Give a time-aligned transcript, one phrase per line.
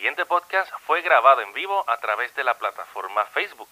[0.00, 3.68] siguiente podcast fue grabado en vivo a través de la plataforma Facebook.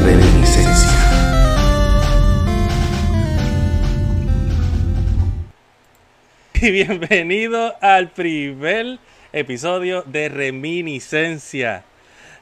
[0.04, 0.92] Reminiscencia.
[6.62, 9.00] Y bienvenido al primer
[9.34, 11.84] episodio de Reminiscencia.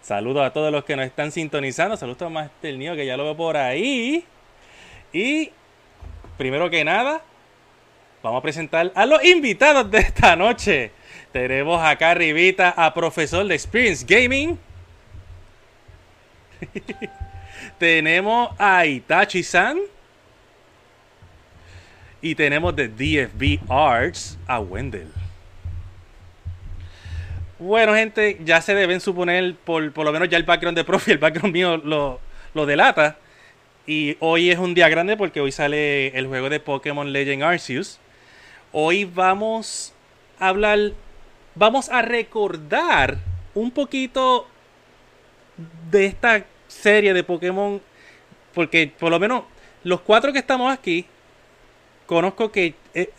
[0.02, 1.96] Saludos a todos los que nos están sintonizando.
[1.96, 4.26] Saludos a Master Neo, que ya lo veo por ahí.
[5.14, 5.52] Y
[6.38, 7.22] primero que nada,
[8.24, 10.92] vamos a presentar a los invitados de esta noche.
[11.32, 14.58] Tenemos acá arribita a profesor de Experience Gaming.
[17.78, 19.78] tenemos a Itachi-san.
[22.24, 25.21] Y tenemos de DFB Arts a Wendell.
[27.62, 31.12] Bueno, gente, ya se deben suponer, por, por lo menos ya el background de profe,
[31.12, 32.20] el background mío lo,
[32.56, 33.18] lo delata.
[33.86, 38.00] Y hoy es un día grande porque hoy sale el juego de Pokémon Legend Arceus.
[38.72, 39.94] Hoy vamos
[40.40, 40.80] a hablar,
[41.54, 43.20] vamos a recordar
[43.54, 44.48] un poquito
[45.92, 47.80] de esta serie de Pokémon.
[48.56, 49.44] Porque por lo menos
[49.84, 51.06] los cuatro que estamos aquí,
[52.08, 53.12] conozco que eh,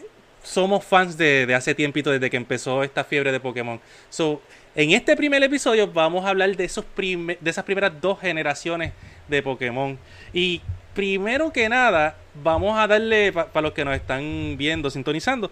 [0.42, 3.80] somos fans de, de, hace tiempito, desde que empezó esta fiebre de Pokémon.
[4.10, 4.42] So,
[4.74, 8.92] en este primer episodio vamos a hablar de, esos de esas primeras dos generaciones
[9.28, 9.98] de Pokémon.
[10.32, 10.62] Y
[10.94, 15.50] primero que nada, vamos a darle, para pa los que nos están viendo, sintonizando,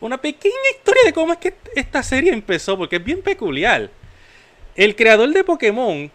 [0.00, 3.90] una pequeña historia de cómo es que esta serie empezó, porque es bien peculiar.
[4.74, 6.10] El creador de Pokémon,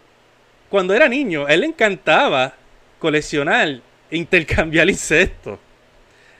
[0.69, 2.53] cuando era niño, él le encantaba
[2.99, 5.59] coleccionar e intercambiar insectos.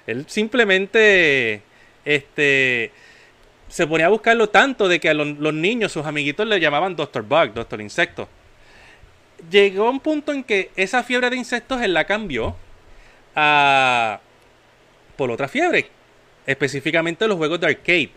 [0.07, 1.61] Él simplemente
[2.03, 2.91] este,
[3.67, 7.23] se ponía a buscarlo tanto de que a los, niños, sus amiguitos, le llamaban Doctor
[7.23, 8.29] Bug, Doctor Insecto.
[9.49, 12.55] Llegó un punto en que esa fiebre de insectos él la cambió
[13.35, 14.21] a,
[15.17, 15.89] por otra fiebre,
[16.45, 18.11] específicamente los juegos de arcade.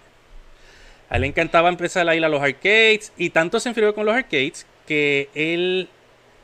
[1.10, 4.06] A él le encantaba empezar a ir a los arcades y tanto se enfrió con
[4.06, 5.88] los arcades que él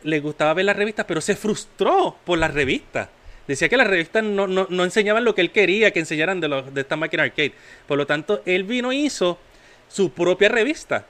[0.03, 3.09] le gustaba ver las revistas, pero se frustró por las revistas
[3.47, 6.49] decía que las revistas no, no, no, enseñaban lo que él quería que enseñaran de,
[6.49, 7.53] los, de esta máquina arcade.
[7.87, 9.39] Por lo tanto, él vino e hizo
[9.89, 11.07] su propia revista.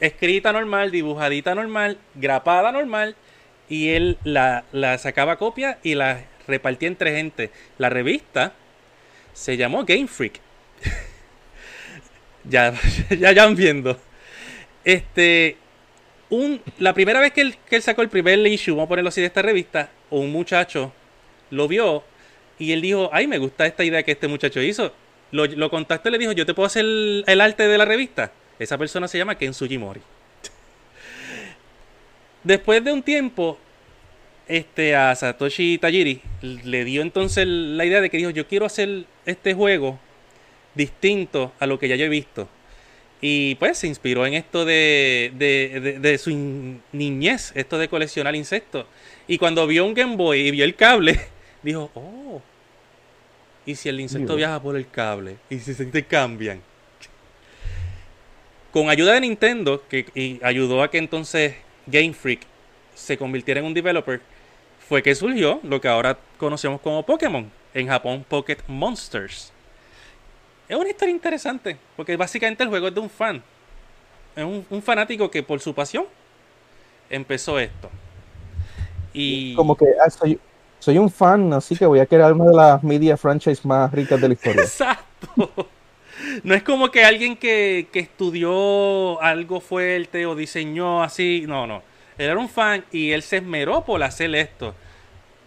[0.00, 3.16] Escrita normal, dibujadita normal, grapada normal.
[3.68, 7.50] Y él la, la sacaba copia y la repartía entre gente.
[7.78, 8.52] La revista
[9.32, 10.40] se llamó Game Freak.
[12.44, 12.74] ya,
[13.18, 13.98] ya, ya van viendo.
[14.84, 15.56] Este.
[16.28, 19.10] Un, la primera vez que él, que él sacó el primer issue, vamos a ponerlo
[19.10, 20.92] así, de esta revista, un muchacho
[21.50, 22.04] lo vio
[22.58, 24.92] y él dijo, ay, me gusta esta idea que este muchacho hizo.
[25.32, 28.32] Lo, contactó y le dijo, yo te puedo hacer el, el, arte de la revista.
[28.58, 30.00] Esa persona se llama Ken Sugimori.
[32.42, 33.58] Después de un tiempo,
[34.46, 39.04] este, a Satoshi Tajiri le dio entonces la idea de que dijo, yo quiero hacer
[39.26, 39.98] este juego
[40.74, 42.48] distinto a lo que ya yo he visto.
[43.20, 46.30] Y pues se inspiró en esto de, de, de, de su
[46.92, 48.86] niñez, esto de coleccionar insectos.
[49.26, 51.18] Y cuando vio un Game Boy y vio el cable,
[51.66, 52.40] dijo, oh,
[53.66, 54.36] ¿y si el insecto Dios.
[54.36, 55.36] viaja por el cable?
[55.50, 56.62] ¿Y si se intercambian?
[58.72, 61.54] Con ayuda de Nintendo, que y ayudó a que entonces
[61.86, 62.40] Game Freak
[62.94, 64.20] se convirtiera en un developer,
[64.88, 67.50] fue que surgió lo que ahora conocemos como Pokémon.
[67.74, 69.52] En Japón, Pocket Monsters.
[70.68, 73.42] Es una historia interesante, porque básicamente el juego es de un fan.
[74.34, 76.06] Es un, un fanático que por su pasión
[77.10, 77.90] empezó esto.
[79.12, 79.54] Y...
[79.54, 80.38] Como que ah, soy,
[80.78, 84.20] soy, un fan, así que voy a crear una de las media franchise más ricas
[84.20, 84.62] de la historia.
[84.62, 85.68] Exacto.
[86.42, 91.44] No es como que alguien que, que, estudió algo fuerte o diseñó así.
[91.46, 91.82] No, no.
[92.18, 94.74] Él era un fan y él se esmeró por hacer esto.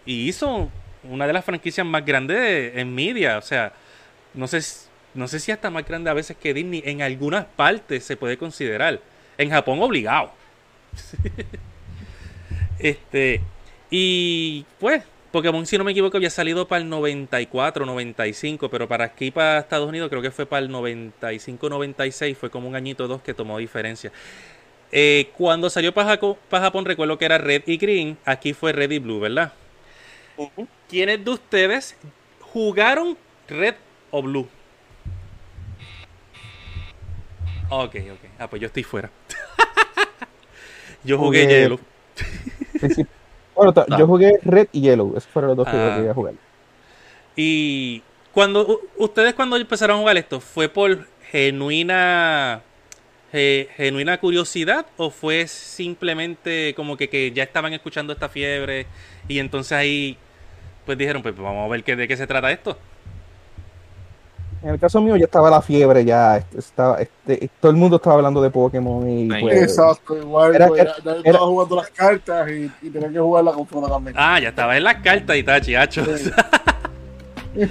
[0.06, 0.70] Y hizo
[1.04, 3.38] una de las franquicias más grandes en media.
[3.38, 3.72] O sea,
[4.34, 4.60] no sé,
[5.14, 6.82] no sé si hasta más grande a veces que Disney.
[6.84, 9.00] En algunas partes se puede considerar.
[9.38, 10.32] En Japón obligado.
[12.78, 13.40] este.
[13.90, 19.04] Y pues, Pokémon, si no me equivoco, había salido para el 94, 95, pero para
[19.04, 23.04] aquí, para Estados Unidos, creo que fue para el 95, 96, fue como un añito
[23.04, 24.10] o dos que tomó diferencia.
[24.90, 26.18] Eh, cuando salió para
[26.50, 28.18] Japón, recuerdo que era red y green.
[28.24, 29.52] Aquí fue red y blue, ¿verdad?
[30.88, 31.96] ¿Quiénes de ustedes
[32.40, 33.16] jugaron
[33.46, 33.74] red
[34.10, 34.48] o blue?
[37.68, 38.30] Ok, ok.
[38.38, 39.10] Ah, pues yo estoy fuera.
[41.04, 41.80] yo jugué Jugué- hielo.
[43.64, 45.10] Bueno, yo jugué Red y Yellow.
[45.16, 45.88] Esos fueron los dos que Ah.
[45.90, 46.34] yo quería jugar.
[47.36, 48.02] Y
[48.32, 52.62] cuando ustedes cuando empezaron a jugar esto, ¿fue por genuina
[53.32, 58.86] ge- genuina curiosidad o fue simplemente como que, que ya estaban escuchando esta fiebre
[59.28, 60.16] y entonces ahí
[60.86, 62.76] pues dijeron, pues vamos a ver qué, de qué se trata esto?
[64.62, 67.96] En el caso mío ya estaba la fiebre, ya este, estaba, este, todo el mundo
[67.96, 70.54] estaba hablando de Pokémon y pues, Exacto, igual.
[70.54, 74.14] Era- pues, era- estaba jugando las cartas y, y tenía que jugar la consola también.
[74.18, 76.04] Ah, ya estaba en las cartas y tachi, hacho.
[76.18, 76.30] Sí.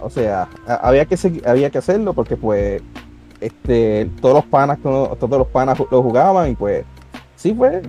[0.00, 2.82] o sea, a- había que segui- había que hacerlo porque pues
[3.40, 6.84] este todos los panas todos los panas lo jugaban y pues
[7.36, 7.82] sí fue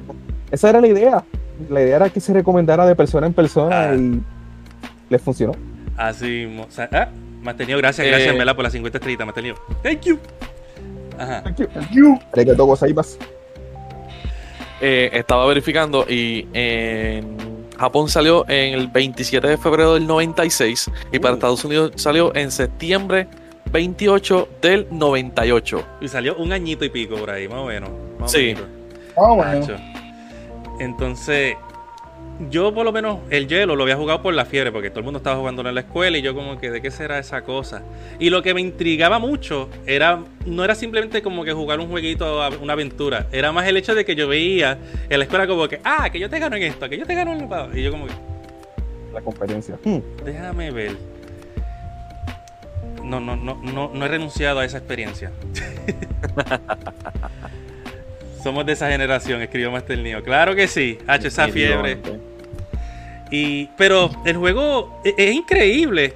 [0.52, 1.24] esa era la idea.
[1.70, 3.96] La idea era que se recomendara de persona en persona Ah.
[3.96, 4.22] y
[5.10, 5.54] les funcionó.
[5.98, 7.08] Así, o sea, ah,
[7.42, 8.32] me has tenido gracias, gracias Eh.
[8.32, 9.56] en verdad por las 50 estrellitas, me has tenido.
[9.84, 10.20] Thank you.
[11.18, 11.44] Ajá.
[11.92, 12.20] You.
[12.34, 13.18] Arigatou gozaimasu.
[14.84, 17.38] Eh, estaba verificando y en
[17.78, 21.38] Japón salió en el 27 de febrero del 96 y para Uh.
[21.38, 23.28] Estados Unidos salió en septiembre
[23.72, 25.84] 28 del 98.
[26.02, 27.90] Y salió un añito y pico por ahí, más o menos.
[28.20, 28.48] más o Sí.
[28.56, 28.64] menos.
[29.18, 29.60] Ah, bueno.
[29.60, 29.76] Nacho.
[30.80, 31.56] Entonces,
[32.50, 35.06] yo por lo menos el hielo lo había jugado por la fiebre, porque todo el
[35.06, 37.84] mundo estaba jugándolo en la escuela y yo como que, ¿de qué será esa cosa?
[38.20, 42.50] Y lo que me intrigaba mucho era, no era simplemente como que jugar un jueguito,
[42.62, 44.78] una aventura, era más el hecho de que yo veía
[45.10, 47.16] en la escuela como que, ah, que yo te gano en esto, que yo te
[47.16, 48.14] gano en lo Y yo como que,
[49.14, 49.78] La competencia.
[49.84, 50.00] Hmm.
[50.24, 50.96] déjame ver.
[53.04, 55.32] No, no, no, no, no he renunciado a esa experiencia.
[58.44, 60.24] Somos de esa generación, escribió Master Neo.
[60.24, 62.00] Claro que sí, H, esa fiebre.
[63.32, 66.14] Y, pero el juego e- es, increíble.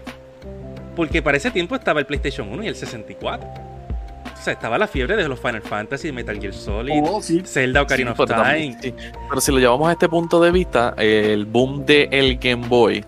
[0.95, 3.47] Porque para ese tiempo estaba el PlayStation 1 y el 64.
[3.47, 7.41] O sea, estaba la fiebre de los Final Fantasy, Metal Gear Solid, Oh, sí.
[7.45, 8.49] Zelda Ocarina Sí, of pero Time.
[8.51, 8.93] también- sí.
[9.29, 13.03] Pero si lo llevamos a este punto de vista, el boom de el Game Boy,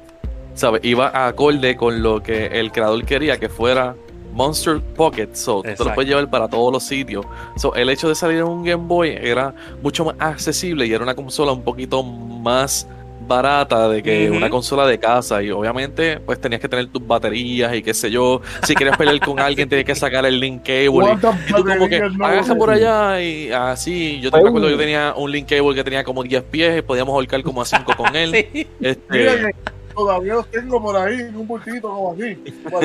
[0.55, 0.83] ¿sabes?
[0.83, 3.95] Iba a acorde con lo que el creador quería que fuera
[4.33, 5.29] Monster Pocket.
[5.33, 5.89] So, tú te Exacto.
[5.89, 7.25] lo puedes llevar para todos los sitios.
[7.55, 9.53] So, el hecho de salir en un Game Boy era
[9.83, 12.87] mucho más accesible y era una consola un poquito más
[13.27, 17.75] barata de que una consola de casa y obviamente pues tenías que tener tus baterías
[17.75, 20.85] y qué sé yo si querías pelear con alguien tenías que sacar el link cable
[20.85, 24.19] y- ¿Cuántas y tú como que no agaja por allá y así.
[24.21, 27.15] Yo te acuerdo, yo tenía un link cable que tenía como 10 pies y podíamos
[27.15, 28.31] holcar como a 5 con él.
[28.53, 28.67] Sí.
[28.81, 29.55] Este,
[29.93, 32.37] todavía los tengo por ahí en un bultito como así.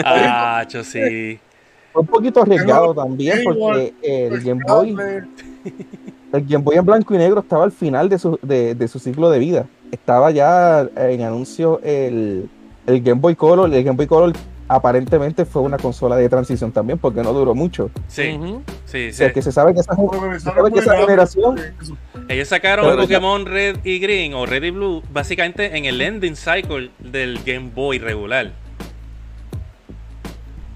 [0.04, 1.38] Ah, cho, sí.
[1.92, 4.96] Fue un poquito arriesgado también porque el Pues, Game Boy,
[6.32, 8.98] el Game Boy en blanco y negro estaba al final de su, de, de su
[8.98, 9.66] ciclo de vida.
[9.92, 12.48] Estaba ya en anuncio el,
[12.86, 13.72] el Game Boy Color.
[13.72, 14.32] El Game Boy Color
[14.68, 17.90] aparentemente fue una consola de transición también porque no duró mucho.
[18.08, 18.38] Sí,
[18.86, 19.34] sí, O sea, sí.
[19.34, 21.60] que se sabe que esa, se sabe que esa generación.
[22.28, 26.00] Ellos sacaron Pero ya- Pokémon Red y Green o Red y Blue básicamente en el
[26.00, 28.52] ending cycle del Game Boy regular.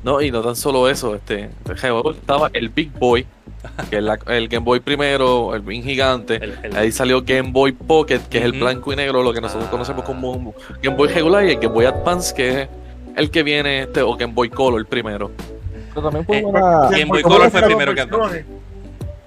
[0.07, 3.27] No, y no tan solo eso, este, estaba el Big Boy,
[3.91, 6.37] que es la- el Game Boy primero, el bien gigante.
[6.37, 9.41] El- el- Ahí salió Game Boy Pocket, que es el blanco y negro, lo que
[9.41, 9.71] nosotros Ah.
[9.73, 12.69] conocemos como Game Boy regular, y el Game Boy Advance, que es
[13.17, 15.33] el que viene, este, o Game Boy Color primero.
[15.93, 16.89] pero también fue Eh, una.
[16.91, 18.45] Game Boy ¿Cómo Color es fue que primero que Advance.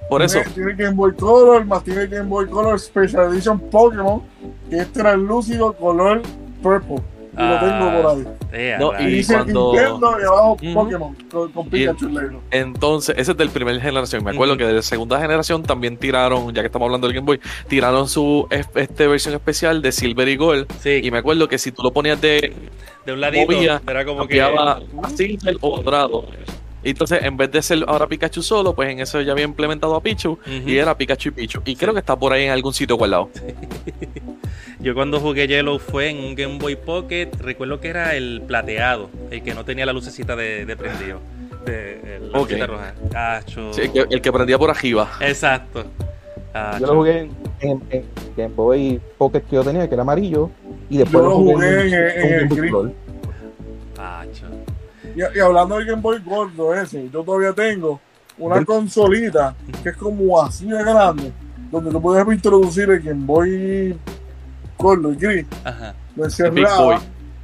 [0.08, 4.22] Por eso, Tiene, Game Boy Color, más tiene Game Boy Color Special Edition Pokémon,
[4.70, 6.22] que este era el lúcido color
[6.64, 7.02] purple.
[7.40, 8.28] Y lo tengo por ahí.
[8.52, 9.12] Eh, No, a y Y rayos.
[9.18, 10.74] dice cuando- Nintendo y abajo Ujú.
[10.74, 12.42] Pokémon con, con Pikachu negro.
[12.52, 14.24] Entonces, ese es del primer generación.
[14.24, 17.26] Me acuerdo que de la segunda generación también tiraron, ya que estamos hablando del Game
[17.26, 20.68] Boy, tiraron su es- este versión especial de Silver y Gold.
[20.80, 22.54] Sí, Y me acuerdo que si tú lo ponías de
[23.06, 24.44] de un ladito movía, era como que
[25.16, 26.26] Silver o dorado.
[26.84, 29.96] Y entonces, en vez de ser ahora Pikachu solo, pues en eso ya había implementado
[29.96, 31.62] a Pichu y era Pikachu y Pichu.
[31.66, 33.30] Y creo que está por ahí en algún sitio guardado.
[34.80, 39.10] Yo cuando jugué Yellow fue en un Game Boy Pocket, recuerdo que era el plateado,
[39.30, 41.20] el que no tenía la lucecita de, de prendido.
[41.66, 42.52] De, el- la Ok.
[42.52, 42.94] lucecita roja.
[43.74, 45.12] Sí, el, que, el que prendía por arriba.
[45.20, 45.84] Exacto.
[46.80, 48.06] Yo lo jugué en, en- en
[48.38, 50.50] Game Boy Pocket que yo tenía, que era amarillo.
[50.90, 52.96] Y después Yo lo jugué jugué en- el Game Boy gris.
[55.16, 58.00] Y, y hablando del Game Boy gordo ese, yo todavía tengo
[58.38, 61.32] una consolita que es como así de grande,
[61.72, 63.98] donde tú puedes introducir el Game Boy
[64.78, 65.94] gordo, el gris, Ajá.
[66.16, 66.26] lo Boy.
[66.26, 67.02] encerraba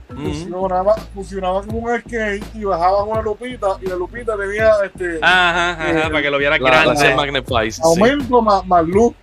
[0.08, 0.24] Mm.
[0.24, 5.72] funcionaba, funcionaba como un arcade y bajabas una lupita y la lupita tenía este Ajá,
[5.72, 7.16] ajá, Eh, para que lo viera grande.
[7.16, 7.82] magnifies, sí.
[7.84, 9.14] aumento más, más luz.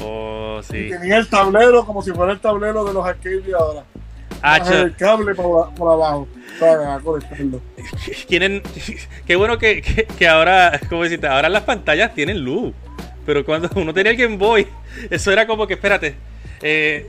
[0.00, 0.90] Oh, Y sí.
[0.90, 3.82] tenía el tablero como si fuera el tablero de los arcades de ahora.
[4.42, 6.28] Ah, el cable por, por abajo
[6.60, 7.60] para conectarlo.
[8.28, 8.62] tienen
[9.26, 11.26] qué bueno que, que, que ahora ¿cómo decirte?
[11.26, 12.72] ahora las pantallas tienen luz
[13.26, 14.66] pero cuando uno tenía el Game Boy
[15.10, 16.14] eso era como que espérate
[16.62, 17.08] eh,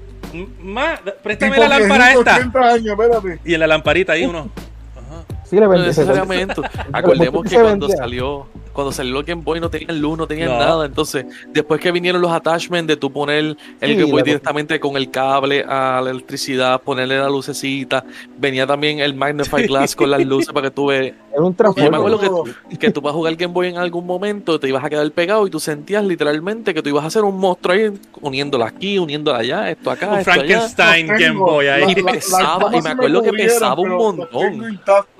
[0.61, 3.39] ma, préstame la lámpara esta 80 años, espérate.
[3.43, 4.49] y en la lamparita ahí uno
[4.95, 5.23] ajá.
[5.45, 5.83] Sí, le No vendí.
[5.93, 6.61] se- necesariamente.
[6.93, 10.59] Acordemos que cuando salió, cuando salió el Game Boy no tenían luz, no tenían No.
[10.59, 10.85] nada.
[10.85, 14.79] Entonces, después que vinieron los attachments de tú poner el Sí, Game Boy la- directamente
[14.79, 18.03] con el cable a la electricidad, ponerle la lucecita,
[18.37, 21.13] venía también el Magnify Glass con las luces para que tú veas.
[21.31, 24.05] Era un Yo me acuerdo que, que tú vas a jugar Game Boy en algún
[24.05, 27.23] momento, te ibas a quedar pegado y tú sentías literalmente que tú ibas a hacer
[27.23, 30.41] un monstruo ahí, uniéndola aquí, uniéndola allá, esto acá, un esto allá.
[30.43, 31.39] Frankenstein Los Game.
[31.39, 34.79] Boy ahí Y pesaba, y me acuerdo que pesaba un montón.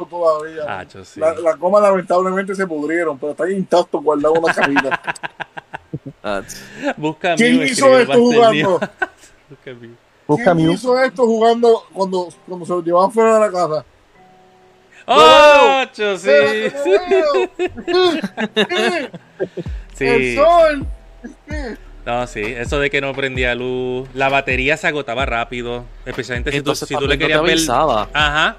[0.09, 0.63] todavía.
[0.67, 1.19] Ah, yo sí.
[1.19, 5.01] La- Las gomas lamentablemente se pudrieron, pero están intactos guardados en una cajita.
[6.23, 6.41] Ah,
[6.97, 8.79] busca ¿Quién hizo esto jugando?
[9.49, 9.71] Busca.
[10.27, 13.85] Busca ¿Quién hizo esto jugando cuando, cuando se lo llevaban fuera de la casa?
[15.07, 16.29] ¡Oh, yo sí!
[19.95, 20.05] sí.
[20.05, 20.35] El Sí.
[20.35, 20.87] sol.
[22.05, 26.61] No, sí, eso de que no prendía luz, la batería se agotaba rápido, especialmente si
[26.61, 27.53] tú, si tú le no querías te ver.
[27.53, 28.09] avisaba.
[28.13, 28.57] Ajá.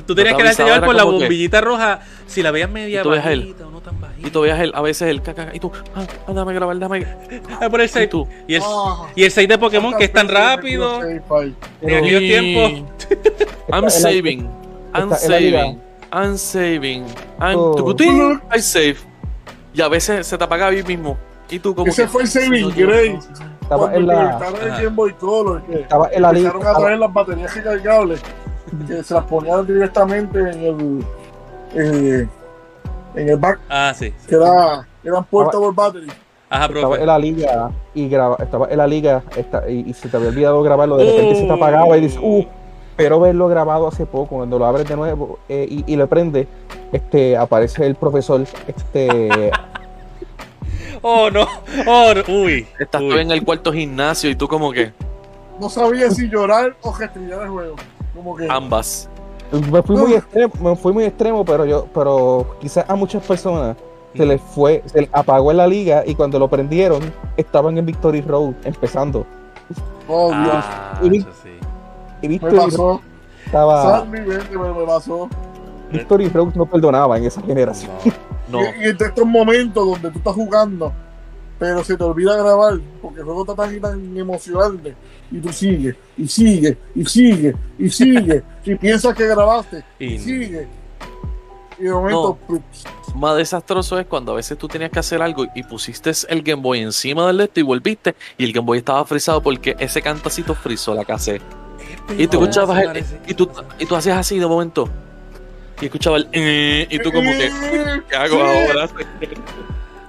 [0.00, 2.50] Tú tenías te que darte avisaba, llevar por la como que- bombillita roja, si la
[2.50, 4.26] veías media Y bajita o no tan bajita.
[4.26, 7.06] Y tú veías el, a veces el caca y tú, ah, ah, dame grabar, dame.
[7.60, 8.08] Ah, por el Y 6.
[8.08, 9.06] tú, Y el, Ah.
[9.14, 11.02] y el 6 de Pokémon que es tan rápido.
[11.02, 11.22] En
[11.94, 12.90] aquellos tiempos.
[13.72, 14.48] I'm saving.
[14.94, 15.80] I'm en la saving.
[16.12, 17.04] I'm saving.
[17.40, 17.96] I'm Oh.
[18.54, 18.96] I save.
[19.74, 21.16] Y a veces se te apaga ahí mismo.
[21.50, 23.18] Y tú como Ese que, fue el saving grace.
[23.62, 24.76] Estaba en la, el Ajá.
[24.82, 26.48] Game Boy Color, que estaba en la liga.
[26.50, 28.20] empezaron a traer las baterías recargables,
[29.02, 31.04] se las ponían directamente en el,
[31.74, 32.28] eh,
[33.14, 34.12] en el back, Ah, sí.
[34.18, 34.26] sí.
[34.28, 36.06] que era, eran portable battery.
[36.48, 37.06] Ajá, Estaba en profe.
[37.06, 40.62] la liga y graba, estaba en la liga esta- y, y se te había olvidado
[40.62, 40.96] grabarlo.
[40.98, 42.44] De repente se te apagaba y dices, uh,
[42.94, 46.46] pero verlo grabado hace poco, cuando lo abres de nuevo eh, y, y lo prendes,
[46.92, 49.50] este, aparece el profesor, este,
[51.04, 51.46] Oh, no.
[51.86, 52.22] Oh, no.
[52.44, 52.66] Uy.
[52.78, 54.92] Estás tú en el cuarto gimnasio y tú como que
[55.58, 57.76] No sabía si llorar o restringir el juego.
[58.22, 59.08] Como que ambas.
[59.70, 63.76] me fui muy extremo, me fui muy extremo, pero yo, pero quizás a muchas personas
[64.16, 67.00] se les fue, se les apagó en la liga y cuando lo prendieron
[67.36, 69.26] estaban en Victory Road empezando.
[70.08, 71.48] oh Dios, Ah, Y vi- yo sí.
[72.20, 73.00] Y me Victory Road pasó.
[73.46, 75.28] estaba, mi mente, pero me pasó.
[75.90, 77.90] Victory Road no perdonaba en esa generación.
[78.48, 78.60] No.
[78.60, 78.64] No.
[78.80, 80.92] Y, y entre estos momentos donde tú estás jugando,
[81.58, 84.94] pero se te olvida grabar, porque el juego está tan, tan emocionante,
[85.32, 90.18] y tú sigues, y sigues, y sigues, y sigues, y piensas que grabaste, Y y
[90.18, 90.24] no.
[90.24, 90.68] sigues.
[91.78, 92.84] Y de momento, plups.
[93.16, 96.62] Más desastroso es cuando a veces tú tenías que hacer algo y pusiste el Game
[96.62, 100.54] Boy encima del esto y volviste y el Game Boy estaba frisado porque ese cantacito
[100.54, 101.40] frizó la casé.
[102.16, 104.88] Y tú No, escuchabas el- y tú y tú hacías así de momento.
[105.80, 107.50] Y escuchabas el eh, y tú como que
[108.08, 108.40] ¿qué hago Sí.
[108.42, 108.88] ahora?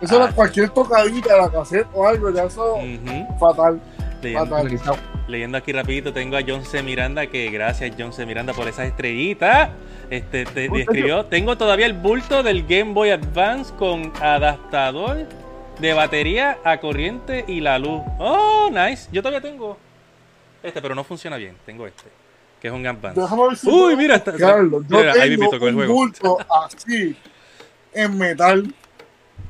[0.02, 0.32] Eso era Ah.
[0.36, 2.76] cualquier tocadita de la cassette o algo, ya eso
[3.40, 3.82] fatal.
[4.34, 4.80] Fatal.
[5.34, 6.82] Leyendo aquí rapidito, tengo a John C.
[6.82, 8.26] Miranda, que gracias John C.
[8.26, 9.72] Miranda por esas estrellitas.
[10.10, 15.26] Este, te, te escribió, tengo todavía el bulto del Game Boy Advance con adaptador
[15.80, 18.02] de batería a corriente y la luz.
[18.20, 19.10] Oh, nice.
[19.12, 19.78] Yo todavía tengo
[20.62, 21.56] este, pero no funciona bien.
[21.66, 22.04] Tengo este,
[22.62, 23.20] que es un Advance.
[23.20, 24.82] Déjame ver si Uy, mira, está- explicarlo.
[24.88, 25.94] Yo mira, ahí el juego.
[25.94, 27.16] bulto así,
[27.94, 28.74] en metal,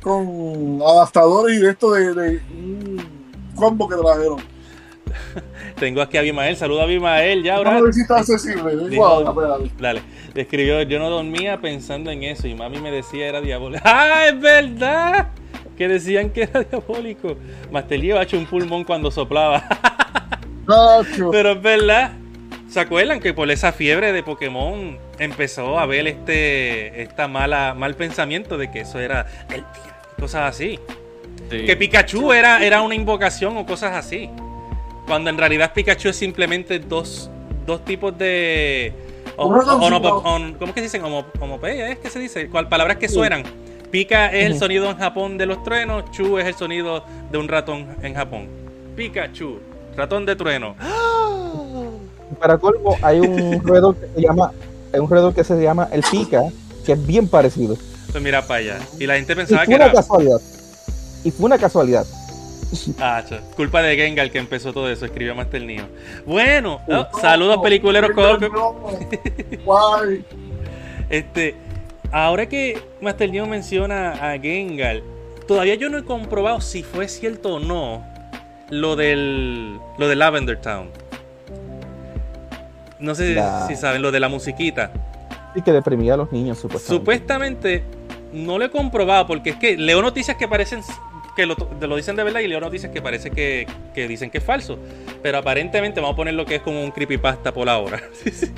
[0.01, 4.52] con adaptadores y de esto de, de un combo que trajeron.
[5.79, 6.55] Tengo aquí a Abimael.
[6.55, 7.43] Saluda a Abimael.
[7.43, 7.71] Ya, ahora.
[7.71, 8.63] Vamos a ver si está accesible.
[8.75, 9.81] Vengo Dijo- ahora, espérate.
[9.81, 10.01] Dale,
[10.35, 13.83] escribió, yo no dormía pensando en eso y mami me decía era diabólico.
[13.85, 15.29] ¡Ah, es verdad!
[15.77, 17.35] Que decían que era diabólico.
[17.71, 19.63] Master iba hecho un pulmón cuando soplaba.
[21.31, 22.11] Pero es verdad.
[22.69, 27.93] ¿Se acuerdan que por esa fiebre de Pokémon empezó a ver este esta mala mal
[27.95, 29.63] pensamiento de que eso era el
[30.19, 30.79] cosas así?
[31.51, 31.65] Sí.
[31.65, 34.29] Que Pikachu era, era una invocación o cosas así.
[35.07, 37.29] Cuando en realidad Pikachu es simplemente dos,
[37.65, 38.93] dos tipos de.
[39.35, 41.03] o- o- on- ¿Cómo es que se dicen?
[41.03, 42.47] Homo- Homopeya, ¿es que se dice?
[42.49, 43.43] ¿Cuál palabras que suenan?
[43.91, 44.59] Pika es el Ujú.
[44.59, 48.47] sonido en Japón de los truenos, Chu es el sonido de un ratón en Japón.
[48.95, 49.59] Pikachu,
[49.95, 50.75] ratón de trueno.
[52.39, 54.51] Para colmo, hay un roedor que se llama,
[54.91, 56.41] hay un roedor que se llama el pica,
[56.85, 57.77] que es bien parecido.
[58.11, 58.79] Pues mira para allá.
[58.99, 59.93] Y la gente Y pensaba fue que una era.
[59.93, 60.41] casualidad.
[61.23, 62.05] Y fue una casualidad.
[62.99, 65.85] Ah, cho, culpa de Gengar que empezó todo eso, escribió Master Neo.
[66.25, 68.11] Bueno, oh, saludos peliculeros.
[71.09, 71.55] Este,
[72.11, 75.01] ahora que Master Neo menciona a Gengar,
[75.47, 78.05] todavía yo no he comprobado si fue cierto o no
[78.69, 80.89] lo del lo de Lavender Town.
[82.99, 84.91] No sé La- si saben lo de la musiquita.
[85.55, 86.97] Y que deprimía a los niños, supuestamente.
[86.99, 87.83] Supuestamente
[88.31, 90.81] no lo he comprobado porque es que leo noticias que parecen
[91.35, 93.67] que lo, dicen de verdad y leo noticias que parece que,
[94.07, 94.77] dicen que es falso.
[95.21, 98.01] Pero aparentemente vamos a poner lo que es como un creepypasta por ahora.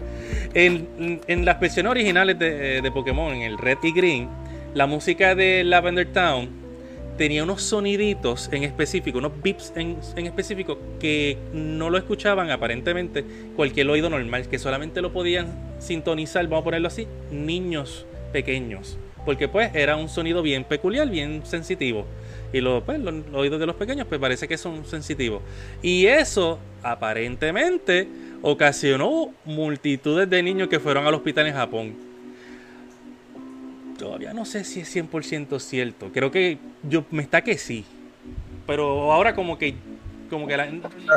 [0.53, 4.29] en, en las versiones originales de, de Pokémon, en el Red y Green,
[4.73, 6.65] la música de Lavender Town
[7.17, 13.23] tenía unos soniditos en específico, unos beeps en específico que no lo escuchaban aparentemente
[13.55, 15.47] cualquier oído normal, que solamente lo podían
[15.79, 18.97] sintonizar, vamos a ponerlo así, niños pequeños.
[19.25, 22.05] Porque pues era un sonido bien peculiar, bien sensitivo.
[22.55, 25.41] Y lo, pues, los, los oídos de los pequeños pues parece que son sensitivos.
[25.81, 28.07] Y eso aparentemente
[28.41, 31.95] ocasionó multitudes de niños que fueron al hospital en Japón.
[33.99, 36.11] Todavía no sé si es 100% cierto.
[36.13, 37.83] Creo que yo me está que sí.
[38.65, 39.75] Pero ahora como que
[40.29, 40.69] como que la,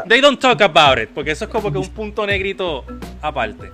[0.09, 2.85] they don't talk about it, porque eso es como que un punto negrito
[3.23, 3.71] aparte.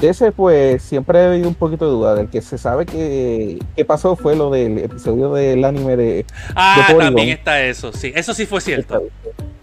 [0.00, 2.14] De ese, pues, siempre he habido un poquito de duda.
[2.14, 6.24] Del que se sabe que, que pasó fue lo del episodio del anime de.
[6.54, 8.12] Ah, también está eso, sí.
[8.14, 9.02] Eso sí fue cierto.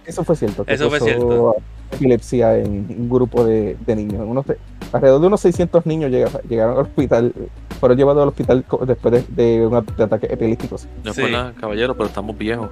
[0.06, 0.63] Eso fue cierto.
[0.63, 1.56] que Eso fue cierto.
[1.91, 4.22] Epilepsia en un grupo de, de niños.
[4.27, 4.46] Unos,
[4.91, 7.34] alrededor de unos 600 niños llega- llegaron al hospital.
[7.79, 10.86] Fueron llevados al hospital después de, de un de ataques epilépticos.
[11.03, 11.22] No es Sí.
[11.22, 12.70] por nada, caballero, pero estamos viejos.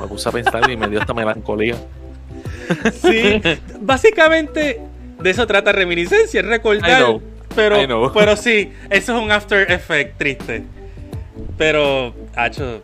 [0.00, 1.76] Me puse a pensar y me dio esta melancolía.
[2.92, 3.40] Sí,
[3.80, 4.80] básicamente
[5.20, 6.98] de eso trata reminiscencia, es I recordar.
[7.02, 7.22] know,
[7.54, 8.12] Pero, I know.
[8.14, 10.64] pero sí, eso es un after effect triste.
[11.56, 12.82] Pero, hacho,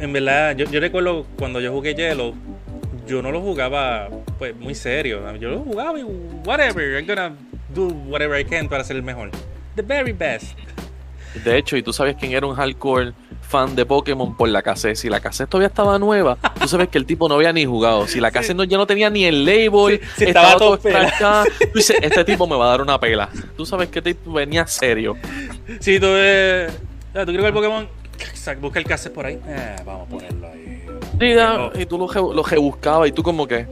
[0.00, 2.34] en verdad, yo, yo recuerdo cuando yo jugué Yellow,
[3.06, 5.20] yo no lo jugaba pues muy serio.
[5.38, 7.32] Yo lo jugaba y whatever, I'm gonna
[7.74, 9.30] do whatever I can para ser el mejor.
[9.76, 10.56] The very best.
[11.44, 13.12] De hecho, y tú sabes quién era un hardcore
[13.48, 14.96] fan de Pokémon por la cassette.
[14.96, 18.06] Si la cassette todavía estaba nueva, tú sabes que el tipo no había ni jugado.
[18.06, 21.44] Si la cassette no, ya no tenía ni el label, Sí, sí, estaba todo escrachado,
[21.60, 23.28] tú dices, este tipo me va a dar una pela.
[23.56, 25.16] Tú sabes que tipo venía serio.
[25.80, 26.68] Si tú, eh,
[27.14, 27.88] ah, ¿tú quieres ver Pokémon,
[28.60, 29.40] busca el cassette por ahí.
[29.46, 30.84] Eh, vamos a ponerlo ahí.
[31.18, 33.66] Sí, ya, y tú lo, lo rebuscabas y tú como que...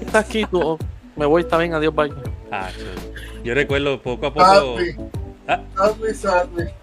[0.00, 0.60] Estás aquí, tú...
[0.60, 0.78] oh,
[1.16, 2.12] me voy, está bien, adiós, bye.
[2.50, 2.78] Hacho,
[3.44, 4.76] Yo recuerdo poco a poco.
[4.76, 4.96] Sadly.
[5.46, 5.60] Ah.
[5.76, 6.79] Sadly, sadly.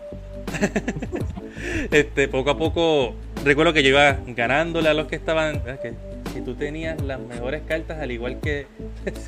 [1.91, 5.61] este, poco a poco recuerdo que yo iba ganándole a los que estaban.
[5.67, 5.93] ah, Que,
[6.33, 8.67] que tú tenías las mejores cartas, al igual que.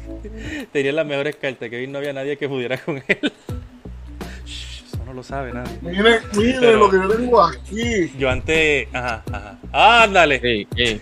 [0.71, 3.31] tenías las mejores cartas, que hoy no había nadie que pudiera con él.
[4.45, 5.77] Shh, Eso no lo sabe nadie.
[5.81, 8.11] Miren, miren Pero- lo que yo tengo aquí.
[8.17, 8.87] Yo antes.
[8.93, 9.57] Ajá, ajá.
[10.03, 10.39] ¡Ándale!
[10.43, 11.01] Ey, ey,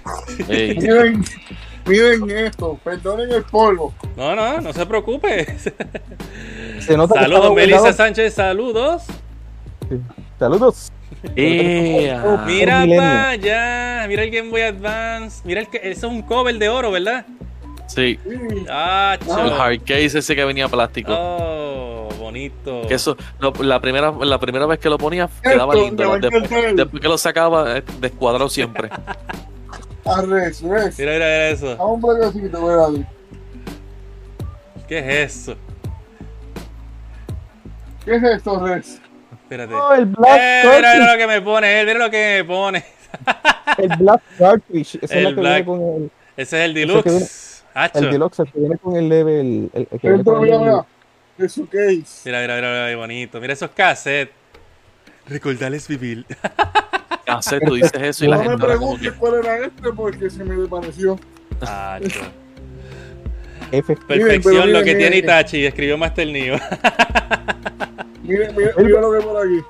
[0.50, 0.78] ey.
[1.88, 2.78] Miren, miren esto.
[2.84, 3.94] Perdonen el polvo.
[4.18, 5.46] No, no, no se preocupe.
[6.80, 9.04] Se nota que Saludos, Melissa Sánchez, saludos.
[10.40, 10.92] Saludos.
[11.36, 12.42] Ea.
[12.46, 13.02] Mira Milenio.
[13.02, 15.42] para allá, mira el Game Boy Advance.
[15.46, 17.26] Mira, el que, eso es un cover de oro, ¿verdad?
[17.88, 18.20] Sí.
[18.70, 19.62] Ah, el chulo.
[19.62, 21.14] hard case ese que venía plástico.
[21.16, 22.82] Oh, bonito.
[22.88, 26.20] Que eso, la, primera, la primera vez que lo ponía quedaba Esto lindo.
[26.76, 28.90] Después, que lo sacaba, eh, descuadrado siempre.
[30.06, 30.64] A res.
[30.64, 31.72] Mira, mira, mira eso.
[31.74, 33.06] A un voy.
[34.88, 35.56] ¿Qué es eso?
[38.06, 39.02] ¿Qué es esto, res?
[39.48, 39.74] Espérate.
[39.74, 42.44] Oh, el Black Eh, mira, mira lo que me pone él, mira lo que me
[42.46, 42.84] pone.
[43.78, 44.96] El Black Cartridge.
[45.02, 47.64] Esa es El la que Black- viene con el, Ese es el viene- deluxe.
[47.74, 48.00] Hacho.
[48.00, 49.70] el Deluxe, el que viene con el level.
[49.74, 50.86] El, el que viene con mira, el- mira.
[51.38, 52.04] De su case.
[52.26, 53.40] Mira, mira, mira, mira, qué bonito.
[53.40, 54.34] Mira esos cassettes.
[55.28, 56.26] Recordarles vivir.
[57.28, 59.92] Hace, tú dices eso y la No me gente ahora como preguntes cuál era este
[59.94, 61.20] porque se me desvaneció.
[61.62, 62.22] Hacho.
[63.72, 63.96] F.
[64.08, 65.24] Perfección Miren, lo que miren, tiene miren.
[65.26, 65.66] Itachi.
[65.66, 66.58] Escribió Master Neo.
[68.28, 69.62] Miren, miren, miren lo que hay por aquí.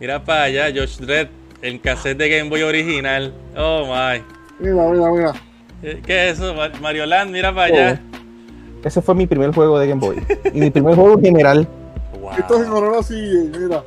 [0.00, 1.28] Mira para allá, Josh Dredd.
[1.62, 3.32] El cassette de Game Boy original.
[3.56, 4.22] Oh my.
[4.58, 5.32] Mira, mira, mira.
[6.04, 6.54] ¿Qué es eso?
[6.54, 8.00] Mar- Mario Land, mira para allá.
[8.84, 10.22] Ese fue mi primer juego de Game Boy.
[10.52, 11.66] Y mi primer juego en general.
[12.20, 12.32] Wow.
[12.38, 13.82] Esto es en honor a CJ, mira.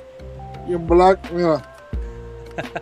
[0.68, 1.62] Y en black, mira.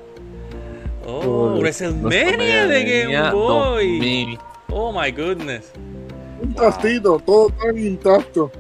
[1.07, 3.99] Oh, WrestleMania de Game Boy.
[3.99, 4.39] 2000.
[4.71, 5.71] Oh my goodness.
[6.41, 8.51] Un trastito, todo tan intacto.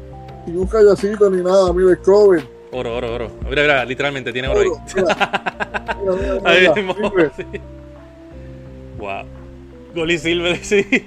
[0.45, 2.43] Sin un callacito ni nada, mira el cover.
[2.71, 3.31] Oro, oro, oro.
[3.49, 4.67] Mira, mira, literalmente tiene oro ahí.
[4.67, 5.15] Oro, Mira,
[6.03, 6.95] mira, mira, Ahí mira, mismo,
[7.35, 7.43] sí.
[8.97, 9.23] Wow.
[9.95, 11.05] Gold y Silver, sí.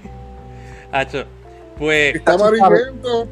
[0.93, 1.25] Hacho.
[1.79, 2.17] Pues.
[2.17, 3.29] Está amarillento,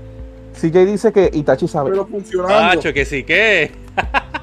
[0.61, 1.91] CJ dice que Itachi sabe.
[1.91, 2.55] pero funcionando.
[2.55, 3.71] Hacho, que sí, que.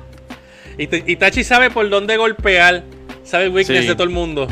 [0.78, 2.84] Ita- Itachi sabe por dónde golpear
[3.24, 3.88] Sabe el weakness Sí.
[3.88, 4.48] de todo el mundo.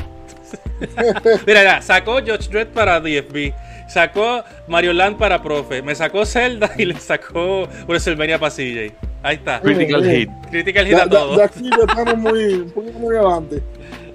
[1.45, 3.54] mira, mira, sacó Judge Dredd para DFB.
[3.91, 5.82] Sacó Mario Land para Profe.
[5.82, 8.93] Me sacó Zelda y le sacó WrestleMania para CJ.
[9.21, 9.60] Ahí está.
[9.60, 10.30] Critical hate.
[10.49, 11.36] Critical hit a de- todo.
[11.36, 13.62] de aquí ya estamos muy, un poquito muy adelante.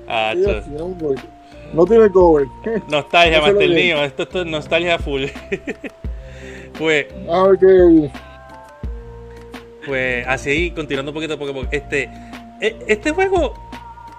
[0.09, 0.33] Ah.
[1.75, 2.47] No tiene cover.
[2.89, 4.03] Nostalgia, que- Neo.
[4.03, 5.25] Esto, esto es nostalgia full.
[6.79, 7.07] pues,
[7.61, 8.11] qué.
[9.85, 12.09] pues así, continuando un poquito, porque porque este,
[12.63, 13.53] e- este juego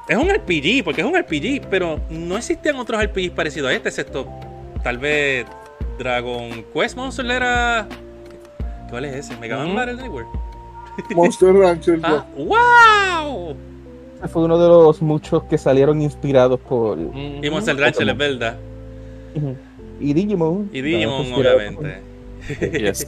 [0.08, 3.90] es un RPG, porque es un RPG, pero no existían otros RPGs parecidos a este,
[3.90, 4.28] excepto
[4.84, 5.46] tal vez
[5.98, 7.88] Dragon Quest Monster era.
[8.90, 9.38] ¿Cuál es ese?
[9.38, 9.76] Mega Man.
[9.76, 10.28] Battle Network.
[11.16, 12.00] Monster Rancher.
[12.04, 13.56] Ah, ¡Wow!
[14.20, 16.98] Ese Fue uno de los muchos que salieron inspirados por.
[16.98, 18.58] Y Monster Rancher, es verdad.
[20.00, 20.70] Y Digimon.
[20.74, 22.02] Y Digimon, fue obviamente.
[22.80, 23.06] Yes.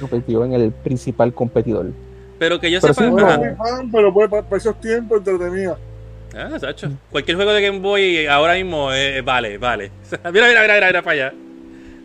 [0.00, 1.90] Competió en el principal competidor.
[2.38, 3.06] Pero que yo Pero sepa.
[3.36, 3.42] sí,
[3.84, 5.76] No pero pues, para, para esos tiempos entretenía.
[6.36, 6.88] Ah, Sacho.
[7.10, 9.90] Cualquier juego de Game Boy ahora mismo eh, vale, vale.
[10.10, 11.34] mira, mira, mira, mira, mira para allá.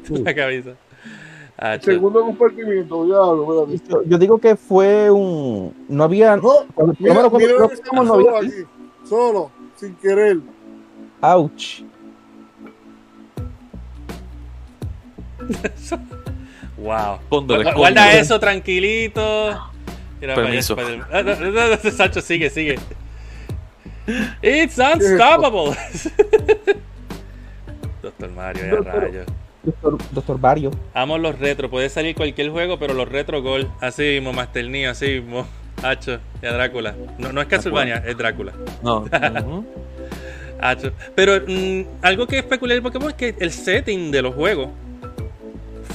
[0.03, 0.13] Sí.
[0.23, 0.71] La cabeza.
[1.57, 1.91] Ah, cho.
[1.91, 5.73] Segundo compartimiento, ya lo voy a Yo, yo digo que fue un.
[5.89, 6.35] No había.
[6.37, 7.53] No, cuando- mira, mira
[7.93, 8.63] no solo había- aquí.
[9.07, 10.37] Solo, sin querer.
[11.21, 11.81] Ouch.
[16.77, 17.19] Wow.
[17.75, 19.21] Guarda eso tranquilito.
[20.21, 20.77] Mira para allá, Permiso.
[21.83, 22.79] No, Sacho, sigue, sigue.
[24.41, 25.75] It's unstoppable.
[28.01, 29.25] Doctor Mario, ya rayos.
[29.63, 30.71] Doctor, Doctor Barrio.
[30.93, 31.69] Amo los retro.
[31.69, 33.69] Puede salir cualquier juego, pero los retro gol.
[33.81, 35.45] Así mismo, Master Neo, así mismo.
[35.83, 36.95] Hacho, y a Drácula.
[37.17, 38.53] No, no es Castlevania, es Drácula.
[38.83, 39.05] No.
[40.61, 40.91] Hacho.
[41.15, 44.69] Pero mm, algo que es peculiar de Pokémon es que el setting de los juegos,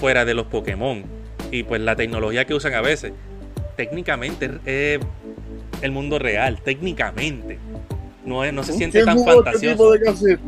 [0.00, 1.05] fuera de los Pokémon,
[1.50, 3.12] y pues la tecnología que usan a veces,
[3.77, 5.00] técnicamente es
[5.83, 7.59] el mundo real, técnicamente.
[8.24, 9.92] No, es- no se siente ¿Quién tan fantasioso.
[9.94, 10.38] tipo de?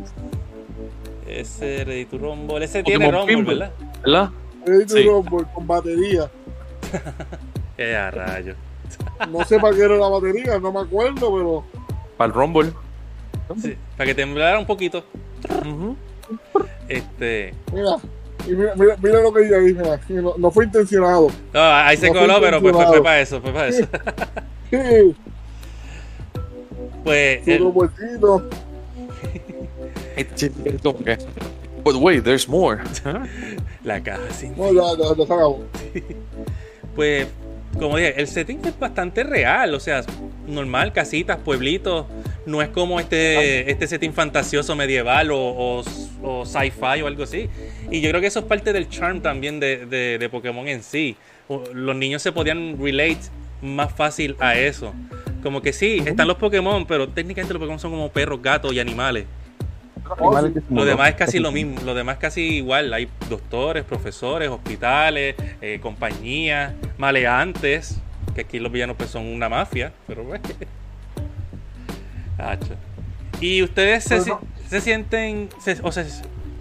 [1.27, 3.55] Ese Ready to Rumble, ese Pokémon tiene Rumble.
[3.59, 3.71] ¿verdad?
[4.03, 4.29] ¿Verdad?
[4.65, 5.03] Edith Sí.
[5.03, 6.29] Rumble con batería.
[7.79, 8.55] Eh, a rayo.
[9.29, 11.63] No sé para qué era la batería, no me acuerdo, pero.
[12.17, 12.73] Para el Rumble.
[13.61, 15.03] Sí, para que temblara un poquito.
[16.87, 17.53] Este.
[17.71, 17.97] Mira,
[18.47, 19.99] y mira, mira, mira lo que mira.
[20.09, 21.27] y No, no fue intencionado.
[21.53, 22.93] No, ahí se No fue coló, pero pues, fue, intencionado.
[22.93, 23.85] fue para eso, fue para eso.
[27.45, 27.57] Sí,
[30.55, 31.17] Pues como que,
[31.83, 32.81] But wait, there's more.
[33.83, 35.63] la caja sin No, ya, ya, ya se acabó.
[36.95, 37.27] Pues,
[37.79, 40.01] como dije, el setting es bastante real, o sea,
[40.47, 42.05] normal, casitas, pueblitos,
[42.45, 45.83] no es como este, este setting fantasioso medieval o, o-
[46.23, 47.49] o sci-fi o algo así.
[47.91, 50.81] Y yo creo que eso es parte del charm también de, de- de Pokémon en
[50.81, 51.15] sí.
[51.73, 53.19] Los niños se podían relate
[53.61, 54.93] más fácil a eso.
[55.47, 58.81] Como que sí, están los Pokémon, pero técnicamente los Pokémon son como perros, gatos y
[58.81, 59.27] animales.
[60.69, 62.93] Lo demás es casi lo mismo, lo demás casi igual.
[62.93, 68.01] Hay doctores, profesores, hospitales, eh, compañías, maleantes,
[68.35, 70.25] que aquí los villanos pues son una mafia, pero.
[72.37, 72.75] Hacho.
[73.39, 74.41] Y ustedes se, Pues no.
[74.69, 76.05] se sienten, se- o sea,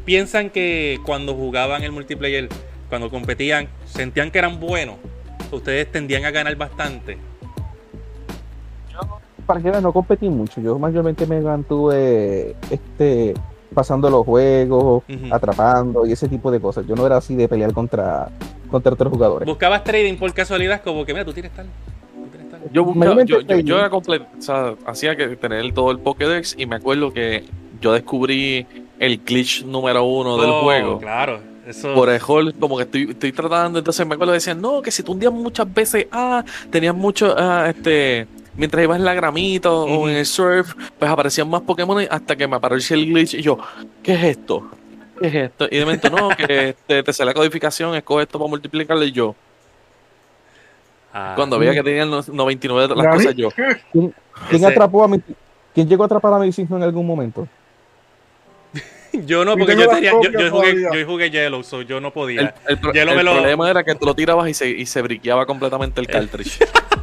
[0.05, 2.49] piensan que cuando jugaban el multiplayer,
[2.89, 4.95] cuando competían, sentían que eran buenos.
[5.51, 7.19] Ustedes tendían a ganar bastante.
[9.47, 10.61] Para que veas, no competí mucho.
[10.61, 13.35] Yo mayormente me mantuve este,
[13.75, 16.87] pasando los juegos, atrapando y ese tipo de cosas.
[16.87, 18.29] Yo no era así de pelear contra,
[18.71, 19.47] contra otros jugadores.
[19.47, 21.67] Buscabas trading por casualidad, como que mira, tú tienes tal.
[22.73, 26.57] Yo, buscaba- yo, yo, yo era completo, o sea, hacía que tener todo el Pokédex
[26.59, 27.45] y me acuerdo que
[27.81, 28.67] yo descubrí
[28.99, 30.99] el glitch número uno del Oh, juego.
[30.99, 31.95] Claro, eso.
[31.95, 34.91] Por el hall, como que estoy, estoy tratando, entonces me acuerdo que decían, no, que
[34.91, 38.27] si tú hundías muchas veces, ah, tenías mucho, ah, este,
[38.57, 42.47] mientras ibas en la gramita o en el surf, pues aparecían más Pokémon hasta que
[42.47, 43.59] me apareció el glitch y yo,
[44.03, 44.69] ¿qué es esto?
[45.21, 45.67] ¿Qué es esto?
[45.71, 49.13] Y de momento, no, que te, te sale la codificación, escoge esto para multiplicarlo y
[49.13, 49.35] yo,
[51.19, 54.13] Ah, cuando veía que tenían los 99 de las cosas, yo, ¿Quién,
[54.51, 55.19] quién Ese- atrapó a mi,
[55.75, 57.49] ¿Quién llegó a atrapar a mi en algún momento?
[59.25, 62.41] Yo no, porque yo, tenía, yo, jugué, yo jugué Yellow, so yo no podía.
[62.43, 64.69] el, el pro- Hielo el me lo- problema era que tú lo tirabas y se,
[64.69, 66.59] y se briqueaba completamente el cartridge.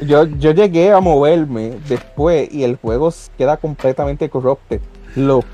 [0.00, 4.80] Yo, yo llegué a moverme después y el juego queda completamente corrupted.
[5.16, 5.44] Los,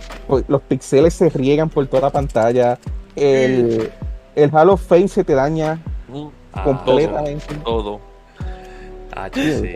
[0.48, 2.78] los pixeles se riegan por toda la pantalla.
[3.16, 3.90] El,
[4.34, 5.78] el Halo Fame se te daña
[6.08, 7.54] Mm, Ah, completamente.
[7.64, 8.00] todo.
[9.16, 9.74] ah, Sí, sí.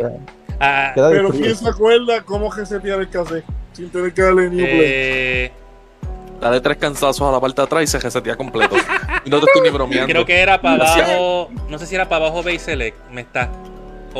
[0.61, 1.31] Ah, Pero.
[1.31, 3.44] ¿quién se acuerda cómo resetear el cassette?
[3.72, 4.81] Sin tener que darle new play.
[4.85, 5.52] eh,
[6.40, 8.76] Dale tres cansazos a la parte de atrás y se resetea completo.
[9.24, 10.07] y no te estoy ni bromeando.
[10.12, 11.48] creo que era para abajo.
[11.68, 12.96] No sé si era para abajo Base Select.
[13.11, 13.48] Me está.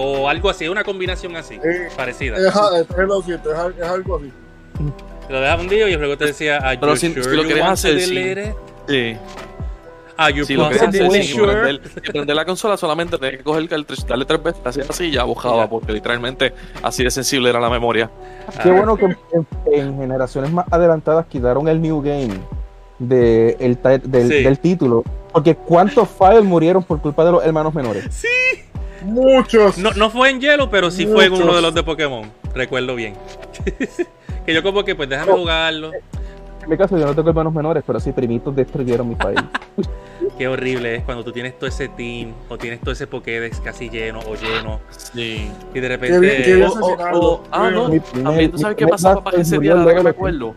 [0.01, 2.37] O algo así, una combinación así, Eh, parecida.
[2.37, 4.33] Es, es, es lo siento, es, es algo así.
[5.27, 7.43] Te lo dejaba hundido y luego te decía, ¿Are Pero you si- sure si lo
[7.43, 8.19] you want hacer, to sí.
[8.19, 8.39] it?
[8.89, 9.17] Sí.
[10.17, 11.53] Are you Si lo quieres hacer sin sure?
[11.53, 11.81] prender,
[12.13, 15.25] prender la consola, solamente tenés que coger el darle tres veces así, así y ya
[15.25, 15.71] bajaba, Ya.
[15.71, 18.11] porque literalmente así de sensible era la memoria.
[18.63, 22.35] Qué Ah, bueno que en, en generaciones más adelantadas quitaron el New Game
[22.99, 23.79] de, el,
[24.11, 24.43] del, Sí.
[24.43, 25.05] del título.
[25.33, 28.05] Porque cuántos files murieron por culpa de los hermanos menores.
[29.03, 29.79] Muchos.
[29.79, 32.31] No, no fue en hielo, pero sí fue en uno de los de Pokémon.
[32.55, 33.15] Recuerdo bien.
[34.47, 35.93] que yo como que pues déjame jugarlo.
[36.63, 39.39] En mi caso yo no tengo hermanos menores, pero sí primitos destruyeron mi país.
[40.37, 43.89] Qué horrible es cuando tú tienes todo ese team o tienes todo ese Pokédex casi
[43.89, 45.51] lleno o lleno Sí.
[45.75, 46.21] y de repente...
[46.21, 46.69] bien, qué bien.
[46.69, 47.89] O- o- o- ah, no.
[47.89, 49.95] Mi primer- También tú sabes mi qué pasaba para que Master se murió viera, ahora
[49.95, 50.55] que luego me acuerdo.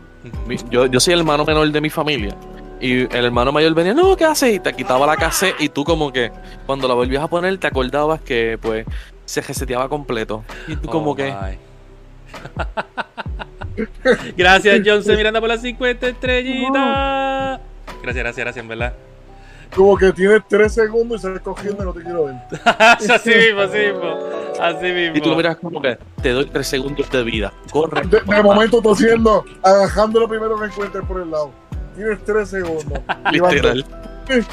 [0.70, 2.36] Yo, yo soy el hermano menor de mi familia.
[2.82, 4.56] Y el hermano mayor venía, no, ¿qué haces?
[4.56, 6.32] Y te quitaba la cassette y tú como que
[6.66, 8.86] cuando la volvías a poner te acordabas que pues
[9.26, 10.44] se reseteaba completo.
[10.68, 11.32] Y tú como Oh, que...
[14.38, 17.60] gracias, Johnson Miranda, por las 50 estrellitas.
[18.02, 18.94] Gracias, gracias, gracias, en verdad.
[19.76, 22.36] Como que tienes tres segundos y sales cogiendo y no te quiero ver.
[22.80, 24.18] así mismo, así mismo.
[24.60, 25.18] Así mismo.
[25.18, 27.54] Y tú lo miras como que te doy tres segundos de vida.
[27.72, 28.06] Corre.
[28.08, 31.52] De, de momento tosiendo, agajando lo primero que encuentres por el lado.
[31.96, 32.86] Tienes tres segundos.
[33.34, 33.86] Y vas- Literal.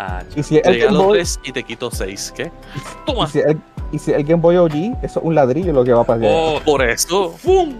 [0.00, 2.32] Ah, Y si Te el Game regalo Boy, tres y te quito seis.
[2.36, 2.44] ¿Qué?
[2.44, 3.26] y Toma.
[3.26, 3.58] si el,
[3.90, 6.28] y si el Game Boy OG, eso es un ladrillo lo que va a pasar.
[6.30, 7.30] oh, Por eso.
[7.32, 7.74] ¡fum!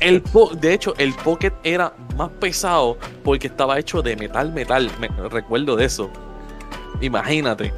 [0.00, 4.90] El po- de hecho, el Pocket era más pesado porque estaba hecho de metal, metal.
[5.00, 6.10] Me recuerdo de eso.
[7.00, 7.72] Imagínate.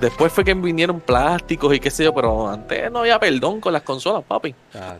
[0.00, 3.72] Después fue que vinieron plásticos y qué sé yo, pero antes no había perdón con
[3.72, 4.54] las consolas, papi.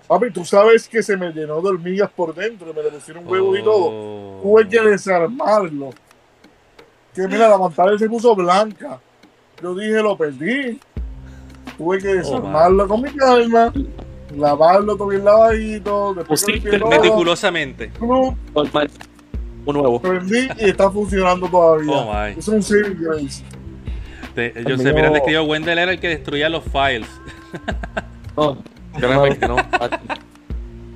[0.06, 3.58] Papi, tú sabes que se me llenó de hormigas por dentro, me le pusieron huevos
[3.58, 3.86] y todo.
[3.90, 4.40] oh.
[4.42, 5.90] Tuve que desarmarlo.
[7.14, 9.00] Que mira, la pantalla se puso blanca.
[9.62, 10.80] Yo dije, lo perdí.
[11.76, 13.72] Tuve que desarmarlo con mi calma,
[14.36, 17.90] lavarlo todo bien lavadito, Pusiste Meticulosamente.
[17.90, 18.36] club.
[19.66, 19.98] Un nuevo.
[20.00, 21.92] prendí y está funcionando todavía.
[21.96, 22.38] Oh my.
[22.38, 23.42] es un saving grace.
[24.34, 27.08] Te- El yo sé, Miranda escribió Wendell era el que destruía los files.
[28.36, 28.58] No,
[28.98, 29.56] créeme que no.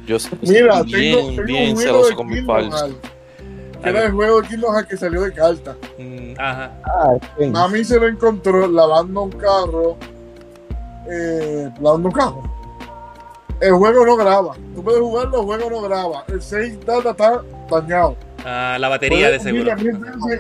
[0.07, 2.85] Yo soy Mira, bien, tengo, tengo bien un juego celoso de con mis files.
[3.83, 5.77] Que era el juego de Kingdom que salió de carta.
[5.99, 6.73] Mm, ajá.
[6.85, 7.47] Ah, sí.
[7.47, 9.97] Mami se lo encontró lavando un carro.
[11.09, 12.43] Eh, lavando un carro.
[13.61, 14.55] El juego no graba.
[14.75, 16.25] Tú puedes jugarlo, el juego no graba.
[16.29, 18.17] El 6 data está dañado.
[18.45, 19.71] Ah, la batería de seguro.
[19.73, 19.77] a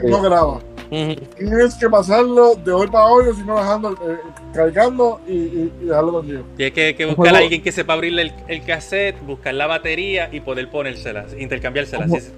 [0.09, 0.59] No graba.
[0.91, 4.19] Tienes que pasarlo de hoy para hoy, o si no dejando, eh,
[4.55, 6.43] cargando y, y, y dejarlo vendido.
[6.57, 9.67] Tienes que, que Un buscar a alguien que sepa abrirle el, el cassette, buscar la
[9.67, 12.07] batería y poder ponérsela, intercambiársela.
[12.07, 12.17] Ojo.
[12.21, 12.31] Sí.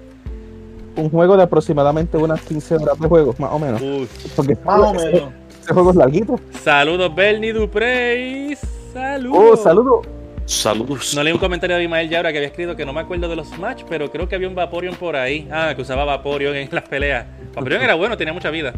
[0.97, 3.81] Un juego de aproximadamente unas 15 horas de juego, más o menos.
[3.81, 4.07] Uy.
[4.35, 5.31] Porque Más o menos.
[5.63, 6.39] ese juego es larguito.
[6.61, 8.57] Saludos, Bernie Duprey.
[8.93, 9.37] Saludos.
[9.39, 10.05] Oh, saludos.
[10.45, 11.13] Saludos.
[11.15, 13.35] No leí un comentario de Imael Yabra que había escrito que no me acuerdo de
[13.35, 15.47] los match, pero creo que había un Vaporeon por ahí.
[15.51, 17.25] Ah, que usaba Vaporeon en las peleas.
[17.55, 18.73] Vaporeon era bueno, tenía mucha vida.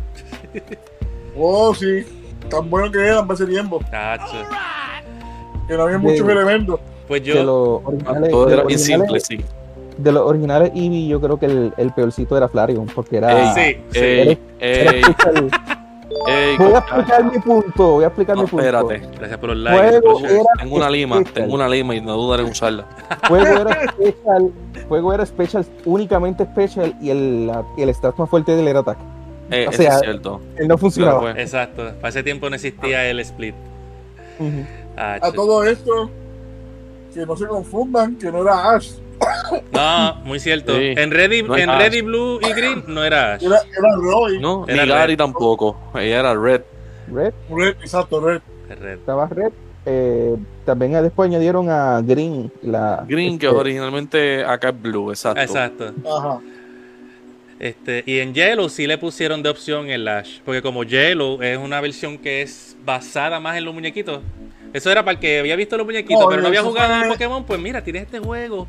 [1.35, 2.05] Oh, sí.
[2.47, 3.79] Tan bueno que eran para ese tiempo.
[3.89, 4.45] Tacho.
[5.67, 6.79] Que no había De- muchos elementos.
[7.07, 7.43] Pues De yo.
[7.43, 9.53] los originales, Todo de era los bien originales, simple, sí.
[9.97, 13.51] de los originales Eevee, yo creo que el, el peorcito era Flareon, porque era.
[13.55, 13.99] Sí, sí.
[13.99, 15.49] Ey, era ey, especial.
[16.27, 18.65] Ey, Voy a explicar mi punto, voy a explicar No, mi punto.
[18.65, 18.99] espérate.
[19.17, 19.91] Gracias por shares.
[19.93, 20.01] era
[20.59, 21.33] Tengo una lima, especial.
[21.43, 22.85] tengo una lima y no dudaré en usarla.
[23.27, 24.51] Juego era special,
[24.87, 29.01] juego era special, únicamente special y el, el stat más fuerte del era ataque.
[29.51, 30.41] Eh, O eso sea, es cierto.
[30.57, 31.19] Él no funcionaba.
[31.19, 31.45] Claro, pues.
[31.45, 31.83] Exacto.
[31.95, 33.55] Para ese tiempo no existía el split.
[34.95, 35.25] Tacho.
[35.25, 36.09] A todo esto,
[37.13, 38.93] que no se confundan, que no era Ash.
[39.71, 40.75] No, muy cierto.
[40.77, 40.93] Sí.
[40.97, 41.79] En Red, y- No en Ash.
[41.81, 43.43] Red y Blue y Green no era Ash.
[43.43, 44.39] Era, era Roy.
[44.39, 45.17] No, Era ni Gary red.
[45.17, 45.77] tampoco.
[45.95, 46.61] Ella era Red.
[47.11, 48.41] Red, Red, exacto, Red.
[48.69, 48.93] Red.
[48.99, 49.51] estaba Red.
[49.85, 52.51] eh, también después añadieron a Green.
[52.61, 55.41] La, Green, que este, originalmente acá es Blue, exacto.
[55.41, 55.91] Exacto.
[56.09, 56.39] Ajá.
[57.59, 60.39] Este, y en Yellow sí le pusieron de opción el Ash.
[60.43, 64.19] Porque como Yellow es una versión que es basada más en los muñequitos.
[64.73, 67.05] Eso era para el que había visto los muñequitos, No, pero no había jugado fue-
[67.05, 67.43] a Pokémon.
[67.45, 68.67] Pues mira, tienes este juego.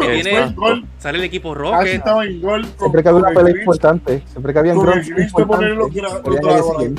[0.00, 0.54] Que tiene,
[0.98, 1.94] sale el equipo Ash Rocket.
[1.94, 2.62] estaba en gol.
[2.62, 4.72] con- Siempre que había una pelea Grinch- importante, siempre que había
[6.78, 6.94] game.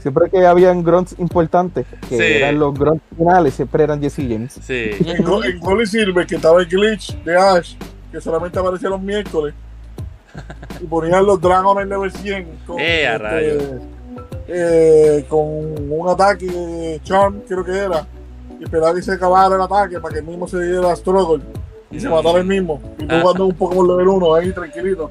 [0.00, 2.22] Siempre que habían grunts importantes, que Sí.
[2.22, 4.52] eran los grunts finales, siempre eran Jesse James.
[4.62, 4.90] Sí.
[5.06, 7.74] En, Go- en Gol y Silver, que estaba el glitch de Ash,
[8.12, 9.54] que solamente aparecía los miércoles.
[10.82, 13.62] Y ponían los dragones level 100 con, Eh, a rayos.
[14.48, 15.40] Eh, con
[15.90, 18.06] un ataque de Charm, creo que era.
[18.60, 21.42] Y esperaba que se acabara el ataque para que el mismo se diera struggle
[21.90, 22.80] y se matara el mismo.
[22.98, 23.20] Y tú Ah.
[23.20, 25.10] jugando un Pokémon level 1 ahí tranquilito.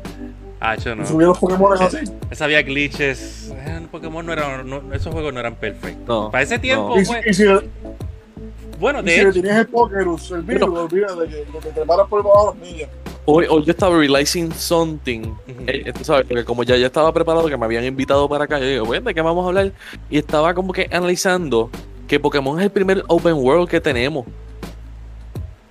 [0.60, 1.04] Hacho, no.
[1.04, 1.98] Y subí los Pokémon así.
[2.32, 3.52] Esa había glitches.
[3.56, 6.08] eh, Pokémon no eran, no- esos juegos no eran perfectos.
[6.26, 7.00] No, Para ese tiempo, no.
[7.02, 10.42] Y, si- fue- y si, y bueno, si de le hecho, tenías el Pokerus, el
[10.42, 12.90] virus, olvídate que lo que te paras por debajo de las millas.
[13.26, 15.22] Hoy, hoy yo estaba realizing something.
[15.68, 18.60] Eh, tú sabes, porque como ya, ya estaba preparado, que me habían invitado para acá,
[18.60, 19.72] yo digo, bueno, ¿de qué vamos a hablar?
[20.10, 21.70] Y estaba como que analizando
[22.08, 24.26] que Pokémon es el primer open world que tenemos.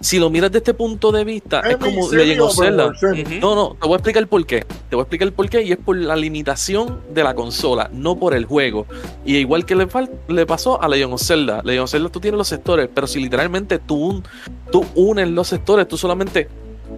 [0.00, 2.92] Si lo miras desde este punto de vista, es como Legend of Zelda.
[3.40, 4.60] No, no, te voy a explicar por qué.
[4.88, 8.16] Te voy a explicar por qué y es por la limitación de la consola, no
[8.16, 8.86] por el juego.
[9.24, 9.86] Y igual que le,
[10.26, 11.60] le pasó a Legend of Zelda.
[11.62, 14.24] Legend of Zelda tú tienes los sectores, pero si literalmente tú, un-
[14.72, 16.48] tú unes los sectores, tú solamente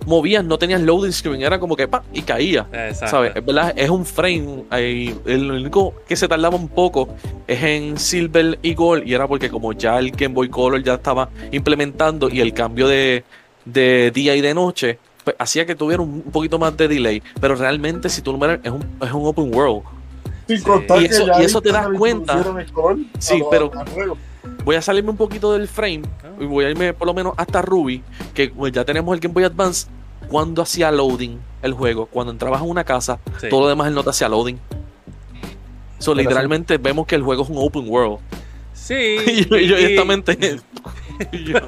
[0.06, 2.66] movías, no tenías loading screen, era como que pa y caía.
[2.72, 3.08] Exacto.
[3.08, 3.32] ¿Sabes?
[3.36, 4.64] Es verdad, es un frame.
[4.70, 7.08] ahí, el único que se tardaba un poco
[7.46, 9.06] es en Silver y Gold.
[9.06, 12.88] Y era porque como ya el Game Boy Color ya estaba implementando y el cambio
[12.88, 13.24] de,
[13.64, 17.22] de día y de noche, pues hacía que tuviera un poquito más de delay.
[17.40, 19.82] Pero realmente, si tú lo miras, es un, es un open world.
[20.46, 20.64] Sin Sí.
[20.64, 22.44] contar Y eso- ya y eso te das cuenta.
[23.18, 23.70] Sí, pero-.
[24.64, 26.28] Voy a salirme un poquito del frame Ah.
[26.40, 28.02] y voy a irme por lo menos hasta Ruby,
[28.34, 29.86] que pues, ya tenemos el Game Boy Advance.
[30.28, 33.48] Cuando hacía loading el juego, cuando entrabas en una casa, Sí.
[33.50, 34.58] todo lo demás él no te hacía loading.
[35.98, 38.18] So, literalmente vemos que el juego es un open world.
[38.72, 39.16] Sí.
[39.26, 40.58] y yo, y yo y- honestamente.
[41.32, 41.58] y yo-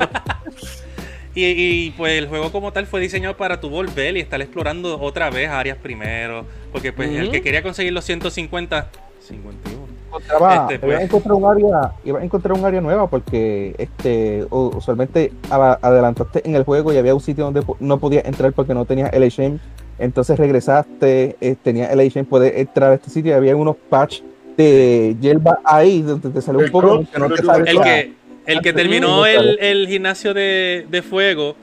[1.35, 4.99] Y, y, pues el juego como tal fue diseñado para tu volver y estar explorando
[4.99, 6.47] otra vez áreas primero.
[6.73, 8.89] Porque pues el que quería conseguir los 150,
[9.21, 9.86] 51.
[10.07, 10.92] Encontraba, Este, pues.
[10.92, 16.42] iba a encontrar un área, iba a encontrar un área nueva porque este usualmente adelantaste
[16.49, 19.59] en el juego y había un sitio donde no podías entrar porque no tenías LHM.
[19.99, 24.21] Entonces regresaste, eh, tenías LHM, puedes entrar a este sitio y había unos patch
[24.57, 27.83] de hierba ahí donde te salió un El poco crop, que no te el El
[27.83, 28.12] que,
[28.47, 31.57] el que terminó el, el gimnasio de, de fuego,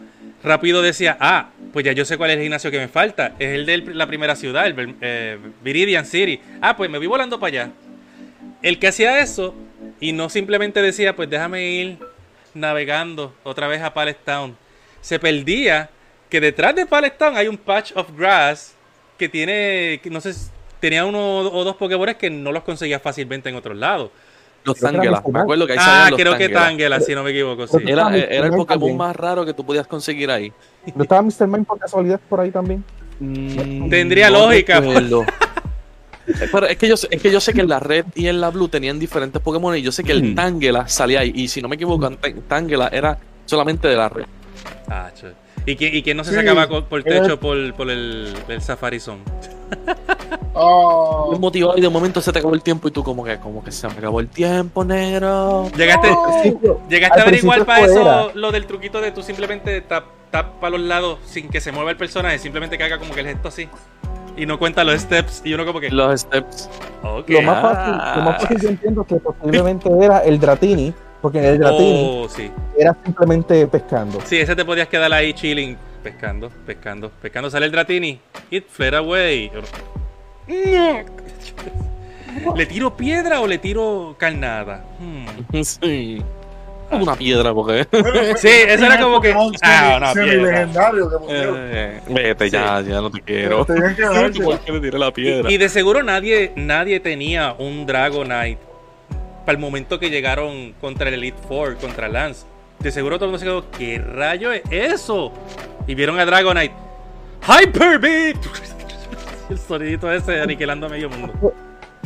[0.43, 3.33] rápido decía, ah, pues ya yo sé cuál es el gimnasio que me falta.
[3.39, 6.39] Es el de la primera ciudad, el eh, Viridian City.
[6.61, 7.71] Ah, pues me voy volando para allá.
[8.63, 9.53] El que hacía eso
[9.99, 11.99] y no simplemente decía, pues déjame ir
[12.53, 14.55] navegando otra vez a Pallet Town,
[15.01, 15.89] se perdía
[16.29, 18.73] que detrás de Pallet Town hay un patch of grass
[19.17, 20.33] que tiene, que no sé,
[20.79, 24.11] tenía uno o dos Pokéballs que no los conseguía fácilmente en otros lados.
[24.63, 25.21] Los Tangela.
[25.29, 26.95] Me acuerdo que ahí Ah, los creo que Tangela.
[26.95, 27.77] Tangela, si no me equivoco, sí.
[27.85, 28.51] Era, era el.
[28.51, 28.97] Pokémon también.
[28.97, 30.53] más raro que tú podías conseguir ahí.
[30.95, 31.47] ¿No estaba Mr.
[31.47, 32.83] Mime por casualidad por ahí también?
[33.89, 34.81] Tendría No lógica.
[36.51, 38.39] Pero es que, yo, sé- es que yo sé que en la red y en
[38.41, 40.35] la blue tenían diferentes Pokémon y yo sé que el Mm.
[40.35, 41.31] Tangela salía ahí.
[41.35, 44.25] Y si no me equivoco, Tan- Tangela era solamente de la red.
[44.87, 45.27] Ah, che.
[45.65, 48.99] ¿Y quién, y quién no se sacaba por era- techo por, por el, el Safari
[48.99, 49.21] Zone?
[50.55, 53.37] Ah, Muy motivado y de momento se te acabó el tiempo y tú como que,
[53.39, 55.67] como que se me acabó el tiempo, negro.
[55.75, 56.09] Llegaste,
[56.89, 58.27] llegaste a averiguar para eso eso era.
[58.35, 61.89] lo del truquito de tú simplemente tap, tap para los lados sin que se mueva
[61.89, 63.67] el personaje, simplemente que haga como que el gesto así.
[64.35, 65.89] Y no cuenta los steps y uno como que...
[65.89, 66.69] Los steps.
[67.27, 71.45] Lo más fácil, lo más fácil yo entiendo que posiblemente era el Dratini, porque en
[71.45, 72.51] el Dratini Oh, sí.
[72.77, 74.19] era simplemente pescando.
[74.25, 77.49] Sí, ese te podías quedar ahí chilling, pescando, pescando, pescando.
[77.49, 78.19] Sale el Dratini.
[78.49, 79.51] It flare away.
[82.55, 84.83] ¿Le tiro piedra o le tiro carnada?
[84.99, 85.61] Hmm.
[85.63, 86.21] Sí.
[86.93, 87.85] Como una piedra, porque.
[87.91, 90.31] bueno, Sí, eso era como que- ah, una piedra.
[90.31, 91.55] semi-legendario que pusieron.
[91.59, 93.65] Eh, vete ya, ya no te quiero.
[95.49, 98.59] Y de seguro nadie, nadie tenía un Dragonite
[99.45, 102.45] para el momento que llegaron contra el Elite Four, contra Lance.
[102.79, 105.31] De seguro todo el mundo se quedó, ¿qué rayo es eso?
[105.87, 106.73] Y vieron a Dragonite.
[107.47, 108.37] Hyper Beat.
[109.49, 111.53] El sonidito ese aniquilando a medio mundo.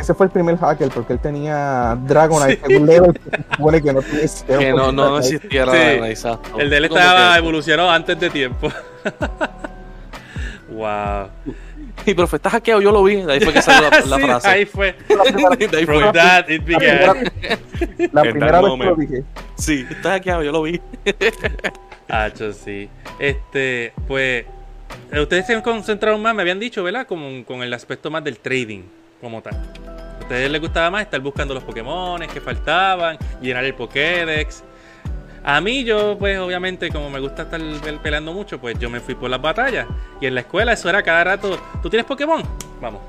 [0.08, 3.82] Ese fue el primer hacker porque él tenía Dragonite en un level que se supone
[3.82, 4.26] que no tiene
[4.58, 5.36] Que no, no, Sí.
[5.36, 6.58] exacto.
[6.62, 8.70] El de él estaba que- evolucionado antes de tiempo.
[10.70, 11.28] wow.
[12.06, 13.18] Y profe, estás hackeado, yo lo vi.
[13.18, 14.48] De ahí fue que salió la, la Sí, frase.
[14.48, 14.96] ahí fue.
[15.10, 16.12] De ahí From fue.
[16.14, 17.32] that it La began.
[17.42, 18.98] primera, la vez que lo moment.
[18.98, 19.24] dije.
[19.56, 20.80] Sí, estás hackeado, yo lo vi.
[22.08, 22.90] Hacho, sí.
[23.20, 24.46] Este, pues.
[25.12, 27.06] eh, Ustedes se concentraron más, me habían dicho, ¿verdad?
[27.08, 28.84] Como con el aspecto más del trading,
[29.22, 29.54] como tal.
[29.56, 34.64] A ustedes les gustaba más estar buscando los Pokémon que faltaban, llenar el Pokédex.
[35.44, 39.00] A mí, yo, pues, obviamente, como me gusta estar pe- peleando mucho, pues yo me
[39.00, 39.88] fui por las batallas.
[40.20, 41.58] Y en la escuela eso era cada rato.
[41.82, 42.42] ¿Tú tienes Pokémon?
[42.82, 43.02] Vamos.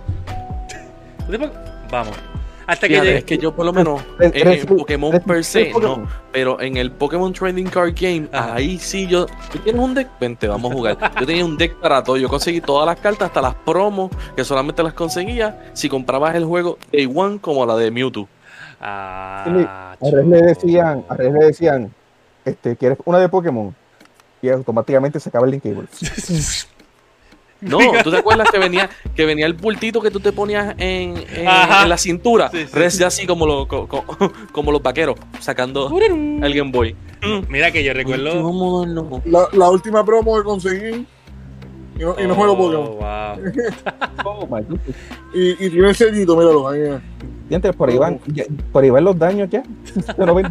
[1.26, 1.54] ¿Tú tienes Po-
[1.90, 2.16] Vamos.
[2.68, 3.18] Hasta que Fíjate, llegué.
[3.18, 6.02] es que yo por lo menos en, tres- en Pokémon tres- per se, Pokémon.
[6.02, 6.08] no.
[6.30, 9.26] Pero en el Pokémon Trading Card Game, ahí sí yo.
[9.50, 10.08] ¿Tú tienes un deck?
[10.20, 10.98] Vente, vamos a jugar.
[11.18, 12.16] Yo tenía un deck para todo.
[12.18, 16.44] Yo conseguí todas las cartas, hasta las promos, que solamente las conseguía si comprabas el
[16.44, 18.28] juego Day One como la de Mewtwo.
[18.80, 21.90] Ah, A Res le decían, a Res le decían,
[22.44, 23.74] este, ¿quieres una de Pokémon?
[24.40, 25.88] Y automáticamente se acaba el Linkable.
[27.60, 31.14] No, ¿tú te acuerdas que venía, que venía el bultito que tú te ponías en,
[31.34, 31.82] en- Ajá.
[31.82, 32.50] en la cintura?
[32.52, 33.00] Sí, sí, Res sí.
[33.00, 34.04] ya así como, lo- co- co-
[34.52, 36.94] como los vaqueros, sacando el Game Boy.
[37.48, 39.20] Mira que yo recuerdo.
[39.24, 41.04] La, la última promo que conseguí
[41.98, 42.98] y no, y no juego Oh, Pokémon.
[42.98, 43.52] wow.
[44.24, 44.58] Oh.
[45.34, 46.68] Y, y tiene el sellito, míralo.
[46.68, 47.72] Ahí, eh.
[47.76, 49.62] Por ahí van, ya- por ahí van los daños ya.
[50.16, 50.46] No ven-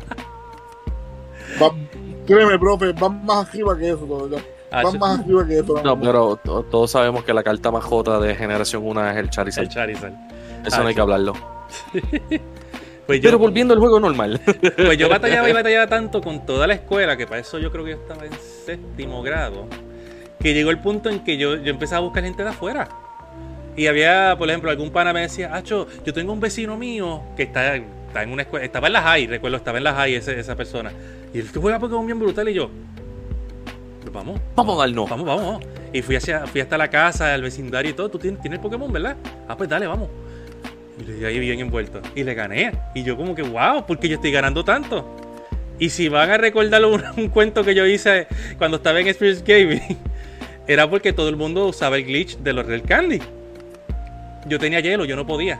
[1.61, 1.73] Va-
[2.25, 3.97] créeme, profe, van más arriba que eso.
[3.99, 4.39] todavía.
[4.71, 5.81] Ah, Van más arriba que eso.
[5.83, 9.25] No, pero to- todos sabemos que la carta más jota de generación 1 es el
[9.25, 9.67] el Charizard.
[9.69, 10.13] Charizard.
[10.65, 11.33] Eso no hay que hablarlo.
[13.07, 14.41] Pues yo, Pero volviendo al juego normal.
[14.75, 17.85] pues yo batallaba y batallaba tanto con toda la escuela, que para eso yo creo
[17.85, 18.33] que yo estaba en
[18.65, 19.65] séptimo grado,
[20.41, 22.89] que llegó el punto en que yo, yo empecé a buscar gente de afuera.
[23.77, 27.43] Y había, por ejemplo, algún pana me decía, Acho, yo tengo un vecino mío que
[27.43, 30.37] está, está en una escuela, estaba en la high, recuerdo, estaba en la high ese-
[30.37, 30.91] esa persona.
[31.33, 32.69] Y él, tú juegas Pokémon bien brutal y yo,
[34.11, 35.09] pues vamos, Vamos a darnos.
[35.09, 35.63] vamos, vamos, vamos.
[35.93, 38.09] Y fui, hacia, fui hasta la casa, al vecindario y todo.
[38.09, 39.17] ¿Tú tienes, tienes Pokémon, verdad?
[39.47, 40.09] Ah, pues dale, vamos.
[41.05, 42.01] Y ahí bien envuelto.
[42.15, 42.71] Y le gané.
[42.95, 45.05] Y yo como que, wow, porque yo estoy ganando tanto.
[45.79, 48.27] Y si van a recordar un, un cuento que yo hice
[48.57, 49.97] cuando estaba en Experience Gaming,
[50.67, 53.19] era porque todo el mundo usaba el glitch de los Real Candy.
[54.47, 55.59] Yo tenía hielo, yo no podía.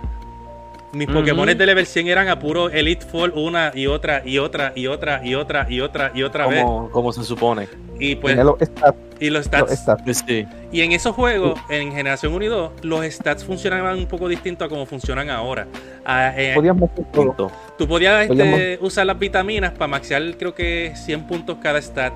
[0.98, 1.08] Mis.
[1.08, 4.88] Pokémon de level 100 eran a puro Elite Fall una y otra y otra y
[4.88, 6.64] otra y otra y otra y otra vez.
[6.64, 7.68] Como, se supone.
[8.00, 10.24] Y pues los stats, y los los stats.
[10.26, 10.45] Sí.
[10.72, 14.66] y en esos juegos, en Generación 1 y 2, los stats funcionaban un poco distinto
[14.66, 15.68] a como funcionan ahora.
[16.06, 16.76] Ah, eh, Podías
[17.14, 17.52] todo.
[17.78, 22.14] Tú podías este, usar las vitaminas para maxear, creo que 100 puntos cada stat,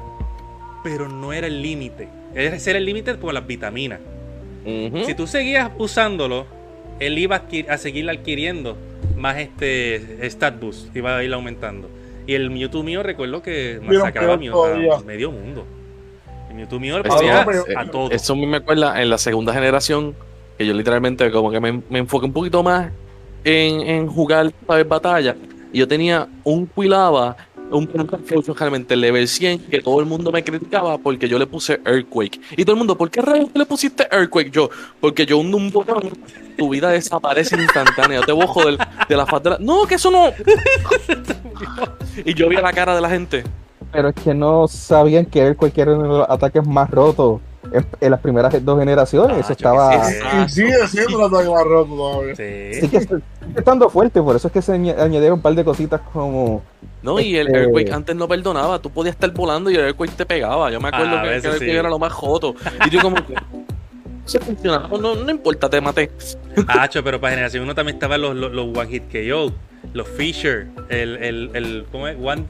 [0.84, 2.08] pero no era el límite.
[2.34, 4.00] Ese era el límite por las vitaminas.
[4.64, 6.46] Si tú seguías usándolo,
[7.00, 8.78] él iba a, seguir adquiriendo
[9.16, 11.90] más este stat boost, iba a ir aumentando.
[12.28, 15.66] Y el Mewtwo mío, recuerdo que masacraba a, a medio mundo.
[16.50, 17.46] El Mewtwo mío le Eso- podía
[17.78, 18.12] a todo.
[18.12, 20.16] Eso me acuerda en la segunda generación,
[20.58, 22.92] que yo literalmente como que me, me enfoqué un poquito más
[23.44, 24.88] en, en jugar ¿sabes?
[24.88, 25.36] batalla.
[25.74, 27.38] Y yo tenía un Quilava,
[27.72, 31.80] un Pikachu realmente level 100, que todo el mundo me criticaba porque yo le puse
[31.86, 32.40] Earthquake.
[32.58, 34.52] Y todo el mundo, ¿por qué rayos le pusiste Earthquake?
[34.52, 34.70] Yo,
[35.00, 36.12] porque yo hundo un botón,
[36.58, 38.20] tu vida desaparece instantánea.
[38.20, 39.58] Yo te voy a joder de la faz de la...
[39.60, 40.32] No, que eso no...
[42.26, 43.44] y yo vi la cara de la gente.
[43.92, 47.42] Pero es que no sabían que era cualquiera de los ataques más rotos
[47.72, 49.38] en, en las primeras dos generaciones.
[49.38, 50.04] Ah, Eso yo estaba.
[50.48, 50.64] Sí.
[52.74, 53.22] Sí que está- sigue
[53.60, 56.62] estando fuerte, por eso es que se añ- añadieron un par de cositas como.
[57.02, 58.80] No, y el Este- Earthquake antes no perdonaba.
[58.80, 60.70] Tú podías estar volando y el Earthquake te pegaba.
[60.72, 61.78] Yo me acuerdo Ah, que, que el Earthquake sí.
[61.78, 62.56] era lo más joto.
[62.86, 63.34] Y yo como que...
[64.26, 64.88] Se funcionaba.
[65.00, 66.12] No, no importa, te maté.
[66.68, 69.52] Hacho, pero para generación 1 también estaban los, los, los One Hit KO,
[69.94, 72.16] los Fisher, el, el, el ¿cómo es?
[72.22, 72.46] One,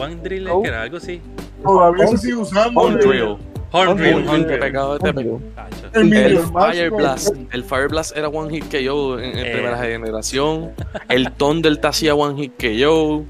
[0.00, 0.62] one Driller, Oh.
[0.62, 1.22] que era algo así.
[1.62, 2.80] Todavía se sigue usando.
[2.80, 3.36] On el- drill.
[3.72, 4.28] Horn Horn Drill, Drill.
[4.28, 4.60] Horn Te Drill.
[4.60, 5.38] pegaba, te pegaba.
[5.56, 5.90] Hacho.
[5.92, 7.34] El Fire Blast.
[7.52, 9.50] El Fire Blast era One Hit KO en, en Eh.
[9.52, 10.72] primera generación.
[11.08, 13.24] El Thunder te hacía One Hit KO.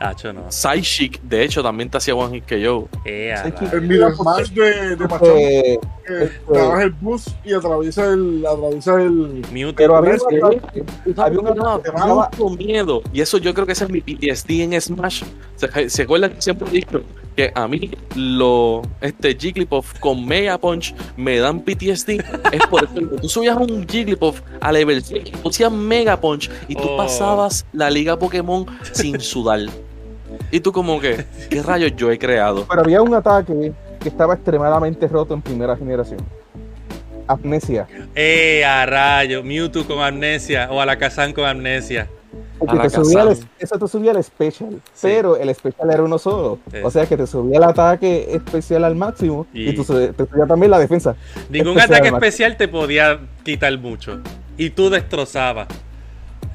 [0.00, 0.50] Hacho, no.
[0.50, 2.44] Psychic, de hecho, también te hacía One Hit.
[3.04, 3.72] Eh, rayos.
[3.72, 8.44] El Minion Max de, de Machamp, eh, que este- trabaja el bus y atraviesa el.
[8.46, 9.74] Atraviesa el Mewtwo.
[9.76, 10.16] pero había,
[10.72, 10.82] que
[11.92, 13.02] mucho miedo.
[13.12, 15.22] Y eso yo creo que ese es mi PTSD en Smash.
[15.56, 17.02] ¿Se, se acuerdan que siempre he dicho
[17.36, 22.20] que a mí lo este Jigglypuff con Mega Punch me dan PTSD?
[22.52, 26.74] es por ejemplo, tú subías un Jigglypuff a level 100, tú hacías Mega Punch y
[26.74, 26.96] tú Oh.
[26.96, 29.60] pasabas la liga Pokémon sin sudar.
[30.50, 32.66] Y tú como que, ¿qué rayos yo he creado?
[32.68, 36.20] pero había un ataque que estaba extremadamente roto en primera generación.
[37.26, 37.86] Amnesia.
[38.14, 39.42] Eh, a rayo.
[39.44, 42.08] Mewtwo con amnesia o Alakazam con amnesia.
[42.58, 46.18] Porque la te subía el, eso te subía el special, pero el special era uno
[46.18, 46.58] solo.
[46.72, 46.78] Sí.
[46.82, 50.46] O sea que te subía el ataque especial al máximo y, Y- tú te subía
[50.46, 51.14] también la defensa.
[51.50, 54.20] Ningún Especial, ataque especial te podía quitar mucho.
[54.56, 55.68] Y tú destrozabas.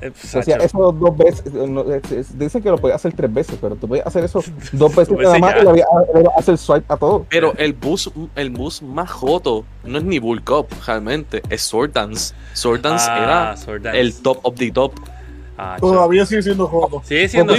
[0.08, 1.54] Eh, O sea, eso dos veces.
[1.54, 4.41] no, es- es- dicen que lo podías hacer tres veces, pero tú podías hacer eso
[4.74, 5.62] dos veces Dos nada más ya.
[5.62, 7.26] y le a hacer swipe a todo.
[7.30, 11.91] Pero el bus, el bus más joto no es ni Bulk Up realmente, es Sword
[11.93, 12.34] Dance.
[12.54, 13.99] Sword Dance Ah, era Sword Dance.
[13.99, 14.93] el top of the top.
[15.58, 15.82] Hacho.
[15.82, 17.01] Todavía sigue siendo joto.
[17.06, 17.54] Sigue siendo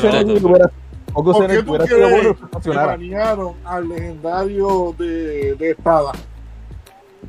[1.12, 6.10] Poco ¿Por qué tú crees que banearon al legendario de, de espada?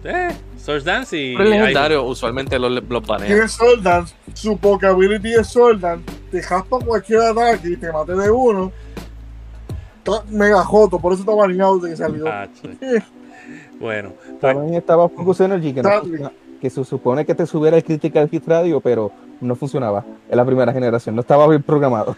[0.04, 1.36] Eh, Source Dance y.
[1.38, 3.48] Pero el legendario usualmente los, los banean.
[3.48, 8.30] Soul Dance, su Pokability es Soul Dance, te jaspa cualquier ataque y te mate de
[8.30, 8.72] uno.
[9.98, 12.32] Está mega joto, por eso está baneado desde que salió.
[12.32, 12.70] Hacho.
[13.80, 16.32] Bueno, pues, También estaba Focus Energy, que, no
[16.62, 19.12] que se supone que te subiera el Critical Hit Radio, pero
[19.42, 21.14] no funcionaba en la primera generación.
[21.14, 22.16] No estaba bien programado.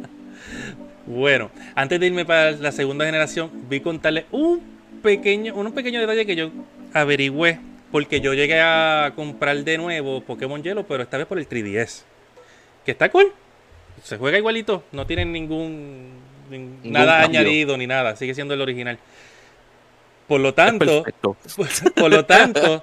[1.06, 4.60] bueno, antes de irme para la segunda generación, vi contarle un
[5.02, 6.50] pequeño, un pequeño detalle que yo
[6.92, 7.60] averigüé,
[7.92, 12.02] porque yo llegué a comprar de nuevo Pokémon Hielo, pero esta vez por el 3DS.
[12.84, 13.32] Que está cool.
[14.02, 16.12] Se juega igualito, no tienen ningún,
[16.50, 17.40] nin- Ningún nada cambio.
[17.40, 18.98] añadido ni nada, sigue siendo el original.
[20.26, 21.04] Por lo tanto,
[21.96, 22.82] por lo tanto,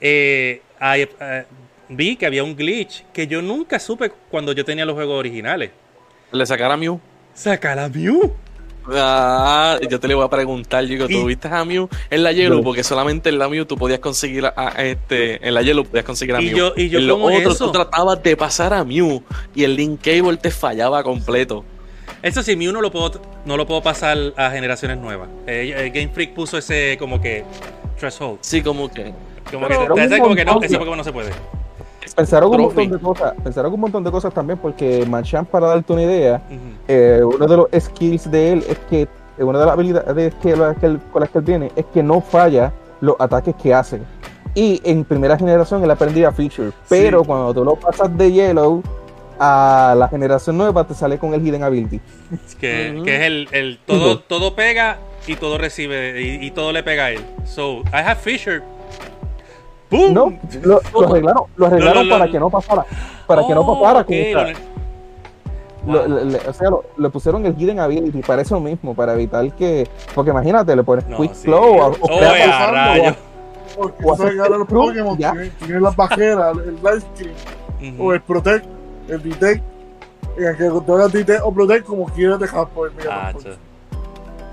[0.00, 1.44] eh, eh,
[1.90, 5.70] vi que había un glitch que yo nunca supe cuando yo tenía los juegos originales.
[6.32, 6.98] Le sacara a Mew.
[7.34, 8.34] Saca la Mew.
[8.92, 12.22] Ah, yo te le voy a preguntar, yo digo, Y- ¿tú viste a Mew en
[12.22, 12.58] la Yellow?
[12.58, 12.62] No.
[12.64, 16.04] Porque solamente en la Mew tú podías conseguir a, a este, en la Yellow podías
[16.04, 16.56] conseguir a Y Mew.
[16.56, 17.66] yo- y yo en los como otros eso.
[17.66, 19.22] tú tratabas de pasar a Mew
[19.54, 21.64] y el link cable te fallaba completo.
[22.22, 25.28] Eso sí, Mew no lo puedo, no lo puedo pasar a generaciones nuevas.
[25.46, 27.44] Eh, eh, Game Freak puso ese como que
[27.98, 28.38] threshold.
[28.40, 29.12] Sí, como que.
[29.50, 31.30] Como Pero que, como que no, ese Pokémon no se puede.
[32.16, 35.92] Pensaron un montón de cosas, pensaron un montón de cosas también porque Machamp, para darte
[35.92, 36.58] una idea, Ujú.
[36.88, 40.56] eh, uno de los skills de él es que, eh, una de las habilidades que,
[40.56, 43.74] las que él- con las que él viene es que no falla los ataques que
[43.74, 44.02] hacen.
[44.54, 48.82] Y en primera generación él aprendía feature, pero cuando tú lo pasas de Yellow
[49.38, 52.00] a la generación nueva te sale con el Hidden Ability.
[52.58, 53.04] Que, Ujú.
[53.04, 54.96] que es el, el todo, todo pega
[55.26, 57.20] y todo recibe y, y todo le pega a él.
[57.44, 58.62] So, I have Fisher.
[59.90, 60.14] ¡Boom!
[60.14, 60.32] No,
[60.62, 62.84] lo, lo arreglaron, lo arreglaron lo- para lo- que no pasara,
[63.26, 64.76] para que no Oh, pasara ok, con esta- lo-
[65.86, 66.08] Lo- Wow.
[66.08, 69.48] le- le- o sea, lo- le pusieron el Hidden Ability para eso mismo, para evitar
[69.52, 69.88] que.
[70.16, 71.44] Porque imagínate, le pones No, Quick sí.
[71.44, 73.16] Flow o, o Oh, Crash a.
[73.76, 75.30] Porque O que ahora los Pokémon ya.
[75.32, 78.02] tienen, tienen las bajeras, el Life Screen, Ujú.
[78.08, 78.66] o el Protect,
[79.08, 79.62] el Detect.
[80.38, 83.32] En el que tú hagas Detect o Protect como quieras dejar por el Mega.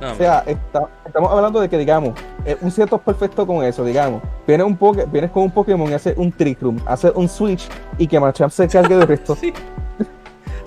[0.04, 2.14] No, O sea, está- estamos hablando de que, digamos,
[2.46, 4.22] eh, un cierto es perfecto con eso, digamos.
[4.46, 7.70] Vienes, un poke- vienes con un Pokémon y hace un Trick Room, hace un Switch
[7.98, 9.34] y que Machamp se cargue del resto.
[9.40, 9.54] sí.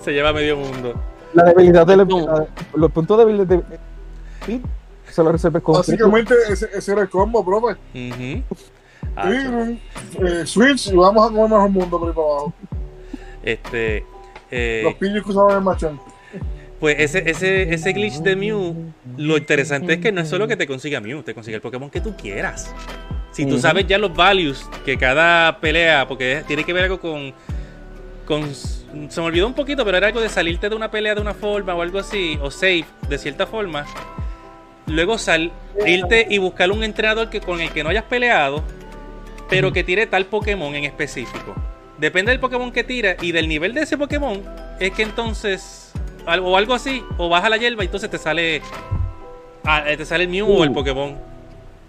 [0.02, 0.94] Se lleva medio mundo.
[1.34, 2.46] La debilidad de No.
[2.74, 3.62] los puntos débiles de.
[4.46, 4.62] Sí,
[5.10, 5.74] se lo resuelves con.
[5.74, 7.76] Básicamente ese, ese era el combo, profe.
[9.16, 9.28] Ah.
[9.30, 9.78] Room,
[10.24, 12.52] eh, Switch y vamos a comer mejor mundo por ahí para abajo.
[13.42, 14.04] Este.
[14.50, 16.00] eh, Los pillos que usaban el Machamp.
[16.80, 20.56] Pues ese, ese, ese glitch de Mew, lo interesante es que no es solo que
[20.56, 22.74] te consiga Mew, te consigue el Pokémon que tú quieras.
[23.32, 27.34] Si tú sabes ya los values que cada pelea, porque tiene que ver algo con,
[28.24, 28.54] con.
[28.54, 31.34] Se me olvidó un poquito, pero era algo de salirte de una pelea de una
[31.34, 33.84] forma o algo así, o save de cierta forma.
[34.86, 35.52] Luego sal,
[35.86, 38.62] irte y buscar un entrenador que, con el que no hayas peleado,
[39.50, 41.54] pero que tire tal Pokémon en específico.
[41.98, 44.42] Depende del Pokémon que tira y del nivel de ese Pokémon,
[44.78, 45.92] es que entonces,
[46.26, 48.60] o algo así, o baja la hierba y entonces te sale,
[49.64, 50.74] ah, eh, te sale el Mew o el Uh.
[50.74, 51.14] Pokémon.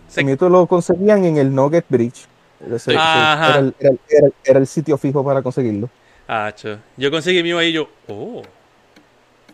[0.08, 2.26] Se- A mí esto lo conseguían en el Nugget Bridge.
[2.74, 3.50] Ese- Ajá.
[3.50, 5.90] Era, el, era el- era el- era el sitio fijo para conseguirlo.
[6.28, 6.78] Ah, cho.
[6.98, 8.42] Yo conseguí Mew ahí y yo, oh,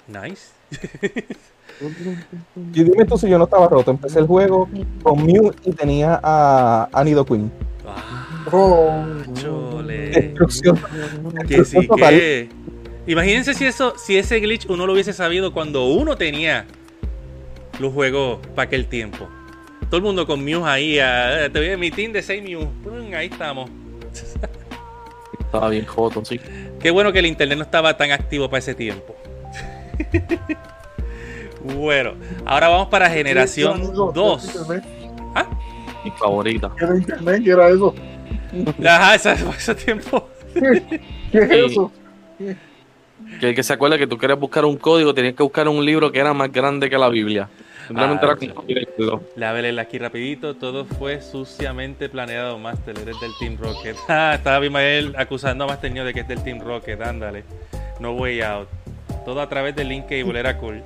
[0.07, 0.51] nice.
[2.73, 3.91] Y dime tú si yo no estaba roto.
[3.91, 4.69] Empecé el juego
[5.01, 7.51] con Mew y tenía a, a Nidoqueen.
[7.85, 8.19] Ah,
[8.51, 9.03] Oh,
[9.33, 10.09] chole.
[10.11, 10.79] Destrucción.
[11.47, 12.49] Que sí, que.
[13.05, 16.65] Imagínense si eso, si ese glitch uno lo hubiese sabido cuando uno tenía
[17.79, 19.27] los juegos para aquel tiempo.
[19.89, 22.61] Todo el mundo con Mew ahí, ah, te voy mi team de 6 Mew.
[22.83, 23.69] Pum, Ahí estamos.
[25.39, 26.39] Estaba bien joto, sí.
[26.79, 29.15] Qué bueno que el internet no estaba tan activo para ese tiempo.
[31.75, 32.13] bueno,
[32.45, 34.45] ahora vamos para generación sí, sí, 2.
[34.45, 34.83] Internet.
[36.03, 36.71] Mi favorita.
[36.77, 37.41] ¿Qué era internet?
[37.43, 37.95] ¿Qué era eso?
[38.85, 40.27] Ajá, ese, ese tiempo.
[40.53, 40.83] ¿Qué
[41.31, 41.71] es Sí.
[41.71, 41.91] eso?
[43.39, 45.83] Que el que se acuerda que tú querías buscar un código, tenías que buscar un
[45.83, 47.49] libro que era más grande que la Biblia.
[47.95, 48.47] Ah, era sí.
[48.47, 49.23] como leerlo.
[49.35, 53.95] La aquí rapidito, todo fue suciamente planeado, Master, eres del Team Rocket.
[54.07, 57.43] Ah, estaba Bimael acusando a Master Neo de que es del Team Rocket, ándale.
[57.99, 58.67] No way out.
[59.25, 60.81] Todo a través del link Cable, era cool.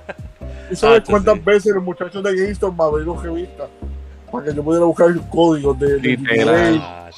[0.70, 1.40] ¿Y sabes Ah, cuántas sí.
[1.44, 3.68] veces los muchachos de GameStop me abrieron revistas?
[4.30, 7.10] Para que yo pudiera buscar los códigos de, de Literal.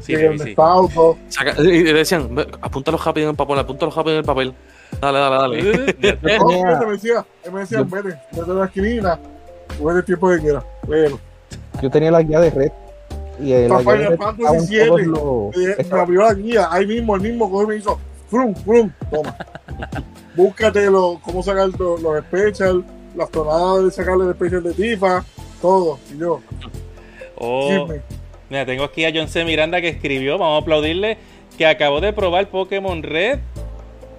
[0.00, 0.54] Sí, sí, Grand sí.
[0.56, 1.16] Auto.
[1.28, 4.54] Saca- y le decían, "Ve, apúntalo rápido en el papel, apúntalo rápido en el papel.
[5.00, 5.92] Dale, dale, dale.
[6.22, 9.18] Tenía- él me decía, me decía, vete, vete a la esquina,
[9.82, 10.64] vete el tiempo que quieras.
[10.88, 11.18] Pero,
[11.82, 12.72] Yo tenía la guía de red.
[13.40, 14.76] Y eh, el red Fantasy
[15.06, 17.98] los- eh, me abrió la guía, ahí mismo, el mismo coge y me hizo,
[18.30, 19.36] frum, frum, toma.
[20.36, 22.84] Búscate lo, cómo sacar lo- los special,
[23.14, 25.24] las tonadas de sacarle el special de Tifa,
[25.60, 25.98] todo.
[26.14, 26.40] Y yo,
[27.38, 28.00] Oh, dime,
[28.50, 29.44] mira, tengo aquí a John C.
[29.44, 31.18] Miranda que escribió, vamos a aplaudirle,
[31.56, 33.38] que acabó de probar Pokémon Red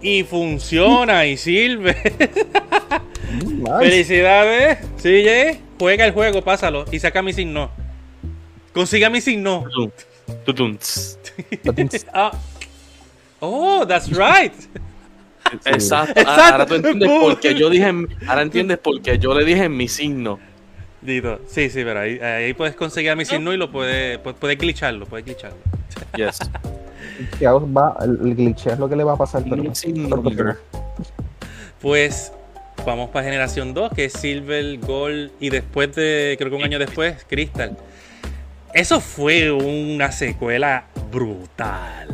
[0.01, 1.95] y funciona y sirve.
[3.29, 3.77] Nice.
[3.79, 5.61] Felicidades, CJ.
[5.77, 7.69] Juega el juego, pásalo y saca mi signo.
[8.73, 9.65] Consiga mi signo.
[12.13, 12.31] Ah.
[13.39, 14.53] Oh, that's right.
[15.65, 16.19] Exacto.
[16.19, 16.29] Exacto.
[16.29, 17.93] Ahora tú entiendes por qué yo dije,
[18.27, 20.39] ahora entiendes por qué yo le dije mi signo.
[21.01, 21.39] Dito.
[21.47, 24.57] Sí, sí, pero ahí, ahí puedes conseguir a Missing No y lo puedes, puedes, puedes
[24.57, 25.57] glitcharlo, puedes glitcharlo.
[26.15, 26.39] Yes.
[27.41, 29.43] Va, el, glitch es lo que le va a pasar.
[29.49, 29.63] Pero.
[31.81, 32.31] Pues
[32.85, 36.79] vamos para generación 2, que es Silver, Gold y después de, creo que un año
[36.79, 37.77] después, Crystal.
[38.73, 42.07] Eso fue una secuela brutal.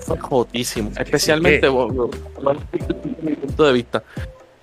[0.00, 0.90] Fue jotísimo.
[0.96, 4.02] Especialmente, desde mi punto de vista,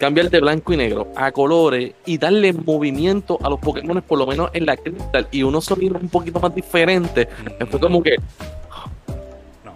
[0.02, 4.26] cambiar de blanco y negro a colores y darle movimiento a los Pokémon, por lo
[4.26, 7.28] menos en la Crystal, y unos sonidos un poquito más diferentes.
[7.70, 8.16] Fue como que.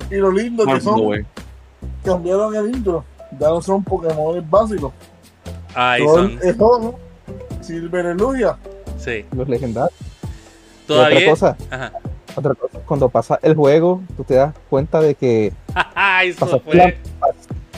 [0.10, 1.28] Y lo lindo que son,
[2.04, 3.06] cambiaron el intro.
[3.40, 4.92] Ya no son Pokémon básicos.
[5.76, 6.40] Ahí son.
[6.42, 7.00] es rojo,
[7.62, 8.58] Silver es Lugia.
[8.98, 9.26] Sí.
[9.32, 9.94] los legendarios.
[10.88, 11.18] Todavía.
[11.20, 11.92] otra cosa, Ajá.
[12.36, 15.54] otra cosa, cuando pasa el juego, tú te das cuenta de que
[16.24, 16.98] Eso pasaste fue.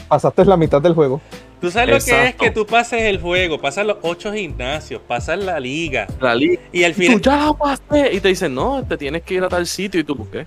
[0.08, 1.20] pasaste la mitad del juego.
[1.60, 5.40] Tú sabes lo que es que tú pases el juego, pasas los ocho gimnasios, pasas
[5.40, 6.06] la liga.
[6.22, 6.62] La liga.
[6.72, 7.22] Y al Y tú final.
[7.22, 8.14] ya la pasé.
[8.14, 10.00] Y te dicen, no, te tienes que ir a tal sitio.
[10.00, 10.46] Y tú, ¿qué?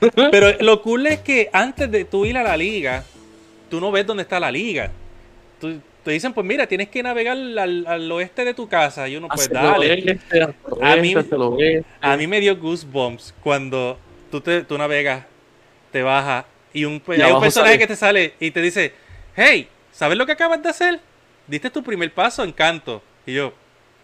[0.30, 3.04] Pero lo cool es que antes de tú ir a la liga,
[3.70, 4.90] tú no ves dónde está la liga.
[5.60, 9.08] Tú, te dicen, pues mira, tienes que navegar al, al oeste de tu casa.
[9.08, 9.94] Y uno, pues Hace dale.
[10.12, 10.42] este,
[10.82, 11.84] A mí- este.
[12.02, 13.98] A me dio goosebumps cuando
[14.30, 15.24] tú, te, tú navegas,
[15.90, 18.92] te bajas y un, Y hay un personaje sale- que te sale y te dice,
[19.36, 21.00] hey, ¿sabes lo que acabas de hacer?
[21.46, 23.00] Diste tu primer paso en canto.
[23.26, 23.52] Y yo,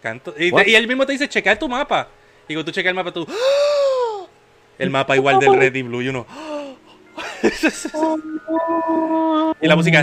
[0.01, 0.33] canto.
[0.37, 0.65] Y, te- What?
[0.65, 2.07] y él mismo te dice, checar tu mapa.
[2.47, 3.27] Y cuando tú checas el mapa, tú,
[4.79, 6.25] el mapa igual del red y blue y uno,
[9.61, 9.99] Y la música-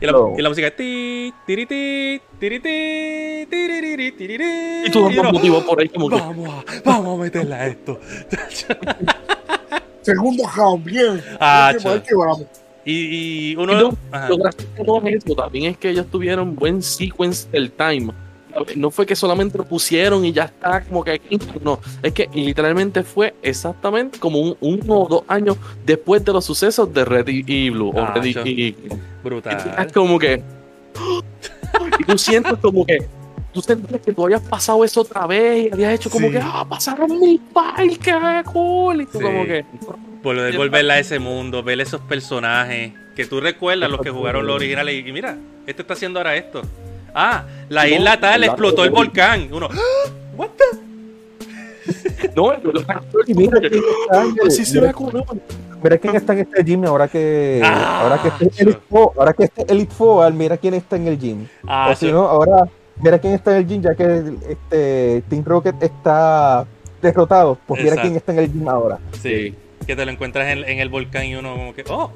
[0.00, 5.18] y la, y la música, ti, tiri, ti, tiri, ti, tiriri, tiriri, Y tú y
[5.18, 6.16] uno, por ahí como que.
[6.16, 8.00] Vamos a, vamos a meterla a esto.
[10.02, 11.22] Segundo round, bien.
[11.40, 12.46] Ah, que vamos.
[12.84, 13.74] Y, y Y uno.
[13.74, 14.28] lo, ajá.
[14.28, 18.12] lo gracioso no es eso, también es que ellos tuvieron buen sequence del time.
[18.76, 21.20] No fue que solamente lo pusieron y ya está como que.
[21.62, 25.56] No, es que literalmente fue exactamente como un, uno o dos años
[25.86, 27.92] después de los sucesos de Red y, y Blue.
[27.94, 28.76] o Ah, Red y- y-
[29.24, 29.74] Brutal.
[29.86, 30.42] es como que.
[31.98, 32.98] Y tú sientes como que.
[33.54, 36.32] Tú sientes que tú habías pasado eso otra vez y habías hecho como Sí.
[36.34, 36.40] que.
[36.42, 37.98] ¡Ah, pasaron mi parque!
[37.98, 39.00] ¡Qué cool!
[39.02, 39.24] Y tú Sí.
[39.24, 39.64] como que.
[40.22, 44.56] Poder volverla a ese mundo, ver esos personajes que tú recuerdas, los que jugaron los
[44.56, 45.04] originales.
[45.06, 46.62] Y mira, este está haciendo ahora esto.
[47.14, 49.48] Ah, la No, isla tal la- explotó el volcán.
[49.52, 50.10] Uno, ¡Ah!
[50.36, 50.78] ¿what the?
[52.36, 52.52] No,
[53.26, 55.10] Y mira quién está en el- sí se mira- ve como.
[55.82, 58.62] Mira quién está en este gym ahora que Ah, ahora que este.
[58.62, 61.46] Elite Four, ahora que este Elite Four, mira quién está en el gym.
[61.66, 62.68] Ah, o si no, ahora
[63.00, 66.64] mira quién está en el gym ya que este Team Rocket está
[67.02, 67.58] derrotado.
[67.66, 68.08] Pues mira Exacto.
[68.08, 68.98] quién está en el gym ahora.
[69.20, 69.54] sí,
[69.86, 72.10] que te lo encuentras en, en el volcán y uno como que, oh,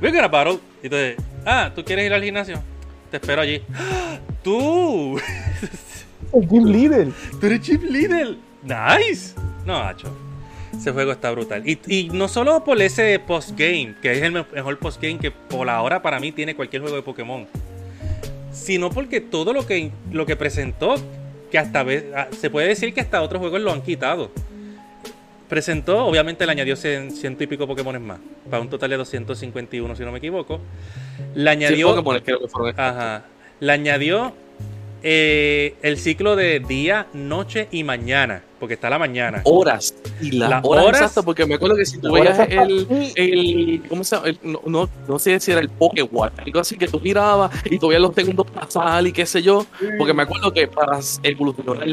[0.00, 0.58] we're gonna battle.
[0.82, 2.62] Y entonces, ah, ¿tú quieres ir al gimnasio?
[3.10, 3.62] Te espero allí.
[3.74, 4.18] ¡Ah!
[4.42, 5.20] ¡Tú!
[6.32, 7.08] El gym leader.
[7.40, 8.36] ¡Tú eres Chip Leader!
[8.62, 9.34] ¡Nice!
[9.66, 10.16] No, Hacho.
[10.76, 11.68] Ese juego está brutal.
[11.68, 15.68] Y, y no solo por ese postgame, que es el me- mejor postgame que por
[15.68, 17.48] ahora para mí tiene cualquier juego de Pokémon.
[18.52, 20.94] Sino porque todo lo que, lo que presentó,
[21.50, 21.84] que hasta
[22.14, 24.30] ah, se puede decir que hasta otros juegos lo han quitado.
[25.50, 28.18] Presentó, obviamente le añadió cien- ciento y pico Pokémon más.
[28.48, 30.60] Para un total de 251 si no me equivoco.
[31.34, 31.88] Le Sí, añadió...
[31.96, 32.80] Pokémon, creo que fueron.
[32.80, 33.24] Ajá.
[33.58, 34.32] Le añadió
[35.02, 38.42] eh, el ciclo de día, noche y mañana.
[38.60, 39.40] Porque está la mañana.
[39.44, 42.86] horas y las Las horas, horas- exactas porque me acuerdo que si tú veías el,
[43.16, 46.76] el cómo se llama El- no, no, no sé si era el Pokewatch algo así
[46.76, 49.64] que tú girabas y veías los segundos pasar y qué sé yo
[49.98, 51.88] porque me acuerdo que para evolucionar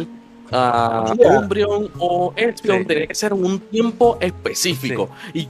[0.51, 1.39] a Yeah.
[1.39, 2.85] Umbreon o Espion Sí.
[2.85, 5.47] tenía que ser un tiempo específico y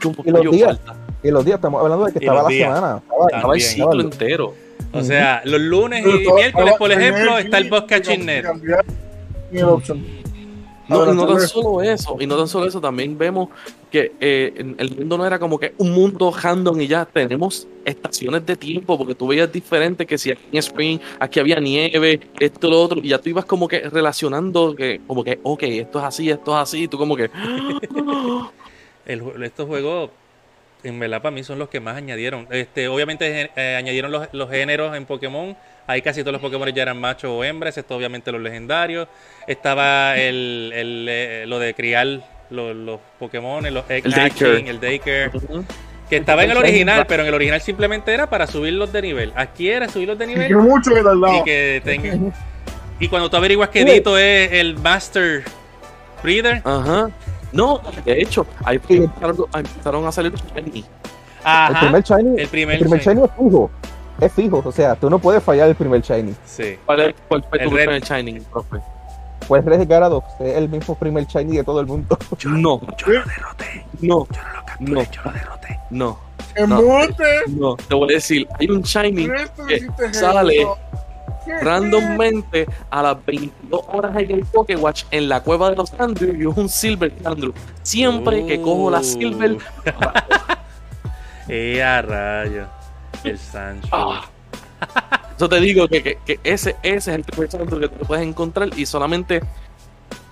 [0.00, 0.66] yo Y los yo días.
[0.78, 0.96] falta.
[1.22, 2.74] Y los días, estamos hablando de que estaba la días.
[2.74, 3.02] semana.
[3.32, 4.54] Estaba, el ciclo Estaba- entero
[4.94, 8.26] O sea, los lunes y todo- miércoles, por ejemplo, está el el Boss gym, Catching
[8.26, 8.42] Net.
[8.42, 8.84] cambiar
[9.52, 10.04] en el option.
[10.88, 13.48] No, y no tan solo eso, y no tan solo eso, también vemos
[13.92, 18.44] que eh, el mundo no era como que un mundo random y ya tenemos estaciones
[18.46, 22.70] de tiempo, porque tú veías diferente que si aquí en Spring, aquí había nieve, esto,
[22.70, 26.04] lo otro, y ya tú ibas como que relacionando que, como que, ok, esto es
[26.06, 27.30] así, esto es así, y tú como que,
[29.04, 30.10] El estos juegos,
[30.84, 32.46] en verdad, para mí son los que más añadieron.
[32.50, 35.56] Este, obviamente, eh, añadieron los, los géneros en Pokémon.
[35.88, 39.08] Ahí casi todos los Pokémon ya eran machos o hembras, excepto obviamente los legendarios.
[39.48, 42.22] Estaba el, el, eh, lo de criar
[42.52, 44.70] los, los Pokémon, los egg El hatching, daycare.
[44.70, 45.30] el daycare.
[46.08, 49.32] Que estaba en el original, pero en el original simplemente era para subirlos de nivel.
[49.34, 52.32] Aquí era subirlos de Y nivel mucho que y que tengan.
[53.00, 55.42] Y cuando tú averiguas que Dito es el Master
[56.22, 57.10] Breeder, ajá.
[57.50, 60.78] No, de hecho, ahí empezaron, empezaron a salir los shiny.
[60.80, 60.84] El
[61.44, 63.14] ajá, primer shiny, el primer, el primer shiny.
[63.16, 63.70] shiny es fijo.
[64.20, 64.62] Es fijo.
[64.64, 66.34] O sea, tú no puedes fallar el primer shiny.
[66.44, 66.78] Sí.
[66.86, 67.84] ¿Cuál, es- cuál fue El tu red.
[67.84, 68.76] primer shining, profe?
[69.46, 70.24] Puedes arriesgar a dos.
[70.40, 72.16] Es el mismo primer shiny de todo el mundo.
[72.44, 73.86] No, Yo lo derroté.
[74.00, 74.84] no, Yo no lo capturé.
[74.90, 75.06] No.
[75.10, 75.80] Yo lo derroté.
[75.90, 76.18] no,
[77.58, 77.76] no.
[77.76, 79.28] Te voy a decir, hay un shiny
[79.68, 80.78] que sale eso.
[81.44, 86.32] ¿Qué randommente a las 22 horas en el Pokewatch en la cueva de los Andrew
[86.36, 87.52] y es un Silver Andrew.
[87.82, 89.56] Siempre que cojo la Silver,
[91.48, 92.66] Eh, a rayo.
[93.24, 93.88] El Sancho.
[93.90, 94.24] ah.
[95.38, 98.24] Yo te digo que, que- que ese, ese es el primer Andrew que te puedes
[98.26, 99.40] encontrar y solamente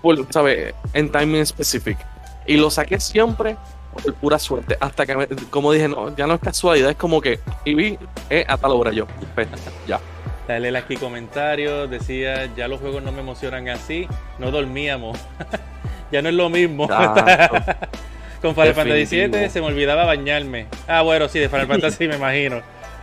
[0.02, 0.74] por, ¿sabes?
[0.94, 1.98] En timing specific.
[2.46, 3.56] Y lo saqué siempre
[3.92, 4.76] por pura suerte.
[4.80, 7.98] Hasta que, me- como dije, no, ya no es casualidad, es como que, y vi,
[8.30, 9.06] eh, a tal hora yo.
[9.34, 9.48] Pues,
[9.86, 10.00] ya.
[10.48, 11.88] Dale aquí comentarios.
[11.90, 14.08] Decía, ya los juegos no me emocionan así.
[14.38, 15.16] No dormíamos.
[16.12, 16.88] ya no es lo mismo.
[18.42, 19.26] Con Final Fantasy.
[19.28, 20.66] VII se me olvidaba bañarme.
[20.88, 22.62] Ah, bueno, sí, de Final Fantasy me imagino.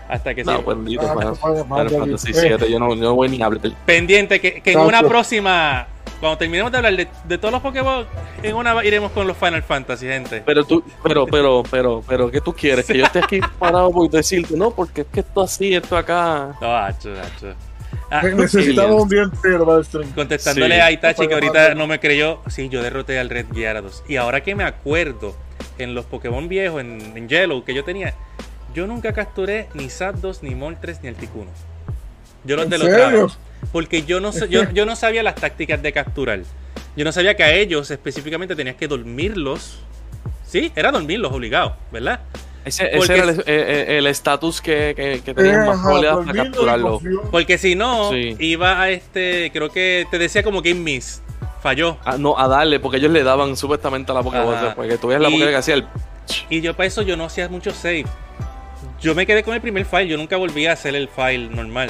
[0.10, 0.50] Hasta que sí.
[0.50, 2.34] No, bendito, Ah, Final- Final Final Fantasy.
[2.34, 3.62] Fantasy VII, yo no, yo no voy ni a hablar.
[3.86, 5.88] Pendiente, que, que en una próxima,
[6.20, 8.06] cuando terminemos de hablar de, de todos los Pokémon,
[8.42, 10.42] en una iremos con los Final Fantasy, gente.
[10.46, 12.86] Pero tú, pero, pero, pero, pero, ¿qué tú quieres?
[12.86, 16.56] Que yo esté aquí parado por decirte, no, porque es que esto así, esto acá.
[16.62, 17.54] No, hacho, hacho.
[18.10, 20.10] Ah, Necesitaba un día entero para stream.
[20.14, 20.82] contestándole Sí.
[20.82, 24.02] a Itachi que ahorita no me creyó, sí, yo derroté al Red Gyarados.
[24.08, 25.36] Y ahora que me acuerdo,
[25.78, 28.14] en los Pokémon viejos, en, en Yellow, que yo tenía,
[28.78, 31.50] yo nunca capturé ni Zapdos, ni Moltres, ni Articuno.
[32.44, 33.10] Yo los ¿En derrotaba.
[33.10, 33.32] serio?
[33.72, 36.42] Porque yo no, sé- yo, yo no sabía las tácticas de capturar.
[36.96, 39.80] Yo no sabía que a ellos específicamente tenías que dormirlos.
[40.46, 42.20] Sí, era dormirlos obligados, ¿verdad?
[42.66, 46.18] Ese, Porque- ese era el- eh, eh, el estatus que, que, que tenías más probabilidad
[46.24, 47.02] para capturarlo.
[47.32, 48.36] Porque si no, Sí.
[48.40, 51.24] iba a este, creo que te decía como game miss.
[51.64, 51.98] Falló.
[52.06, 54.54] Ah, no, a darle, porque ellos le daban supuestamente a la Pokéball.
[54.56, 54.76] Ajá.
[54.76, 55.86] Porque tú ves la Y- Pokéball que hacía el.
[56.52, 58.06] Y yo para eso yo no hacía mucho save.
[59.00, 61.90] Yo me quedé con el primer file, yo nunca volví a hacer el file normal.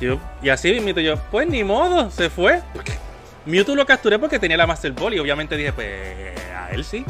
[0.00, 2.60] Yo, y así mismo yo, pues ni modo, se fue.
[3.46, 5.88] Mewtwo lo capturé porque tenía la Master Ball y obviamente dije, pues
[6.56, 7.04] a él sí.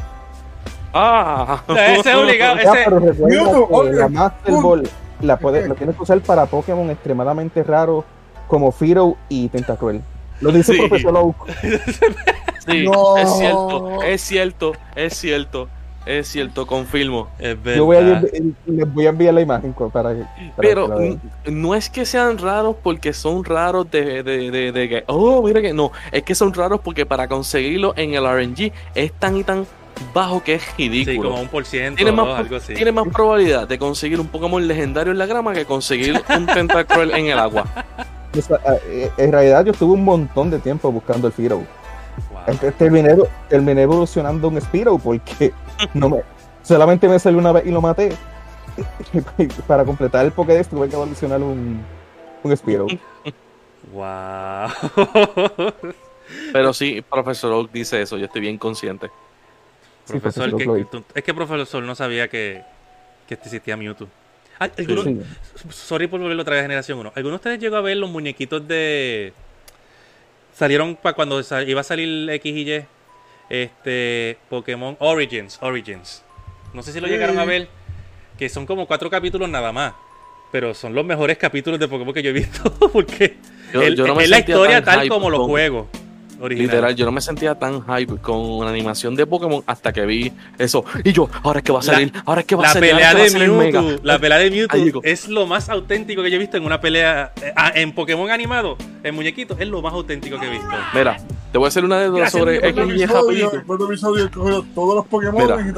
[0.93, 1.63] ¡Ah!
[1.67, 4.89] O sea, ese es obligado, Ya, ese, pero recuerda Mewtwo, que la Master Ball
[5.21, 8.05] la puede- lo tienes que usar para Pokémon extremadamente raros
[8.47, 10.01] como Firo y Tentacruel.
[10.41, 10.81] Lo dice Sí.
[10.81, 11.37] el profesor Oak.
[12.67, 13.17] Sí, No.
[13.19, 15.69] es cierto, es cierto, es cierto,
[16.09, 17.29] es cierto, confirmo.
[17.39, 18.23] es Yo voy a,
[18.67, 20.21] les voy a enviar la imagen para que.
[20.23, 21.19] para Pero que
[21.51, 25.61] no es que sean raros porque son raros de, de, de, de que, oh, mira
[25.61, 29.45] que no, es que son raros porque para conseguirlo en el RNG es tan y
[29.45, 29.67] tan
[30.15, 31.31] bajo que es Sí, ridículo.
[31.31, 32.73] como un por ciento tiene, o más, algo así.
[32.75, 37.13] tiene más probabilidad de conseguir un Pokémon legendario en la grama que conseguir un Tentacruel
[37.13, 37.67] en el agua.
[38.41, 41.63] Sea, eh, en realidad yo estuve un montón de tiempo buscando el Firo.
[42.31, 42.71] Wow.
[42.79, 43.17] Terminé,
[43.49, 45.53] terminé evolucionando un Spiro porque
[45.95, 46.23] no me,
[46.63, 48.13] solamente me salió una vez y lo maté.
[49.67, 51.83] Para completar el Pokédex tuve que evolucionar un,
[52.43, 52.87] un Spiro.
[53.93, 54.69] Wow.
[56.53, 59.07] Pero sí, Profesor Oak dice eso, yo estoy bien consciente.
[60.05, 62.63] Sí, profesor, profesor, que- es que profesor no sabía que,
[63.27, 64.09] que existía Mewtwo.
[64.59, 65.21] Ah, ¿alguno- Sí.
[65.71, 67.13] Sorry por volverlo otra vez a generación 1.
[67.15, 69.33] ¿Alguno de ustedes llegó a ver los muñequitos de.
[70.59, 72.85] Salieron para cuando iba a salir X y Y?
[73.49, 74.39] Este.
[74.51, 75.59] Pokémon Origins.
[75.63, 76.25] Origins.
[76.75, 77.13] No sé si lo Sí.
[77.13, 77.69] llegaron a ver.
[78.37, 79.95] Que son como cuatro capítulos nada más.
[80.51, 82.73] Pero son los mejores capítulos de Pokémon que yo he visto.
[82.93, 83.37] Porque
[83.73, 85.87] Yo- el- yo no me es la historia tal como los juegos.
[86.49, 90.33] Literal, yo no me sentía tan hype con la animación de Pokémon hasta que vi
[90.59, 90.85] eso.
[91.05, 92.91] Y yo, ahora es que va a salir, ahora es que va a La salir.
[92.91, 93.83] pelea de Mega.
[93.83, 96.81] Mewtwo, la pelea de Mewtwo es lo más auténtico que yo he visto en una
[96.81, 100.69] pelea eh, ah, en Pokémon animado, en muñequitos, es lo más auténtico que he visto.
[100.95, 101.17] Mira,
[101.51, 103.51] te voy a hacer una Gracias, sobre X Cuando y Y episodio,
[104.31, 104.67] rapidito.
[104.75, 105.61] todos los Pokémon Mira.
[105.61, 105.73] y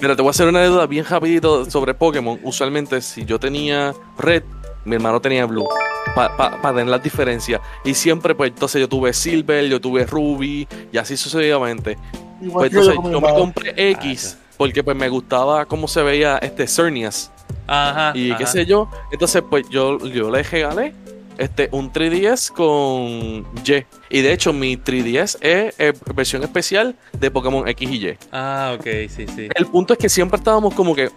[0.00, 2.38] Mira, te voy a hacer una anécdota bien rapidito sobre Pokémon.
[2.42, 4.42] Usualmente, si yo tenía Red,
[4.84, 5.68] mi hermano tenía Blue.
[6.14, 7.60] Para tener las diferencias.
[7.84, 11.96] Y siempre, pues, entonces yo tuve Silver, yo tuve Ruby, y así sucesivamente.
[12.40, 16.66] Igual Pues entonces yo me compré X, porque pues me gustaba cómo se veía este
[16.66, 17.30] Cernias.
[17.66, 18.12] Ajá.
[18.16, 18.38] Y ajá.
[18.38, 18.88] qué sé yo.
[19.12, 20.92] Entonces, pues yo, yo le regalé
[21.38, 23.84] este, un 3DS con Y.
[24.10, 28.18] Y de hecho, mi 3DS es eh, versión especial de Pokémon X y Y.
[28.32, 29.48] Ah, ok, sí, sí.
[29.54, 31.10] El punto es que siempre estábamos como que,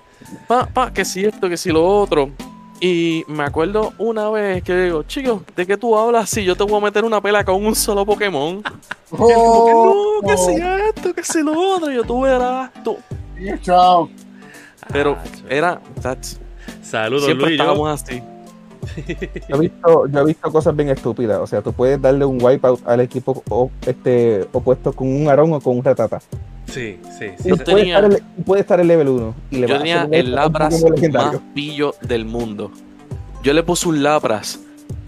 [0.48, 2.32] pa, pa, que si esto, que si lo otro.
[2.82, 6.64] Y me acuerdo una vez que digo, chicos, ¿de qué tú hablas si yo te
[6.64, 8.62] voy a meter una pela con un solo Pokémon?
[9.12, 10.56] Y él como Oh, que no, que si
[10.90, 11.92] esto, que si lo otro.
[11.92, 12.98] Y yo, tú verás, tú.
[13.62, 14.10] chao.
[14.92, 16.40] Pero Ah, era, that's,
[16.82, 17.58] Saludos, siempre Luis.
[17.58, 18.22] yo- estábamos así.
[19.50, 21.40] Yo he, visto, yo he visto cosas bien estúpidas.
[21.40, 25.54] O sea, tú puedes darle un wipeout al equipo o- este, opuesto con un Arón
[25.54, 26.20] o con un Ratata.
[26.68, 27.50] Sí, sí, sí.
[27.50, 29.36] Yo Y puede, tenía- estar el, puede estar el level 1.
[29.52, 32.72] Y le Yo a tenía el a Lapras más pillo del mundo.
[33.44, 34.60] Yo le puse un Lapras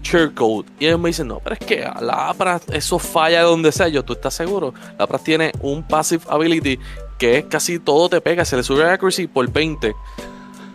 [0.02, 0.68] Share Code.
[0.78, 3.88] Y ellos me dicen, no, pero es que la APRA, eso falla donde sea.
[3.88, 4.72] Yo, ¿tú estás seguro?
[4.96, 6.78] La APRA tiene un passive ability
[7.18, 9.92] que es casi todo te pega, se le sube el accuracy por 20.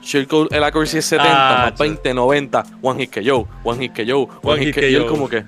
[0.03, 2.63] Share Code, el accuracy es 70, Ah, más 20, 90.
[2.81, 5.07] One hit que yo, one hit que yo, one, hit que yo.
[5.07, 5.45] como que.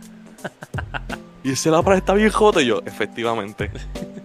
[1.44, 2.62] y ese la APRA está bien jota.
[2.62, 3.70] Y yo, efectivamente.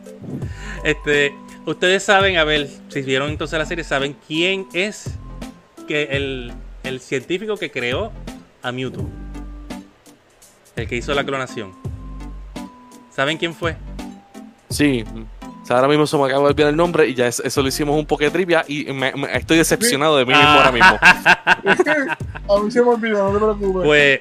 [0.84, 1.34] Este,
[1.66, 5.10] ustedes saben, a ver, si vieron entonces la serie, saben quién es
[5.88, 6.52] que el,
[6.84, 8.12] el científico que creó
[8.62, 9.08] a Mewtwo.
[10.76, 11.72] El que hizo la clonación.
[13.14, 13.76] ¿Saben quién fue?
[14.70, 15.04] Sí.
[15.62, 17.60] O sea, ahora mismo se me acaba de olvidar el nombre y ya es- eso
[17.62, 20.72] lo hicimos un poco de trivia y me- me- estoy decepcionado de mí mismo ahora
[20.72, 20.98] mismo.
[22.48, 23.86] A mí se me olvidó, no te preocupes.
[23.86, 24.20] Pues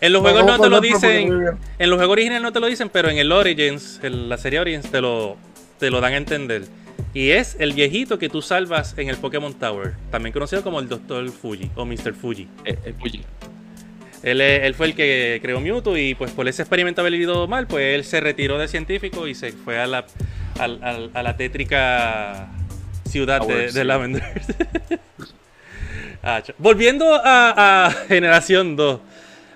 [0.00, 1.58] en los juegos no te lo dicen.
[1.78, 4.60] En los juegos originales no te lo dicen, pero en el Origins, en la serie
[4.60, 5.36] Origins, te lo,
[5.78, 6.64] te lo dan a entender.
[7.12, 10.88] Y es el viejito que tú salvas en el Pokémon Tower, también conocido como el
[10.88, 11.30] Dr.
[11.30, 12.12] Fuji o Mr.
[12.12, 12.48] Fuji.
[12.64, 13.20] Eh, eh, oye,
[14.22, 17.66] Él, él fue el que creó Mewtwo y pues por ese experimento haber ido mal,
[17.66, 20.06] pues él se retiró de científico y se fue a la,
[20.58, 22.48] a la tétrica
[23.08, 23.84] ciudad de, Tower, de sí.
[23.84, 24.22] Lavender.
[26.26, 28.98] Ah, Volviendo a, a Generación 2.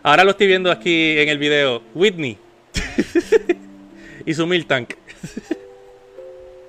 [0.03, 1.82] Ahora lo estoy viendo aquí en el video.
[1.94, 2.38] Whitney.
[4.26, 4.94] y su Miltank.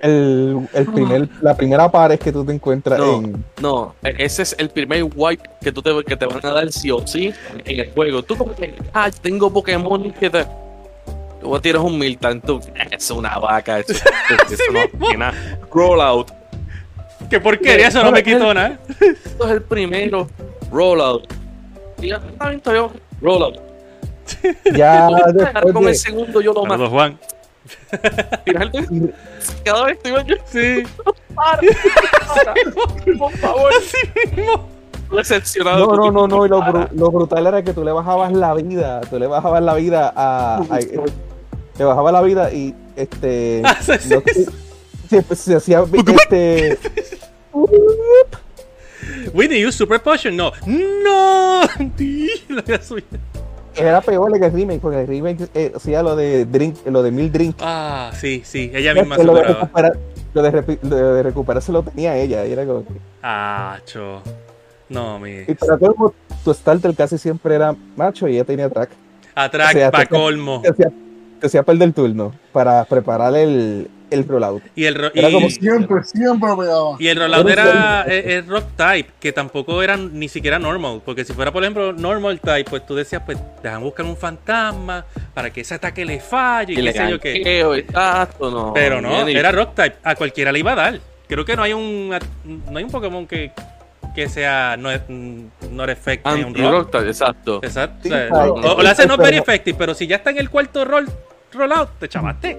[0.02, 3.44] El, el primer, la primera pared que tú te encuentras No, en.
[3.62, 6.72] no, e- ese es el primer wipe que, tú te, que te van a dar
[6.72, 7.34] sí o sí
[7.66, 8.24] en el juego.
[8.24, 10.46] Tú como que, ah, tengo Pokémon que te...
[11.42, 12.60] Tú tirar un Miltank, tú,
[12.92, 15.60] es una vaca, eso, eso no tiene nada.
[15.72, 16.32] Rollout,
[17.30, 17.88] ¡Qué porquería!
[17.88, 18.80] Eso no me quitó nada.
[19.00, 20.28] esto es el primero.
[20.72, 21.32] Rollout.
[22.02, 22.62] Y ya, bien,
[23.22, 23.58] Rollout.
[24.76, 26.74] Ya después con el de, segundo yo lo mato.
[26.74, 27.20] Saludos, Juan.
[29.66, 30.36] Cada vez estoy yo.
[30.46, 30.84] Sí.
[31.34, 31.60] Para,
[32.36, 32.54] para,
[33.18, 33.72] por favor.
[35.16, 35.88] Decepcionado.
[35.88, 36.46] No, no, no, no.
[36.46, 39.02] Y lo, lo brutal era que tú le bajabas la vida.
[39.02, 40.58] Tú le bajabas la vida a.
[40.70, 43.62] a- le bajabas la vida y este.
[43.66, 44.22] Ah, sí, sí, no
[45.10, 45.84] se, pues, se hacía
[46.22, 46.78] este.
[49.34, 50.36] Whitney, use Super Potion.
[50.36, 50.52] No.
[50.66, 51.62] ¡No!
[53.76, 57.12] Era peor que el remake, porque el remake eh, hacía lo de drink, lo de
[57.12, 57.56] mil drink.
[57.62, 58.72] Ah, sí, sí.
[58.74, 59.60] Ella misma lo, de superaba.
[59.62, 59.98] recuperar,
[60.34, 62.46] lo, de lo de recuperarse lo tenía ella.
[62.46, 62.94] Y era como que-
[63.24, 64.22] Ah, cho.
[64.90, 65.44] No, mi.
[65.48, 68.90] y para todo tu starter casi siempre era macho y ella tenía track.
[69.36, 70.62] Atrack o sea, pa' colmo.
[70.62, 74.64] Te hacía, perder turno para preparar el, el rollout.
[74.76, 76.96] Y el, ro- Era y- como Siempre, siempre pegaba.
[77.00, 81.02] Y el rollout era eh, eh, rock type, que tampoco era ni siquiera normal.
[81.06, 85.06] Porque si fuera, por ejemplo, normal type, pues tú decías, pues dejan buscar un fantasma
[85.34, 87.62] para que ese ataque le falle y, qué sé yo qué.
[87.78, 88.74] exacto, no.
[88.74, 89.96] Pero no, Bien, era rock type.
[90.04, 91.00] A cualquiera le iba a dar.
[91.28, 93.52] Creo que no hay un no hay un Pokémon que,
[94.16, 94.90] que sea no,
[95.72, 96.64] no effective un rock.
[96.92, 97.60] Anti-rock, exacto.
[97.62, 98.00] Exacto.
[98.04, 100.32] Sí, o, sea, ay, o- o le hace no very effective, pero si ya está
[100.32, 101.08] en el cuarto roll,
[101.54, 102.58] rollout, te chavaste.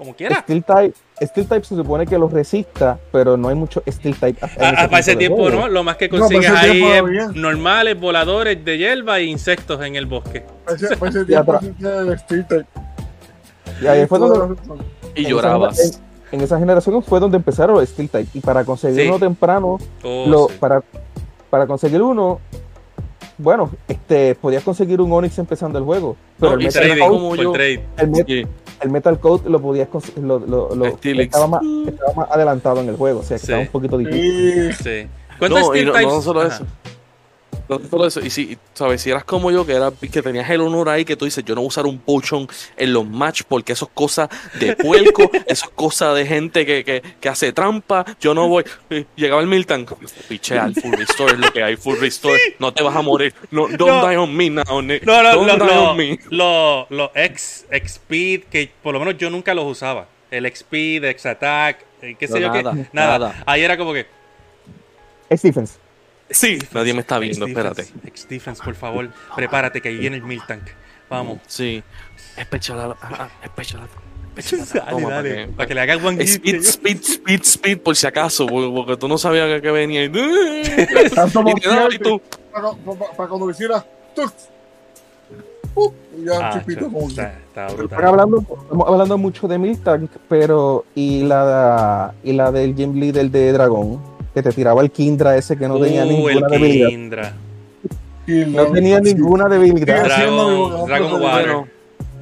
[0.00, 0.40] Como quiera.
[0.40, 4.38] Steel type, Steel type se supone que lo resista, pero no hay mucho Steel type.
[4.42, 5.60] en Ah, ah, para ese de tiempo juego.
[5.60, 6.82] no, lo más que No, consigues ese ahí
[7.18, 10.42] es normales, voladores de hierba e insectos en el bosque.
[10.64, 12.66] Para ese, para ese Ya tiempo el Street Type.
[13.82, 14.56] Y ahí fue donde,
[15.14, 16.00] Y llorabas.
[16.32, 18.28] En, en esa generación fue donde empezaron los Steel type.
[18.32, 19.08] Y para conseguir Sí.
[19.08, 20.54] uno temprano, Oh, lo, sí.
[20.58, 20.82] para,
[21.50, 22.40] para conseguir uno,
[23.36, 26.16] bueno, este, podías conseguir un Onix empezando el juego.
[26.38, 27.52] Pero No, el, y Metal trading, Code, como yo.
[27.52, 27.84] trade.
[27.98, 28.46] el, Met- Sí.
[28.80, 29.88] El Metal Code lo podías
[30.22, 31.26] lo, lo, lo- Steelix.
[31.26, 33.44] estaba, más, estaba más adelantado en el juego, o sea que Sí.
[33.52, 34.74] estaba un poquito difícil.
[34.74, 34.82] Sí.
[34.84, 35.06] Sí.
[35.38, 36.06] ¿Cuántos No, y no, types?
[36.08, 36.54] no solo Ajá.
[36.56, 36.66] eso.
[37.78, 38.20] No solo eso.
[38.20, 39.00] Y si, ¿sabes?
[39.00, 41.54] Si eras como yo, que, era, que tenías el honor ahí, que tú dices, yo
[41.54, 45.30] no voy a usar un potion en los match porque eso es cosa de puerco,
[45.46, 48.04] eso es cosa de gente que, que, que hace trampa.
[48.20, 48.64] Yo no voy.
[49.16, 49.86] Llegaba el Milton.
[50.28, 52.38] Piche al full restore, es lo que hay, full restore.
[52.58, 53.34] No te vas a morir.
[53.50, 54.08] No, don't No.
[54.08, 55.04] die on me now, Nick.
[55.04, 56.18] No, no, Don't lo- die lo- on me.
[56.30, 60.08] lo- los X, X-Speed, que por lo menos yo nunca los usaba.
[60.30, 62.62] El X-Speed, X-Attack, eh, qué sé No, yo qué.
[62.62, 63.18] nada, Nada.
[63.18, 63.42] nada.
[63.46, 64.06] Ahí era como que.
[65.28, 65.78] Es defense.
[66.30, 67.86] Sí, nadie me está viendo, espérate.
[68.06, 69.08] X-Defense, por favor.
[69.34, 70.62] Prepárate que ahí viene el Miltank.
[71.08, 71.38] Vamos.
[71.46, 71.82] Sí.
[72.36, 72.96] Espechala.
[73.02, 73.88] ah, Espechala.
[74.36, 74.64] Espechala.
[74.86, 75.02] Dale, dale.
[75.02, 76.28] para que- Para que le hagas one hit.
[76.36, 80.04] Speed, speed, speed, speed, por si acaso, porque, tú no sabías que, que venía.
[80.04, 80.08] Y,
[81.14, 82.20] Tanto y y tú,
[82.52, 83.84] Para, para- para cuando lo hiciera.
[84.14, 84.32] ¡tuc!
[85.74, 85.94] ¡Pup!
[86.18, 86.86] Y ya Ah, que- está,
[87.38, 92.94] está Están hablando, estamos hablando mucho de Miltank, pero y la y la del Gym
[92.98, 94.00] Leader de Dragón,
[94.34, 96.88] que te tiraba el Kindra ese que no tenía Uh, ninguna el debilidad.
[96.88, 97.32] Kindra.
[98.26, 99.14] Y No tenía sí.
[99.14, 100.02] ninguna debilidad.
[100.04, 100.08] Sí.
[100.08, 101.56] Dragon, Dragon Water.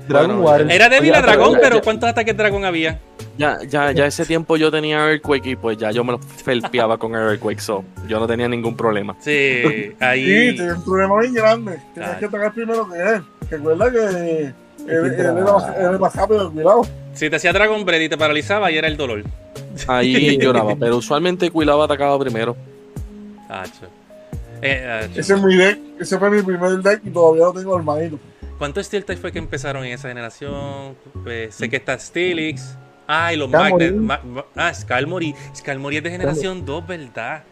[0.08, 0.70] Dragon Bueno.
[0.70, 2.98] Era débil a dragón, pero- ¿cuántos ataques dragón había?
[3.36, 6.96] Ya, ya, ya ese tiempo yo tenía Earthquake y pues ya yo me lo felpeaba
[6.98, 9.14] con Earthquake, so yo no tenía ningún problema.
[9.20, 10.54] Sí, Sí, ahí.
[10.56, 11.78] tiene un problema bien grande.
[11.94, 12.18] Tienes Ah.
[12.18, 13.22] que atacar primero que él.
[13.50, 14.54] Recuerda que él,
[14.88, 16.82] él que era más, él era más rápido, cuidado.
[17.12, 19.22] Si te hacía Dragon Breath y te paralizaba, ahí era el dolor.
[19.86, 22.56] Ahí lloraba, pero usualmente Quilava atacaba primero.
[24.60, 25.08] Eh.
[25.14, 28.18] Ese es mi deck, ese fue mi primer deck y todavía lo tengo armadito.
[28.58, 30.96] ¿Cuántos Steel Type fue que empezaron en esa generación?
[31.22, 32.76] Pues, sé que está Steelix.
[33.06, 33.48] Ah, y los.
[33.48, 33.94] Magnet.
[33.94, 35.34] Ma- ma- ah, Skalmory.
[35.54, 37.44] Skalmory es de generación 2, ¿verdad?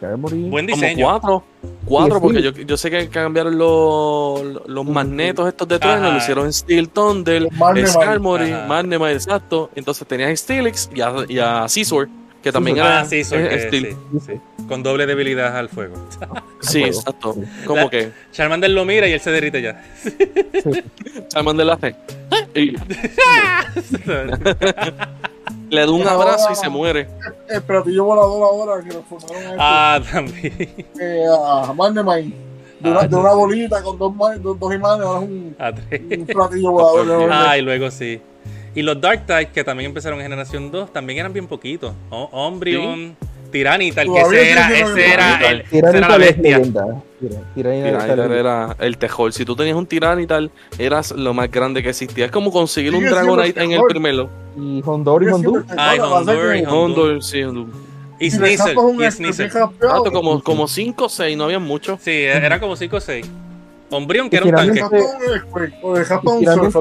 [0.00, 1.04] Buen Como diseño.
[1.06, 1.44] cuatro.
[1.84, 2.44] Cuatro, Sí, porque sí.
[2.44, 6.88] yo, yo sé que cambiaron los, los magnetos estos de trueno, lo hicieron en Steel
[6.88, 7.48] Thunder.
[7.86, 8.50] Skarmory.
[8.66, 9.70] Magnemite, exacto.
[9.74, 12.08] Entonces tenías Steelix y a, y a Scizor,
[12.42, 13.96] que también era Ah, sí, son que- Steel.
[14.12, 14.32] sí, sí.
[14.68, 15.94] Con doble debilidad al fuego.
[16.62, 17.34] Sí, exacto.
[17.66, 19.82] Como que Charmander lo mira y él se derrite ya.
[21.28, 21.96] Charmander la hace.
[22.54, 22.74] Y
[25.70, 27.08] le da un abrazo y se muere.
[27.48, 30.86] El platillo volador ahora que lo formaron a, este, ah, también.
[31.00, 32.36] eh, a Magnemite.
[32.80, 34.12] De una, Ah, de una bolita con dos,
[34.42, 36.00] dos, dos imanes, ahora es un, A tres.
[36.18, 37.28] un platillo volador.
[37.32, 38.20] Ah, y luego sí.
[38.74, 41.92] Y los Dark Types, que también empezaron en generación 2, también eran bien poquitos.
[42.08, 43.16] O- Ombrion,
[43.50, 46.60] Tiranitar, que ese era, ese era, el, ese era la bestia.
[47.54, 49.32] Tiranitar era el tejol.
[49.32, 50.48] Si tú tenías un Tiranitar,
[50.78, 52.26] eras lo más grande que existía.
[52.26, 54.28] Es como conseguir un Dragonite en el primero.
[54.56, 55.64] Y Hondor y Hondur.
[55.76, 57.10] Ay, Hondur que y Hondur.
[57.10, 57.72] Hondo, sí, Hondo.
[58.18, 59.46] Y Sneasel, y Sneasel.
[59.46, 61.98] Exacto, como, como 5 o 6, no había mucho.
[62.02, 63.26] Sí, era como 5 o 6.
[63.90, 64.82] Ombrion, que era un tanque.
[65.82, 65.96] o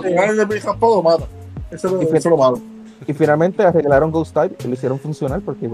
[0.02, 1.26] final el de jaspado lo mata.
[1.72, 2.60] Ese es lo- Y eso es lo malo.
[3.08, 5.68] Y finalmente arreglaron Ghost Type y lo hicieron funcionar porque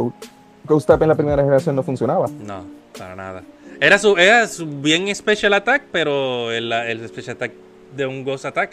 [0.65, 2.27] Ghost Type en la primera generación no funcionaba.
[2.27, 2.65] No,
[2.97, 3.43] para nada.
[3.79, 7.51] Era su, era su bien special attack, pero el, el special attack
[7.95, 8.71] de un Ghost Attack.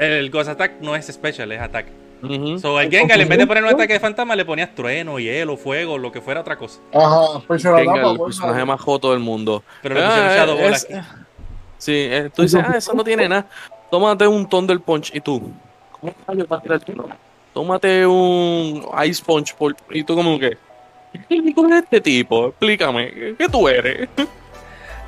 [0.00, 1.86] El Ghost Attack no es special, es attack.
[2.58, 5.58] So, al Gengar, en vez de poner un ataque de fantasma, le ponías trueno, hielo,
[5.58, 6.80] fuego, lo que fuera otra cosa.
[6.94, 9.62] Ajá, pues la Venga, tapa, el pues, personaje más joto del mundo.
[9.82, 10.94] Pero le pusieron Ah, Shadow Ball es- aquí.
[11.76, 13.46] Sí, eh, tú dices, ah, eso no tiene nada.
[13.90, 15.52] Tómate un Thunder Punch y tú.
[16.00, 16.80] ¿Cómo rayos vas a tirar?
[17.52, 20.56] Tómate un Ice Punch por- y tú como que.
[21.28, 22.48] ¿Qué es este tipo?
[22.48, 24.08] Explícame, ¿qué, tú eres?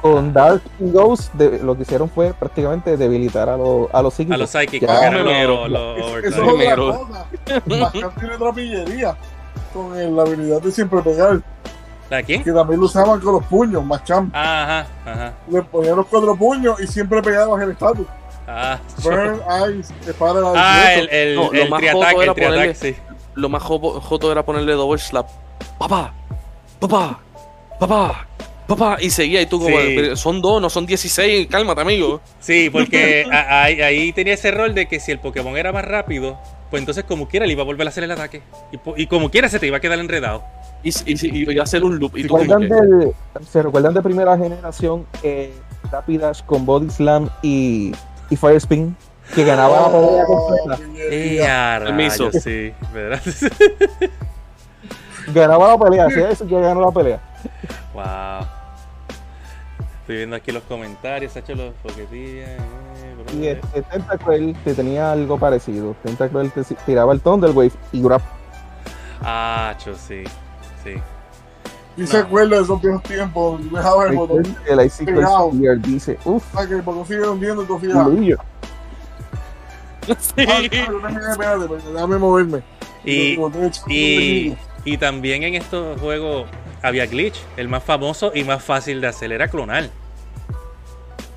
[0.00, 4.34] Con Dark Ghost de- lo que hicieron fue prácticamente debilitar a, los a los psíquicos.
[4.36, 5.00] A los Psychics, Ya.
[5.08, 5.66] eran Primero.
[5.68, 7.26] los, los Eso es otra cosa.
[7.66, 9.16] Mascar tiene otra pillería
[9.72, 11.40] con el- la habilidad de siempre pegar,
[12.08, 12.44] ¿La quién?
[12.44, 14.32] que también lo usaban con los puños, Machamp.
[14.34, 15.32] Ajá, ajá.
[15.50, 18.06] Le ponían los cuatro puños y siempre pegabas el estatus.
[18.46, 19.40] Ah, Burn,
[19.80, 22.96] Ice, espada de ah el, el, No, lo el más triataque, el sí.
[23.34, 25.26] Lo más joto era ponerle double slap.
[25.78, 26.12] Papá,
[26.80, 27.20] papá,
[27.78, 28.26] papá,
[28.66, 28.96] papá.
[29.00, 29.92] Y seguía y tú como, Sí.
[29.94, 32.20] "Pero son dos, no son 16, cálmate amigo.
[32.40, 35.84] Sí, porque a- ahí, ahí tenía ese rol de que si el Pokémon era más
[35.84, 36.38] rápido,
[36.70, 38.42] pues entonces como quiera le iba a volver a hacer el ataque.
[38.96, 40.42] Y, como quiera se te iba a quedar enredado.
[40.82, 42.16] Y, y, y, y hacer un loop.
[42.16, 43.12] Y ¿Se tú recuerdan, que, del-
[43.50, 45.52] ¿Se recuerdan de primera generación eh,
[45.90, 47.92] Rapidash con Body Slam y,
[48.30, 48.96] y Fire Spin?
[49.34, 50.78] Que ganaba la pelea completa.
[51.10, 52.30] Eh, a Permiso.
[52.32, 53.20] sí, ¿verdad?
[55.28, 57.20] Ganaba la pelea, hacía eso que ganó la pelea.
[57.94, 58.46] wow.
[60.00, 62.48] Estoy viendo aquí los comentarios, se ha hecho los foquetillas.
[62.48, 63.38] eh, bro.
[63.38, 65.96] Y este, Tentacruel te tenía algo parecido.
[66.04, 68.20] Tentacruel te tiraba el Thunder Wave y Grab.
[69.22, 70.22] Ah, cho, sí,
[70.84, 70.94] sí.
[71.96, 75.22] Y se acuerda de esos viejos tiempos, dejaba el botón, El Icicle.
[75.26, 78.06] Spear dice, uff, para que el botón sigue hundiendo y tú fijas.
[78.06, 78.36] Luillo.
[80.08, 82.62] Ah, espérate, espérate, espérate, déjame moverme.
[83.04, 83.38] Y,
[83.88, 84.56] y,
[84.86, 86.48] y también en estos juegos
[86.82, 87.36] había glitch.
[87.58, 89.90] El más famoso y más fácil de hacer era clonar.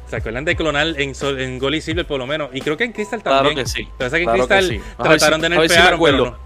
[0.09, 2.49] ¿Se acuerdan de clonar en, Sol- en Gold y Silver por lo menos?
[2.53, 3.57] Y creo que en Crystal Claro también.
[3.57, 3.87] que sí.
[3.99, 4.81] Lo que que en claro que Crystal sí.
[4.97, 6.37] A ver trataron si- de si nerfear, pero no.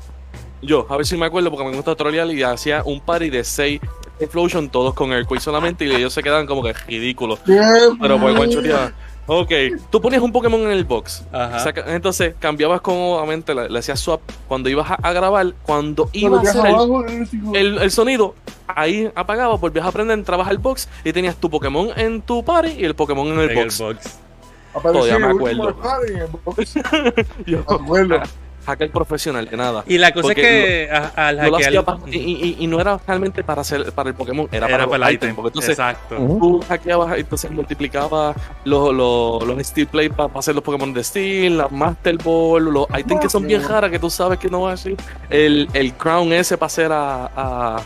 [0.62, 3.44] Yo, a ver si me acuerdo porque me gusta trolear y hacía un party de
[3.44, 3.82] 6
[4.20, 7.40] Explosion todos con Earthquake solamente y ellos se quedaban como que ridículos.
[7.46, 8.94] Pero pues bien.
[9.26, 9.52] Ok,
[9.90, 11.24] tú ponías un Pokémon en el box.
[11.32, 11.60] Ajá.
[11.60, 14.20] Saca- entonces cambiabas cómodamente, le, le hacías swap
[14.50, 17.06] cuando ibas a, a grabar, cuando Pero iba a hacer el, abajo,
[17.54, 18.36] el el, sonido,
[18.68, 22.72] ahí apagabas, volvías a aprender, entrabas al box y tenías tu Pokémon en tu party
[22.80, 23.78] y el Pokémon en el En el box.
[24.82, 25.76] todavía me acuerdo.
[25.78, 26.74] party en el box.
[27.46, 28.16] Yo, Me acuerdo.
[28.66, 29.84] hacker profesional, de nada.
[29.88, 32.14] Y la cosa es que a- al No lo hacía hackear.
[32.14, 35.16] y, y- y no era realmente para hacer para el Pokémon, era, Era para, el
[35.16, 35.36] item.
[35.36, 36.16] porque entonces Exacto.
[36.18, 38.36] Tú hackeabas, entonces multiplicabas
[38.66, 42.88] los, los, los Steel Play para hacer los Pokémon de Steel, las Master Ball, los
[42.98, 44.96] items que son bien raras que tú sabes que no va a decir.
[45.30, 47.82] El, el Crown ese para hacer a, a,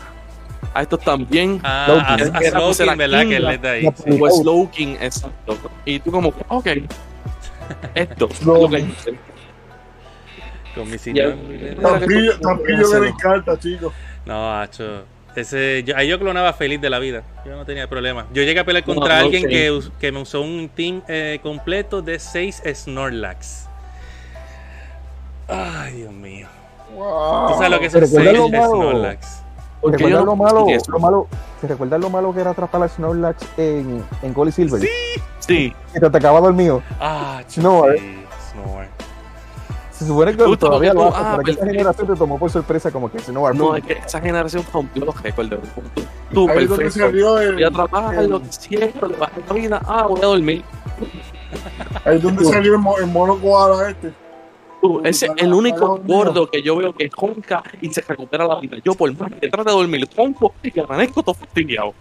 [0.74, 1.60] a estos también.
[1.64, 2.34] Ah, Slowking.
[2.34, 3.18] a, a Era pues Slowking, la ¿verdad?
[3.20, 3.36] Que Kinga.
[3.36, 3.82] él es de ahí.
[3.84, 4.18] La- sí.
[4.20, 5.56] O Slowking, exacto.
[5.84, 6.66] Y tú como, ok.
[7.94, 8.84] Esto es lo que.
[10.78, 10.98] Con mi Ya.
[10.98, 11.34] señor.
[11.82, 13.92] Tampillo, tampillo que encanta, chicos.
[14.24, 15.02] No, hacho.
[15.36, 17.22] Ese, yo, ahí yo clonaba feliz de la vida.
[17.44, 18.26] Yo no tenía problema.
[18.32, 19.48] Yo llegué a pelear No, contra no, alguien sí.
[19.48, 23.66] que, que me usó un team eh, completo de 6 Snorlax.
[25.48, 26.46] Ay, Dios mío.
[26.94, 27.48] Wow.
[27.48, 28.66] ¿Tú sabes lo que un 6 recuerda lo malo.
[28.90, 29.42] Snorlax?
[29.80, 31.28] Porque ¿Recuerdas yo lo no malo, lo malo,
[31.60, 34.82] ¿Te recuerdas lo malo que era atrapar a Snorlax en, en Gold y Silver?
[35.38, 36.82] Sí, Que te atacaba dormido.
[37.00, 37.98] Ah, Snore.
[37.98, 38.18] sí,
[38.52, 38.88] Snore.
[39.98, 42.50] Se supone que Justo todavía lo hace, ah, pero que esa generación te tomó por
[42.50, 43.56] sorpresa como que Snore.
[43.58, 45.50] no, es que esa generación rompió los récords.
[45.50, 45.58] de-
[46.32, 47.10] Tú, perfecto.
[47.54, 49.80] Voy a trabajar, lo que siento, le bajé la vida.
[49.84, 50.62] Ah, voy a dormir.
[52.04, 54.12] Ahí es donde salió el, mo- el mono koala este.
[54.80, 56.16] Tú, ese es el único Dios mío.
[56.16, 58.76] gordo que yo veo que ronca y se recupera la vida.
[58.84, 61.92] Yo, por más que trate de dormir, ronco y amanezco todo fastidiado.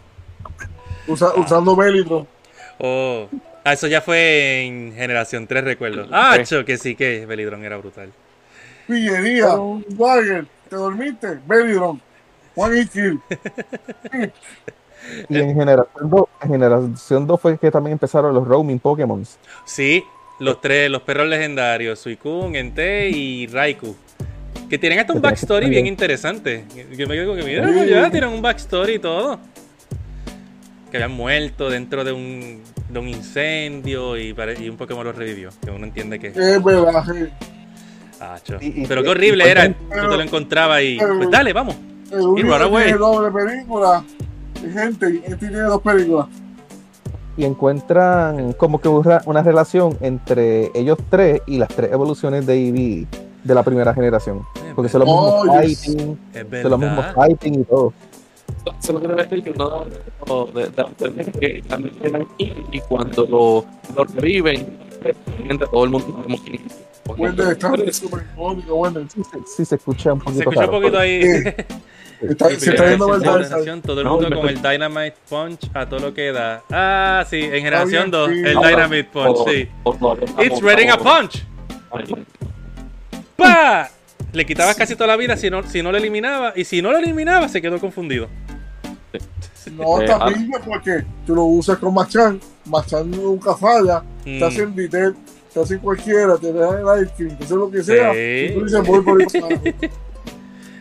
[1.08, 2.28] Usa- usando Melitron.
[2.80, 3.26] Oh.
[3.68, 6.08] Ah, eso ya fue en generación 3, recuerdo.
[6.10, 8.14] Ah, cho, que sí, que Belidrón era brutal.
[8.88, 9.48] Pillería.
[9.94, 10.46] Swagger.
[10.70, 11.40] ¿Te dormiste?
[12.56, 13.20] One hit kill.
[15.28, 19.26] Y en generación 2, en generación 2 fue que también empezaron los roaming Pokémon.
[19.66, 20.02] Sí,
[20.40, 23.98] los tres, los perros legendarios, Suicune, Entei y Raikou.
[24.70, 26.64] Que tienen hasta un backstory bien interesante.
[26.96, 27.90] Yo me quedo que mira, Sí.
[27.90, 29.42] ya tienen un backstory y todo.
[30.90, 35.50] Que habían muerto dentro de un, de un incendio y, y un Pokémon los revivió.
[35.64, 36.28] Que uno entiende que.
[36.28, 37.04] Es verdad.
[37.06, 37.26] sí.
[38.20, 38.56] Ah, cho.
[38.60, 39.62] Y- y- Pero qué horrible y- era.
[39.90, 40.98] pero- Tú te lo encontrabas y.
[41.00, 41.76] pero- Pues dale, vamos.
[42.12, 42.84] El único run que away.
[42.86, 44.04] tiene doble película.
[44.66, 46.28] Y gente, este tiene dos películas.
[47.36, 52.56] Y encuentran como que una, una relación entre ellos tres y las tres evoluciones de
[52.56, 53.06] Eevee
[53.44, 54.42] de la primera generación.
[54.76, 55.80] Porque son los Oh, mismos yes.
[55.86, 56.18] fighting,
[56.64, 57.94] son los mismos fighting y todo.
[58.80, 58.94] Se
[62.38, 64.78] y cuando lo, lo reviven,
[65.72, 66.60] todo el mundo como que.
[69.10, 71.22] Sí, se- sí se escucha un Se poquito escucha un poquito ahí.
[72.20, 75.88] Está, se está viendo generación, todo el No, mundo me- con el Dynamite Punch a
[75.88, 76.64] todo lo que da.
[76.72, 78.40] Ah, sí, en generación bien, 2, sí.
[78.44, 79.70] el Dynamite Punch, sí.
[80.44, 81.46] It's ready a punch.
[83.36, 83.90] ¡Pa!
[84.38, 86.54] Le quitabas casi toda la vida si no, si no lo eliminaba.
[86.56, 88.28] Y si no lo eliminaba, se quedó confundido.
[89.76, 90.30] No, Eh, está ah.
[90.64, 92.40] porque tú lo usas con Machan.
[92.66, 94.04] Machan nunca falla.
[94.26, 94.38] Mm.
[94.40, 95.16] Te hacen deter,
[95.52, 98.14] te hacen cualquiera, te dejan el ice cream, te hacen lo que sea.
[98.14, 98.20] Sí.
[98.20, 99.62] Y tú dices, voy por abajo.
[99.72, 99.90] Te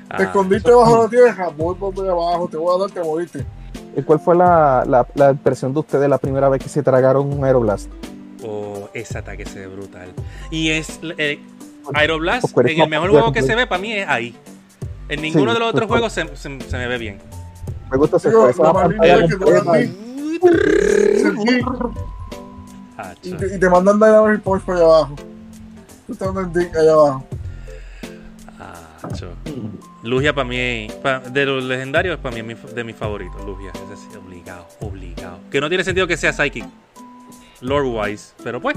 [0.08, 3.44] Ah, escondiste bajo la tierra, voy por abajo, te voy a dar, te moriste.
[3.96, 7.32] ¿Y cuál fue la, la, la impresión de ustedes la primera vez que se tragaron
[7.32, 7.90] un Aeroblast?
[8.44, 10.12] Oh, ese ataque se ve brutal.
[10.52, 11.00] Y es.
[11.18, 11.40] Eh,
[11.94, 14.36] Aeroblast, en el mejor juego que se ve, para mí es ahí.
[15.08, 17.18] En ninguno de los otros juegos se, se- se me ve bien.
[17.90, 19.92] Me gusta esa, Digo, esa lo más lindo pantalla es que te dan completa.
[20.50, 21.60] así, sentí,
[22.98, 25.16] Ah, y, te, y te mandan Dynamite Punch para allá abajo.
[26.06, 27.26] Tú estás dando el dick allá abajo.
[28.58, 29.28] Ah, cho.
[30.02, 33.44] Lugia para mí, pa- de los legendarios, para mí es mi fa- de mis favoritos.
[33.44, 35.38] Lugia, ese sí, obligado, obligado.
[35.50, 36.64] Que no tiene sentido que sea Psychic,
[37.60, 38.76] lore wise, pero pues,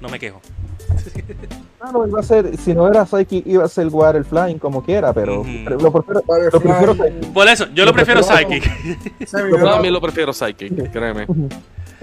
[0.00, 0.40] no me quejo.
[1.92, 3.88] No, iba a ser, si no era Psychic, iba a ser
[4.24, 6.22] Flying como quiera, pero, lo prefiero,
[6.52, 6.60] lo
[6.94, 7.32] prefiero.
[7.32, 9.20] Por eso, yo lo Lo prefiero prefiero- Psychic.
[9.60, 11.26] Yo también lo prefiero Psychic, créeme.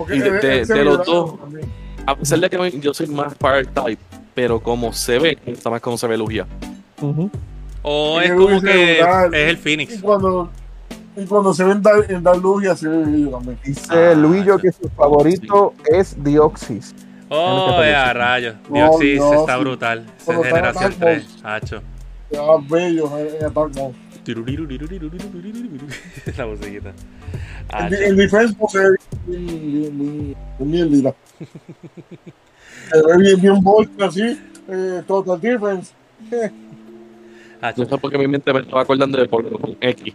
[0.09, 1.36] y de- es de los dos.
[2.05, 4.01] A pesar de que yo soy más Fire Type,
[4.34, 6.45] pero como se ve, gusta más como se ve Lugia.
[7.82, 9.34] O es como Lugia que brutal.
[9.36, 10.01] es el Y Phoenix.
[10.01, 10.49] cuando,
[11.17, 13.59] y cuando se ven dar, en dar luz y así yo también.
[13.63, 16.93] Dice Ah, Luillo que su favorito es Dioxis.
[17.30, 18.55] Oh, ya, rayos.
[18.69, 19.59] No, Dioxis no, está sí.
[19.61, 20.05] brutal.
[20.17, 21.36] Esa es generación Dark 3.
[21.36, 21.55] Mode.
[21.55, 21.82] Hacho.
[22.32, 23.95] Ya más bellos en, Attack Mode.
[26.38, 26.89] La musiquita.
[26.89, 26.95] En,
[27.69, 27.95] Hacho.
[27.95, 28.97] en Defense pues, se ve
[29.28, 31.15] bien, bien, bien, bien, bien lila.
[32.91, 35.93] Se ve bien, bien Bolt así, eh, Total Defense.
[37.61, 37.84] Hacho.
[37.84, 40.14] No sé por qué mi mente me estaba acordando de Polygon X.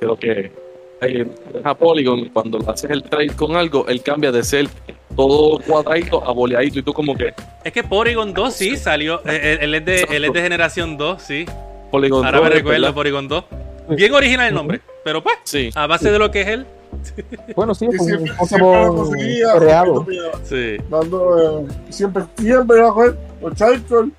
[0.00, 0.63] Creo que
[1.06, 1.26] eh,
[1.64, 4.68] a Polygon, cuando haces el trade con algo, él cambia de ser
[5.16, 7.32] todo cuadradito a boleadito y tú como que
[7.62, 9.20] Es que Porygon 2 sí salió.
[9.26, 11.46] eh, Él, él es de, él es de generación 2, sí.
[11.90, 12.94] Polygon Ahora me 2, recuerdo ¿verdad?
[12.94, 13.44] Porygon 2.
[13.90, 15.70] Bien original el nombre, pero pues, Sí.
[15.74, 16.66] a base de lo que es él.
[17.56, 17.96] Bueno, sí, un
[18.38, 19.10] Pokémon
[19.58, 20.06] creado.
[20.44, 20.76] Sí.
[20.88, 24.12] Dando, eh, siempre, siempre iba a coger o Charcoal o Polygon.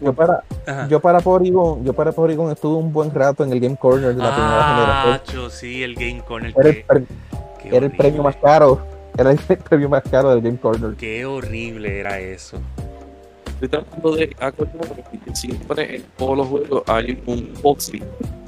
[0.00, 0.88] Yo para, Ajá.
[0.88, 4.22] yo para Porygon, yo para Porygon estuve un buen rato en el Game Corner de
[4.22, 5.50] la primera Ah, generación.
[5.50, 6.52] sí, el Game Corner.
[6.56, 7.04] Era el, pre-
[7.76, 8.80] era premio más caro.
[9.18, 10.94] Era el premio más caro del Game Corner.
[10.94, 12.58] Qué horrible era eso.
[13.46, 18.04] Estoy tratando de acordarme que siempre en todos los juegos hay un fósil.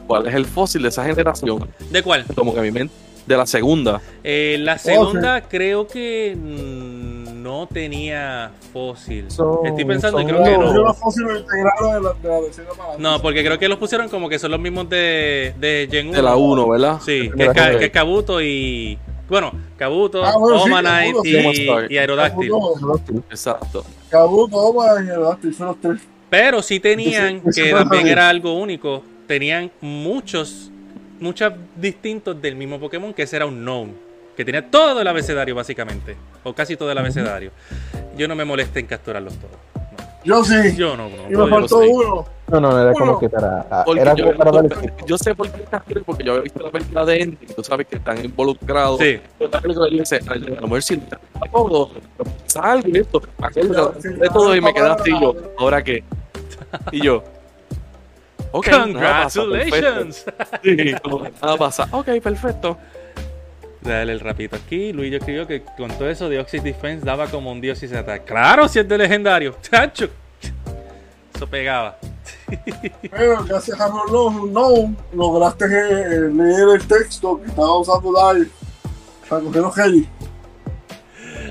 [0.06, 1.66] ¿Cuál es el fósil de esa generación?
[1.90, 2.26] ¿De cuál?
[2.34, 2.92] Como que a mi mente,
[3.26, 4.02] de la segunda.
[4.22, 7.07] Eh, la segunda creo que mm,
[7.48, 9.26] no tenía fósil.
[9.26, 10.72] Estoy pensando y son- creo que No, no.
[10.72, 15.54] de la, de la porque creo que los pusieron como que son los mismos de,
[15.58, 16.16] de Gen 1.
[16.16, 17.00] De la 1, ¿verdad?
[17.04, 18.98] Sí, que es, que es Kabuto y.
[19.30, 21.68] Bueno, Kabuto, Ah, bueno, Omanite y, sí.
[21.90, 22.48] y Aerodactyl.
[22.50, 23.84] Kabuto, Exacto.
[24.10, 26.00] Kabuto, Oma y Aerodactyl son los tres.
[26.30, 30.70] Pero sí tenían, que también era algo único, tenían muchos,
[31.20, 33.94] muchos distintos del mismo Pokémon, que ese era un known,
[34.38, 37.50] que tenía todo el abecedario básicamente, o casi todo el abecedario.
[38.16, 39.50] Yo no me molesté en capturarlos todos.
[39.74, 40.08] no.
[40.24, 40.76] Yo sí.
[40.76, 41.16] Yo no, no.
[41.24, 42.24] y me yo- faltó uno.
[42.46, 43.18] No, no, no, era como Uno.
[43.18, 43.66] que para.
[43.70, 44.92] ah, Era yo, como para darle.
[45.06, 47.86] yo sé por qué capturé, porque yo había visto la película de Andy, tú sabes
[47.88, 48.98] que están involucrados.
[49.00, 51.18] Sí, a lo mejor si da
[51.52, 51.90] todo,
[52.46, 56.02] salgo y esto, aquello, Sí, de todo, y me quedé así yo, ¿ahora qué?
[56.92, 57.22] Y yo,
[58.52, 60.24] ok, nada pasa, congratulations.
[60.62, 62.78] Sí, como, nada pasa, ok, perfecto.
[63.88, 64.92] Dale el rapito aquí.
[64.92, 67.96] Luis escribió que con todo eso de Oxid Defense daba como un dios y se
[67.96, 68.22] ataca.
[68.22, 69.56] Claro, si es de legendario.
[69.62, 70.10] Chacho.
[71.34, 71.98] Eso pegaba.
[73.10, 78.46] Pero gracias a no, no lograste eh, leer el texto que estaba usando Dai
[79.26, 80.08] para coger los Heli.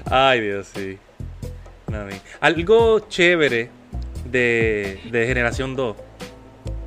[0.06, 1.00] Ay, Dios, sí.
[2.40, 3.72] Algo chévere
[4.26, 5.96] de, de Generación 2.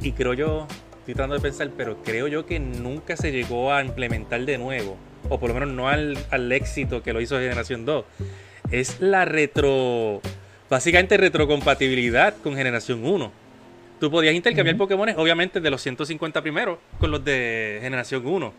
[0.02, 0.68] Y creo yo,
[1.00, 4.96] estoy tratando de pensar, pero creo yo que nunca se llegó a implementar de nuevo.
[5.30, 8.04] O por lo menos no al, al éxito que lo hizo Generación 2.
[8.70, 10.20] Es la retro.
[10.68, 13.32] Básicamente retrocompatibilidad con Generación 1.
[13.98, 18.52] Tú podías intercambiar Pokémon, obviamente, de los 150 primeros con los de Generación 1.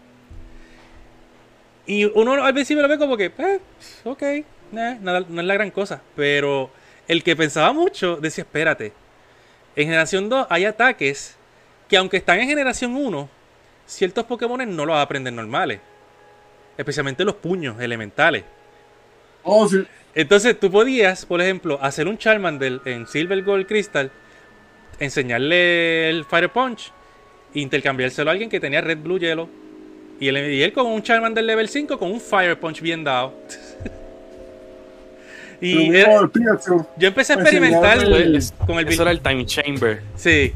[1.88, 3.60] Y uno al principio lo ve como que, eh,
[4.04, 6.02] ok, eh, nada, no es la gran cosa.
[6.16, 6.72] Pero
[7.08, 8.94] el que pensaba mucho decía, espérate,
[9.76, 11.36] en generación 2 hay ataques
[11.90, 13.30] que aunque están en generación 1,
[13.86, 15.82] ciertos Pokémon no los aprenden normales.
[16.82, 18.44] Especialmente los puños elementales.
[19.44, 19.86] Oh, sí.
[20.16, 24.12] Entonces tú podías, por ejemplo, hacer un Charmander en Silver Gold Crystal,
[25.00, 26.92] enseñarle el Fire Punch,
[27.54, 29.48] e intercambiárselo a alguien que tenía Red Blue Yellow.
[30.20, 33.36] Y él, y él con un Charmander level 5 con un Fire Punch bien dado.
[35.62, 36.22] y era-
[36.98, 39.46] yo empecé a Pues experimentar sí, Eso, ya es- con el eso era el Time
[39.46, 40.52] Chamber, Sí,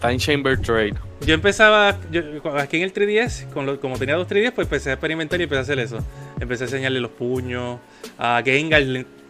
[0.00, 0.94] Time Chamber Trade.
[1.24, 2.22] yo empezaba, yo-
[2.58, 5.44] aquí en el 3DS, con lo- como tenía dos 3DS, pues empecé a experimentar y
[5.44, 5.98] empecé a hacer eso.
[6.40, 7.78] Empecé a enseñarle los puños.
[8.18, 8.82] A Gengar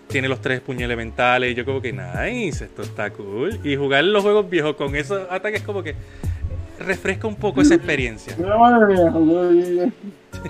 [0.09, 1.53] tiene los tres puños elementales.
[1.53, 3.59] Y yo como que, nice, esto está cool.
[3.65, 5.95] Y jugar los juegos viejos con esos ataques como que
[6.79, 8.37] refresca un poco esa experiencia.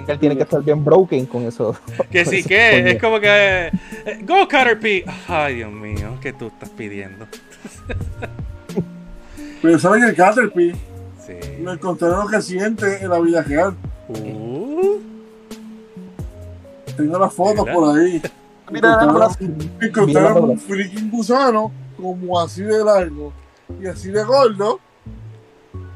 [0.08, 1.76] Él tiene que estar bien broken con eso.
[2.10, 3.66] Que sí, que es como que...
[3.66, 3.70] eh,
[4.22, 5.04] Go Caterpie.
[5.28, 7.26] Ay, Dios mío, ¿qué tú estás pidiendo?
[9.62, 10.74] Pero saben que el Caterpie
[11.26, 11.32] Sí.
[11.62, 13.74] lo encontraron reciente en la vida real.
[14.08, 14.98] Uh,
[16.98, 17.74] Tengo las fotos Mira.
[17.74, 18.20] por ahí.
[18.70, 19.36] Mira, Encontraron, ahora-
[19.80, 23.32] encontraron mira, un freaking gusano como así de largo
[23.80, 24.80] y así de gordo.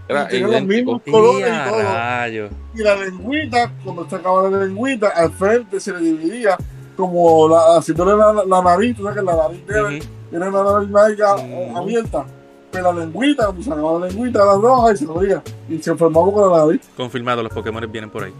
[0.08, 2.48] Era Y tiene los mismos colores y todo.
[2.74, 6.56] Y la lengüita, cuando se acababa la lengüita, al frente se le dividía
[6.96, 10.88] como la, haciéndole la, la nariz, tú sabes que la nariz de era una nariz
[10.90, 11.76] narica, Mm.
[11.76, 12.26] abierta.
[12.70, 15.42] Pero la lengüita, cuando se acababa la lengüita, era roja y se jodía.
[15.68, 16.80] Y se enfermaba con la nariz.
[16.96, 18.32] Confirmado, los Pokémon vienen por ahí.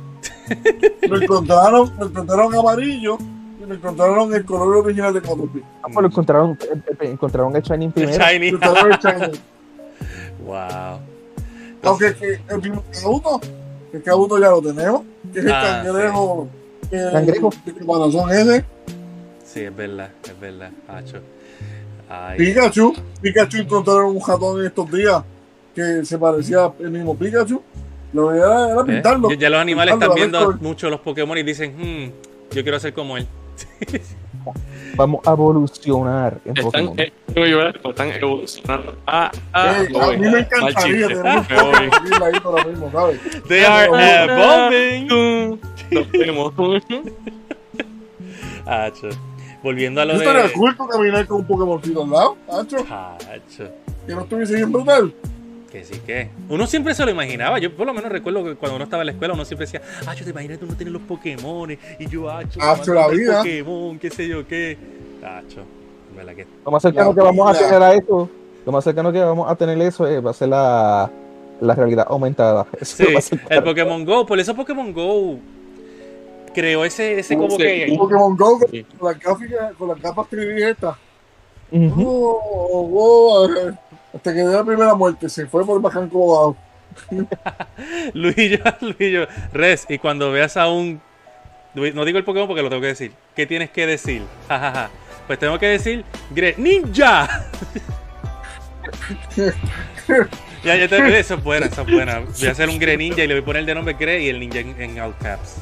[1.09, 3.16] Lo encontraron, lo encontraron amarillo
[3.62, 5.62] y lo encontraron el color original de Caterpie.
[5.82, 8.23] Ah, pues lo encontraron, eh, eh, encontraron el Shining primero.
[8.24, 8.51] Shiny.
[8.51, 9.40] Lo encontraron el shiny.
[10.47, 10.99] wow.
[11.82, 13.40] Aunque que el primer cabuto,
[13.92, 15.02] el cabuto ya lo tenemos,
[15.32, 16.48] que es el Ah, cangrejo.
[16.90, 17.50] El, Cangrejo.
[17.66, 18.64] El caparazón ese.
[19.44, 21.18] Sí, es verdad, es verdad, Hacho.
[22.09, 22.94] Ay, Pikachu.
[23.20, 25.22] Pikachu encontraron un ratón en estos días
[25.74, 27.60] que se parecía al mismo Pikachu.
[28.14, 28.84] Lo que era, era ¿eh?
[28.86, 29.30] pintarlo.
[29.30, 32.80] Ya- Ya los animales Pintarlo, están viendo mucho los Pokémon y dicen, hmm, yo quiero
[32.80, 33.26] ser como él.
[34.96, 37.00] Vamos a evolucionar en Están, Pokémon.
[37.00, 37.12] eh,
[37.84, 38.96] están evolucionando.
[39.06, 41.22] Ah, ah, me a mí me encantaría chiste.
[41.22, 41.90] tener un.
[41.90, 43.20] Pokémon ahí ahora mismo, ¿sabes?
[43.48, 43.88] They are
[44.24, 45.60] evolving.
[45.90, 46.52] Nos vemos.
[48.66, 49.08] Hacho.
[49.62, 50.52] Volviendo a lo estaría de.
[50.52, 53.68] cool con caminar con un Pokémoncito al lado, Nacho, Hacho.
[54.06, 55.12] que no estuviese bien brutal.
[55.70, 56.31] Que sí que.
[56.49, 57.59] Uno siempre se lo imaginaba.
[57.59, 59.82] Yo por lo menos recuerdo que cuando uno estaba en la escuela, uno siempre decía,
[60.07, 61.70] Hacho, te imaginas tú no tienes los Pokémon.
[61.99, 63.39] Y yo, Hacho, Hacho, me la vida.
[63.39, 64.78] Pokémon, qué sé yo qué.
[66.16, 66.47] Verdad que.
[66.65, 68.31] Lo más cercano que vamos a tener a eso,
[68.65, 71.11] lo más cercano que vamos a tener eso es, va a ser la,
[71.61, 72.66] la realidad aumentada.
[72.81, 74.24] Eso Sí, el Pokémon Go.
[74.24, 75.39] Por eso Pokémon Go
[76.55, 77.59] creó ese, ese como Sí.
[77.59, 77.95] que.
[77.99, 78.85] Pokémon Go Sí.
[78.99, 80.97] con las gráficas, con las capas 3D estas.
[81.70, 82.03] Ujú.
[82.09, 83.74] Oh, oh, eh,
[84.14, 86.56] hasta que dio la primera muerte, se fue por el baján como abajo.
[88.14, 91.01] Luillo, Luillo, Res, y cuando veas a un.
[91.74, 93.12] No digo el Pokémon porque lo tengo que decir.
[93.36, 94.22] ¿Qué tienes que decir?
[94.48, 94.90] Jajaja.
[95.26, 97.47] Pues tengo que decir Greninja.
[100.64, 102.20] ya, ya te, eso es buena, eso es buena.
[102.20, 104.40] Voy a hacer un Greninja y le voy a poner de nombre Gre y el
[104.40, 105.56] ninja en, en all caps.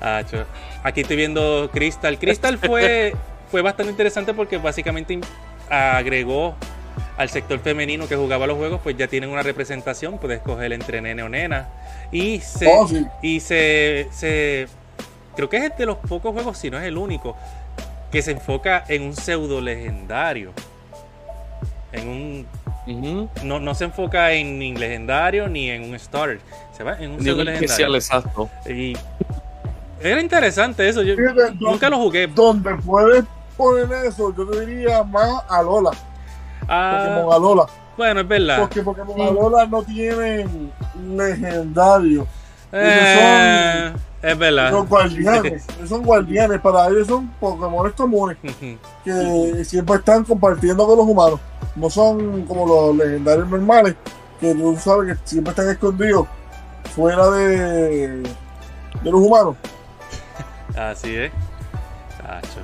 [0.00, 0.22] Ah.
[0.82, 2.18] Aquí estoy viendo Crystal.
[2.18, 3.14] Crystal fue,
[3.50, 5.20] fue bastante interesante porque básicamente
[5.70, 6.54] agregó
[7.16, 11.00] al sector femenino que jugaba los juegos, pues ya tienen una representación, puedes escoger entre
[11.00, 11.68] nene o nena.
[12.10, 13.06] Y se, Oh, sí.
[13.22, 14.66] y se, se-
[15.36, 17.36] creo que es de los pocos juegos, si no es el único,
[18.10, 20.52] que se enfoca en un pseudo legendario.
[21.92, 22.46] En un
[23.44, 26.40] no, no se enfoca en ni legendario ni en un starter.
[26.76, 27.96] Se va en un Ni pseudo un especial, legendario.
[27.96, 28.50] exacto.
[28.70, 28.96] Y
[30.02, 31.02] era interesante eso.
[31.02, 32.26] Yo Fíjate, nunca lo jugué.
[32.26, 33.24] Donde puedes
[33.56, 35.90] poner eso, yo te diría más a Lola.
[36.68, 37.66] Ah, Pokémon Alola.
[37.96, 38.60] bueno, es verdad.
[38.60, 40.72] Porque Pokémon Alola no tienen
[41.16, 42.26] legendario.
[42.72, 43.92] Eh,
[44.22, 44.70] es verdad.
[44.70, 45.64] Son guardianes.
[45.76, 46.60] Ellos son guardianes.
[46.60, 48.36] Para ellos son Pokémon comunes
[49.04, 51.40] que siempre están compartiendo con los humanos.
[51.76, 53.96] No son como los legendarios normales,
[54.40, 56.26] que tú sabes que siempre están escondidos
[56.94, 59.56] fuera de, de los humanos.
[60.76, 61.32] Así es.
[62.18, 62.60] Tacho.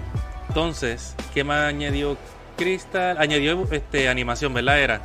[0.48, 2.16] Entonces, ¿qué más añadió
[2.56, 3.16] Crystal?
[3.18, 4.80] Añadió este animación, ¿verdad?
[4.80, 5.02] Era.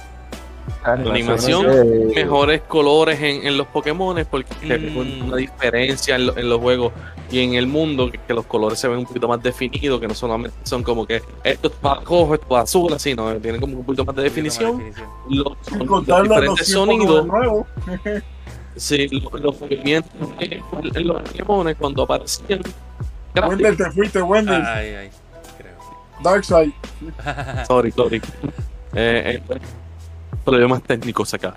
[0.85, 1.67] animación,
[2.15, 5.27] Mejores colores en, en los Pokémon porque Mm.
[5.27, 6.93] una diferencia en, lo- en los juegos
[7.29, 10.07] y en el mundo que, que los colores se ven un poquito más definidos, que
[10.07, 13.33] no solamente son como que esto es para rojo, esto es para azul, así, ¿no?
[13.37, 14.81] Tienen como un poquito más de definición.
[15.29, 17.67] Los, Sin los diferentes 200 sonidos, nuevos.
[18.77, 22.61] sí, los, los movimientos en los Pokémon cuando aparecían.
[23.35, 24.63] Wendell, te fuiste, Wendell.
[24.63, 25.09] Ay, ay.
[26.23, 26.71] Darkseid.
[27.67, 28.21] Sorry, sorry.
[28.95, 29.59] Eh, eh,
[30.45, 31.55] problemas técnicos acá.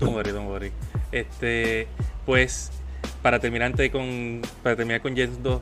[0.00, 0.72] Don't worry, don't worry.
[1.12, 1.88] Este,
[2.24, 2.70] pues,
[3.22, 4.42] para terminar antes con.
[4.62, 5.60] Para terminar con Gens 2.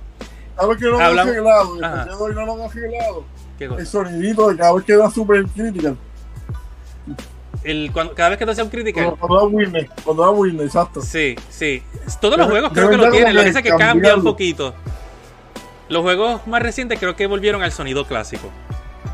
[0.57, 1.77] ¿Sabes que no lo han Hablamos- arreglado?
[1.77, 2.03] Y Ajá.
[2.03, 3.25] el no lo han arreglado.
[3.59, 3.81] ¿Qué cosa?
[3.81, 5.97] El sonidito de cada vez que da super critical.
[7.62, 9.15] El, cuando- cada vez que tú haces un critical.
[9.19, 9.89] Cuando, da Winner.
[10.05, 11.01] Cuando da Winner, exacto.
[11.01, 11.83] Sí, sí.
[12.21, 13.35] Todos los juegos creo que lo tienen.
[13.35, 14.75] Lo que pasa es que cambia un poquito.
[15.95, 18.49] Los juegos más recientes creo que volvieron al sonido clásico.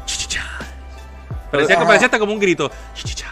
[0.07, 0.40] Chichicha.
[1.51, 2.70] Parecía, parecía hasta como un grito.
[2.94, 3.27] Chichicha.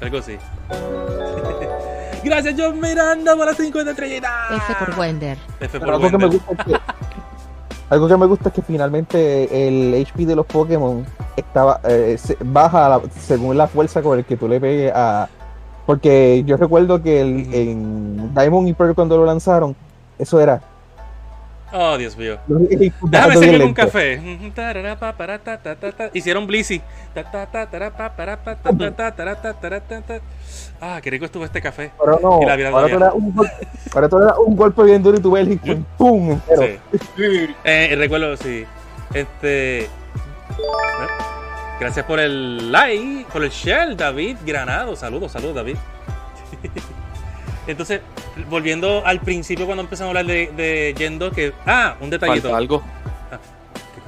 [0.00, 0.36] Algo así.
[2.24, 4.32] Gracias, John Miranda, por las 50 estrellitas.
[4.56, 5.38] F por Wender.
[5.60, 6.80] F por Pero algo que me gusta es que
[7.90, 11.06] algo que me gusta es que finalmente el HP de los Pokémon
[11.36, 15.28] estaba eh, baja la- según la fuerza con el que tú le pegues a
[15.86, 19.76] porque yo recuerdo que el- en Diamond y Pearl cuando lo lanzaron
[20.18, 20.60] eso era
[21.76, 22.38] Oh, Dios mío.
[22.46, 24.20] Déjame servirme un café.
[26.12, 26.80] Hicieron Blissey.
[30.80, 31.90] Ah, qué rico estuvo este café.
[31.98, 34.38] Pero no, Y la vida ahora tú, le das un golpe, ahora tú le das
[34.46, 36.40] un golpe bien duro y tú ves el ¡pum!
[36.56, 36.78] Sí.
[37.16, 37.54] Sí.
[37.64, 38.64] Eh, recuerdo, sí.
[39.12, 39.88] Este.
[41.80, 44.94] Gracias por el like, por el share, David Granado.
[44.94, 45.76] Saludos, saludos, David.
[47.66, 48.00] Entonces,
[48.48, 51.52] volviendo al principio cuando empezamos a hablar de, de Yendo, que.
[51.66, 52.42] Ah, un detallito.
[52.42, 52.82] Falta algo.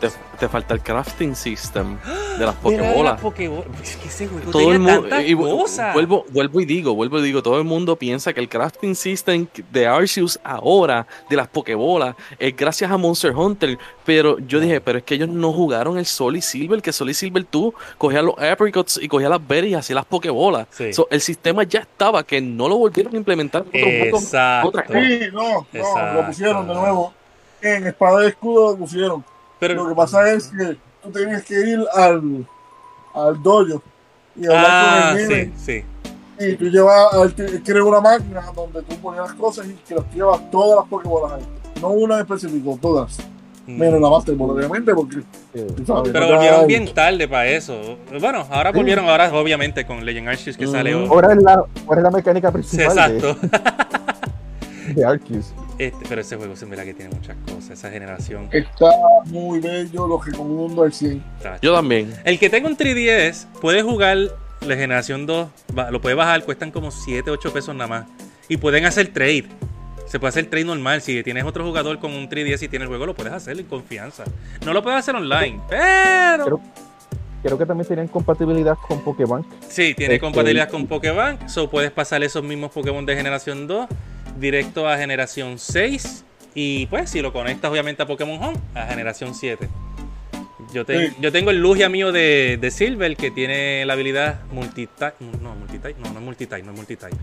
[0.00, 1.96] Te, te falta el crafting system
[2.38, 3.12] de las ¿Verdad de Pokébolas.
[3.14, 3.64] las Pokébolas?
[3.82, 7.42] Es que ese juego todo el mundo y vuelvo vuelvo y digo vuelvo y digo
[7.42, 12.54] todo el mundo piensa que el crafting system de Arceus ahora de las Pokébolas es
[12.54, 16.36] gracias a Monster Hunter pero yo dije pero es que ellos no jugaron el Sol
[16.36, 19.74] y Silver que Sol y Silver tú cogías los apricots y cogías las berries y
[19.76, 20.92] hacías las Pokébolas Sí.
[20.92, 23.64] So, el sistema ya estaba que no lo volvieron a implementar.
[23.72, 24.68] Exacto.
[24.68, 26.20] otra- Sí, no, no, Exacto.
[26.20, 27.14] lo pusieron de nuevo.
[27.62, 29.24] En espada de escudo lo pusieron.
[29.58, 32.46] Pero, Lo que pasa es que tú tenías que ir al,
[33.14, 33.82] al dojo
[34.34, 35.52] y hablar ah, con el sí, nene.
[35.56, 35.84] sí.
[36.38, 40.50] Y tú llevas, creas una máquina donde tú ponías las cosas y que las llevas
[40.50, 41.42] todas las Pokébolas ahí.
[41.80, 43.18] No una en específico, todas.
[43.66, 43.78] Mm.
[43.78, 45.16] Menos la Master Ball, obviamente, porque
[45.54, 45.84] Sí.
[45.86, 46.12] sabes.
[46.12, 47.96] Pero volvieron bien tarde para eso.
[48.20, 50.72] Bueno, ahora volvieron, ahora obviamente con Legend Arceus que Ujú.
[50.74, 51.06] sale hoy.
[51.08, 51.54] ahora es la,
[51.86, 53.46] ahora es la mecánica Sí, principal de, exacto.
[53.46, 54.05] de
[55.06, 58.48] Arceus Este, pero ese juego se verá que tiene muchas cosas, esa generación.
[58.52, 58.90] Está
[59.26, 61.22] muy bello, lo recomiendo al 100.
[61.42, 61.58] tacho.
[61.62, 64.16] yo también El que tenga un 3DS puede jugar
[64.60, 68.06] la generación 2, ba- lo puede bajar, cuestan como 7, 8 pesos nada más.
[68.48, 69.44] Y pueden hacer trade.
[70.06, 71.02] Se puede hacer trade normal.
[71.02, 73.66] Si tienes otro jugador con un 3DS y tiene el juego, lo puedes hacer en
[73.66, 74.24] confianza.
[74.64, 76.44] No lo puedes hacer online, pero.
[76.44, 76.60] Pero-
[77.42, 81.46] creo que también tenían compatibilidad con Pokémon Sí, tiene Este- compatibilidad con Pokébank.
[81.48, 83.86] So puedes pasar esos mismos Pokémon de generación 2
[84.38, 86.24] directo a generación 6.
[86.54, 89.68] Y pues, si lo conectas obviamente a Pokémon Home, a generación 7.
[90.72, 91.16] Yo, te- Sí.
[91.20, 95.14] yo tengo el Lugia mío de, de Silver que tiene la habilidad multitype.
[95.42, 95.94] No, multitype.
[96.00, 97.16] No, no es multitype, no es multitype.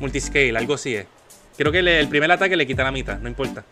[0.00, 1.06] Multiscale, algo así es.
[1.56, 3.64] Creo que le- el primer ataque le quita la mitad, no importa.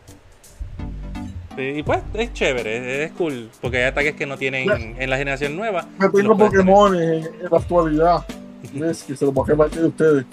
[1.57, 5.19] Sí, Y pues es chévere, es, cool, porque hay ataques que no tienen en la
[5.19, 5.87] generación nueva.
[6.01, 6.37] Yo tengo.
[6.39, 8.27] Pokémon en, en la actualidad.
[8.73, 9.03] ¿Ves?
[9.03, 10.25] Que se los bajé parte de ustedes.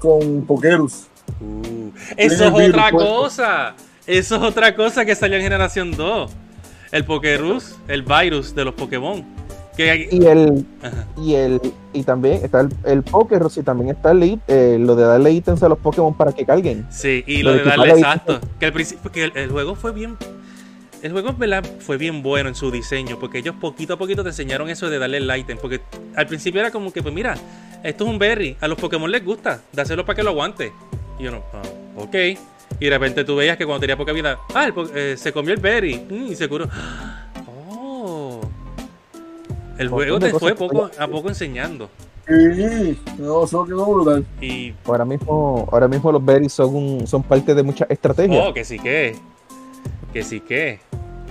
[0.00, 1.06] Con Pokerus.
[1.40, 3.08] Uh, eso es virus otra puesto.
[3.16, 3.74] cosa.
[4.06, 6.30] Eso es otra cosa que salió en generación 2.
[6.92, 9.24] El Pokerus, el virus de los Pokémon.
[9.76, 11.06] Que, Y el, Ajá.
[11.16, 11.60] y el
[11.92, 15.62] y también está el, el Poker y también está el, eh, lo de darle ítems
[15.62, 16.86] a los Pokémon para que carguen.
[16.90, 18.40] Sí, y Lo lo de de darle exacto.
[18.58, 20.16] Que al principio, que el, el juego fue bien.
[21.00, 24.24] El juego en verdad fue bien bueno en su diseño, porque ellos poquito a poquito
[24.24, 25.58] te enseñaron eso de darle el item.
[25.60, 25.80] Porque
[26.16, 27.36] al principio era como que, pues mira,
[27.84, 30.72] esto es un berry, a los Pokémon les gusta, dáselo para que lo aguante.
[31.18, 31.62] Y yo no, ah,
[31.96, 32.14] ok.
[32.80, 35.52] Y de repente tú veías que cuando tenía poca vida, ah, el eh, se comió
[35.52, 36.68] el berry mm, y se curó.
[37.58, 38.40] Oh.
[39.78, 41.90] El juego te fue que poco a poco enseñando.
[42.26, 44.26] Sí, no, eso quedó brutal.
[44.40, 48.44] Y Ahora mismo, ahora mismo los berries son, un- son parte de muchas estrategias.
[48.46, 49.16] Oh, que sí que.
[50.12, 50.80] Que sí que.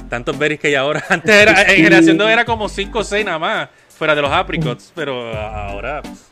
[0.10, 1.04] Tantos berries que hay ahora.
[1.10, 3.70] Antes era, en generación 2 era como 5 o 6 nada más.
[3.90, 4.92] Fuera de los apricots.
[4.96, 6.02] Pero ahora.
[6.02, 6.27] pff,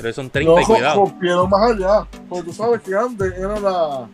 [0.00, 0.96] Pero son 30 No, y cuidado.
[1.04, 2.06] rompieron más allá.
[2.28, 4.08] Porque tú sabes que antes eran la,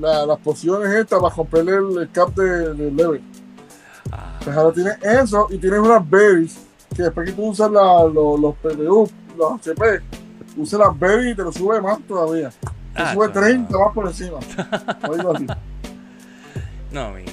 [0.00, 3.22] la- las pociones estas para comprarle el, el cap de, de level.
[4.10, 6.58] Ah, Pues ahora tienes eso y tienes unas berries
[6.94, 10.00] que después que tú usas la- lo- los PDU, los HP,
[10.56, 12.50] usas las berries y te lo sube más todavía.
[12.50, 13.32] Te Ah, sube no.
[13.32, 14.38] 30 más por encima.
[15.08, 15.46] O algo así.
[16.92, 17.24] No, mi.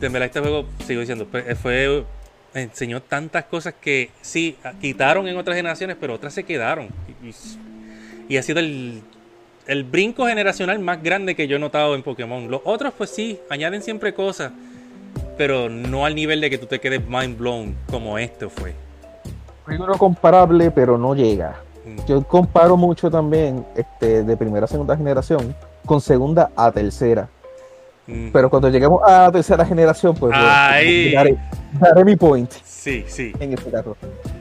[0.00, 2.06] De verdad, este juego, sigo diciendo, fue.
[2.54, 6.88] Enseñó tantas cosas que sí, quitaron en otras generaciones, pero otras se quedaron.
[8.28, 9.02] Y, ha sido el,
[9.66, 12.50] el brinco generacional más grande que yo he notado en Pokémon.
[12.50, 14.52] Los otros, pues sí, añaden siempre cosas,
[15.36, 18.74] pero no al nivel de que tú te quedes mind blown como este fue.
[19.66, 21.60] Uno comparable, pero no llega.
[21.84, 22.06] Mm.
[22.06, 25.54] Yo comparo mucho también este, de primera a segunda generación
[25.84, 27.28] con segunda a tercera.
[28.06, 28.30] Mm.
[28.32, 31.12] Pero cuando lleguemos a la tercera generación, pues Ay.
[31.12, 31.36] daré,
[31.80, 33.32] daré mi point Sí, sí.
[33.40, 33.96] en este caso.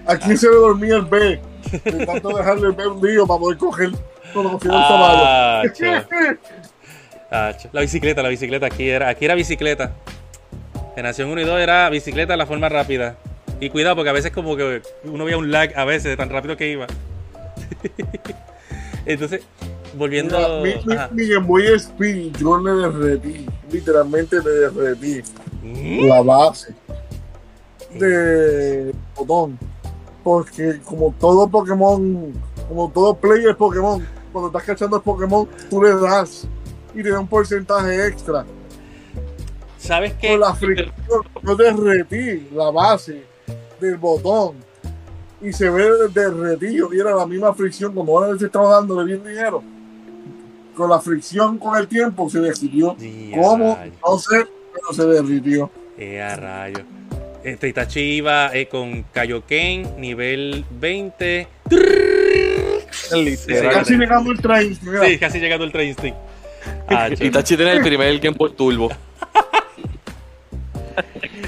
[0.06, 1.40] Aquí se le dormía el B.
[1.86, 3.90] De tanto dejarle el B un lío para poder coger
[4.34, 5.24] cuando cogieron el caballo.
[5.26, 5.64] Ah.
[7.32, 7.52] Ah.
[7.72, 8.66] La bicicleta, la bicicleta.
[8.66, 9.94] Aquí era, aquí era bicicleta.
[10.96, 13.16] Generación 1 y 2 era bicicleta la forma rápida.
[13.60, 16.30] Y cuidado, porque a veces como que uno veía un lag a veces de tan
[16.30, 16.86] rápido que iba.
[19.06, 19.42] Entonces,
[19.98, 20.38] volviendo.
[20.64, 25.22] Mira, mi, mi- mi Game Boy Speed, yo le derretí, literalmente le derretí
[25.64, 26.08] Mm.
[26.08, 26.74] la base
[27.94, 29.58] de botón.
[30.24, 32.34] Porque como todo Pokémon,
[32.68, 36.48] como todo player Pokémon, cuando estás cachando el Pokémon, tú le das
[36.96, 38.46] y te da un porcentaje extra.
[39.78, 40.30] ¿Sabes qué?
[40.30, 40.94] Con la fricción,
[41.44, 43.24] yo derretí la base
[43.82, 44.56] del botón
[45.42, 49.24] y se ve derretido y era la misma fricción como ahora se estaba dándole bien
[49.26, 49.62] dinero.
[50.76, 52.96] Con la fricción con el tiempo se derritió.
[53.36, 53.78] ¿Cómo?
[54.06, 55.70] No sé, pero se derritió.
[55.98, 56.80] Eh, a rayo.
[57.44, 61.48] Este Itachi iba eh, con Kaioken, nivel 20.
[63.14, 63.74] Literal.
[63.74, 64.76] Casi llegando el train.
[64.76, 66.18] Sí, casi llegando el Train Instinct.
[66.88, 67.10] Ah.
[67.20, 68.90] Itachi tiene el primer Game Boy Turbo.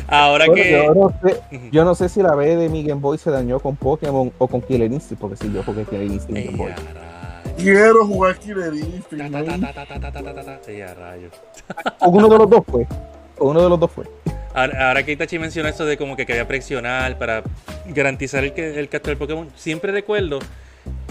[0.08, 0.72] Ahora Bueno, que.
[0.72, 1.66] yo, no sé, Ujú.
[1.72, 4.48] yo no sé si la B de mi Game Boy se dañó con Pokémon o
[4.48, 6.72] con Killer Instinct, porque si yo jugué Killer Instinct Game Boy.
[7.58, 9.32] Quiero jugar Killer Instinct.
[9.32, 9.74] Ta, ta, ¿no?
[9.74, 10.72] ta, ta, ta, ta, ta, ta, ta, ta.
[10.72, 11.34] Ey, a rayos.
[12.02, 12.86] O uno de los dos fue.
[13.38, 14.06] O uno de los dos fue.
[14.54, 17.44] Ahora, ahora que Itachi mencionó eso de como que quería presionar para
[17.88, 20.40] garantizar el, el captura del Pokémon, siempre recuerdo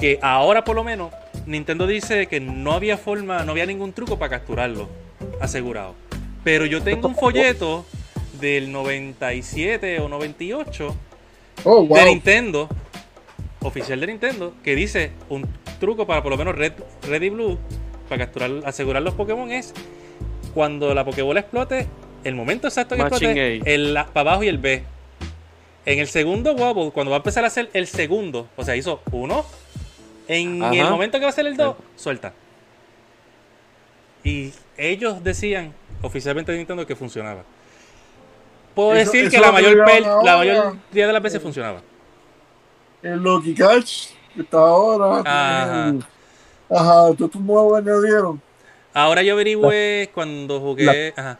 [0.00, 1.12] que ahora por lo menos
[1.46, 4.88] Nintendo dice que no había forma, no había ningún truco para capturarlo,
[5.40, 5.94] asegurado.
[6.42, 7.84] Pero yo tengo un folleto
[8.40, 10.94] del 97 o 98
[11.64, 11.96] Oh, wow.
[11.98, 12.68] de Nintendo,
[13.64, 15.46] oficial de Nintendo, que dice un
[15.80, 16.74] truco para por lo menos Red,
[17.08, 17.58] Red y Blue,
[18.08, 19.74] para capturar, asegurar los Pokémon es
[20.54, 21.88] cuando la Pokébola explote,
[22.22, 23.74] el momento exacto que Matching explote, A.
[23.74, 24.84] el la- para abajo y el B.
[25.86, 29.02] En el segundo Wobble, cuando va a empezar a hacer el segundo, o sea, hizo
[29.10, 29.44] uno,
[30.28, 30.74] en Ajá.
[30.74, 32.32] el momento que va a hacer el dos, suelta.
[34.22, 37.42] Y ellos decían, oficialmente de Nintendo, que funcionaba.
[38.74, 40.36] Puedo Eso- decir eso que la mayor, la ahora.
[40.38, 41.82] mayoría de las veces funcionaba.
[43.04, 45.20] El Lucky Catch, que está ahora.
[45.24, 45.88] Ajá.
[45.90, 46.04] el-
[46.70, 48.40] Ajá, estos nuevos añadieron.
[48.94, 51.12] Ahora yo averigüé cuando jugué.
[51.16, 51.38] Ajá.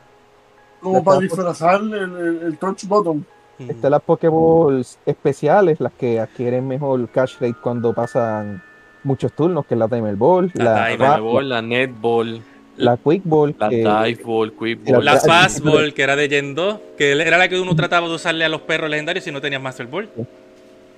[0.81, 3.24] Como La para disfrazar el, el, el touch button.
[3.59, 8.62] Están las Pokéballs especiales, las que adquieren mejor cash rate cuando pasan
[9.03, 12.43] muchos turnos, que es la Timer Ball, La la, Timer Fa- La Ball, la Netball,
[12.77, 15.05] la Quick Ball, la que- Dive Ball, Quick la- Ball.
[15.05, 18.15] La la- Fastball, que era de Gen 2, que era la que uno trataba de
[18.15, 20.11] usarle a los perros legendarios si no tenías Master Ball.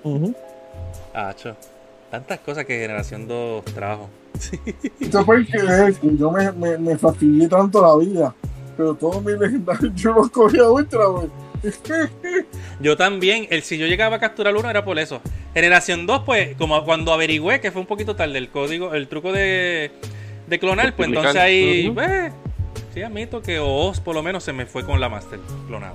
[0.05, 0.09] Ah,
[1.37, 1.57] cho.
[2.11, 4.09] Tantas cosas que Generación 2 trajo.
[5.01, 5.57] Esto fue que
[5.89, 8.35] es que yo me, me, me fastidié tanto la vida.
[8.77, 11.29] pero todos mis legendarios yo los cogía ultra, güey.
[12.81, 15.21] Yo también, el, si yo llegaba a capturar uno era por eso.
[15.55, 19.33] Generación 2, pues, como cuando averigüé que fue un poquito tarde el código, el truco
[19.33, 19.91] de,
[20.47, 22.33] de clonar, pues entonces ahí, pues,
[22.93, 25.95] sí admito que Oz por lo menos se me fue con la Master clonada.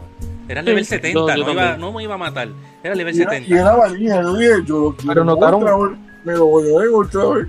[0.50, 1.80] Era level 70, No, no, yo iba, también.
[1.82, 2.50] no me iba a matar.
[2.84, 3.54] Era level Y era, 70.
[3.56, 5.98] y era valía, yo dije, yo lo quiero Pero notaron-.
[6.26, 7.48] Me lo voy a.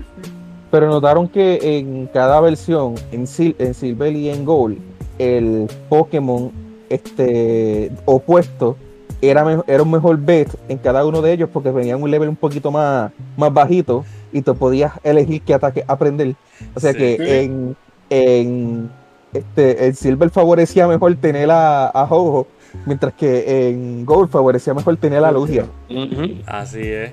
[0.71, 4.77] Pero notaron que en cada versión, en, Sil- en Silver y en Gold,
[5.19, 6.51] el Pokémon
[6.89, 8.75] este, opuesto
[9.21, 12.35] era, era un mejor bet en cada uno de ellos porque venían un level un
[12.35, 16.35] poquito más, más bajito y tú podías elegir qué ataque aprender.
[16.75, 16.97] O sea Sí.
[16.97, 17.75] que en,
[18.09, 18.89] en
[19.33, 22.47] este, el Silver favorecía mejor tener a, a Ho-Oh,
[22.85, 25.65] mientras que en Gold favorecía mejor tener a Lugia.
[25.89, 26.35] Ujú.
[26.45, 27.11] Así es.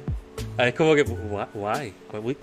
[0.59, 1.45] Ah, Es como que, why?
[1.55, 1.93] why?
[2.23, 2.37] Why?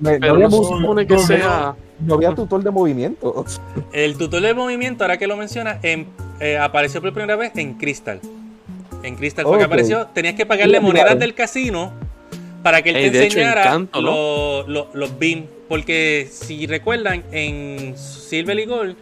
[0.00, 1.74] No, no había, supone que no, no, sea.
[2.00, 3.44] no había tutor de movimiento.
[3.92, 6.06] El tutor de movimiento, ahora que lo mencionas, en-
[6.40, 8.20] eh, apareció por primera vez en Crystal.
[9.02, 10.06] En Crystal fue que apareció.
[10.06, 11.92] Tenías que pagarle monedas del casino
[12.62, 14.10] para que él Ey, te hecho, enseñara Encanto, ¿no?
[14.12, 15.46] lo- lo- los beams.
[15.68, 18.96] Porque si recuerdan, en Silver y Gold,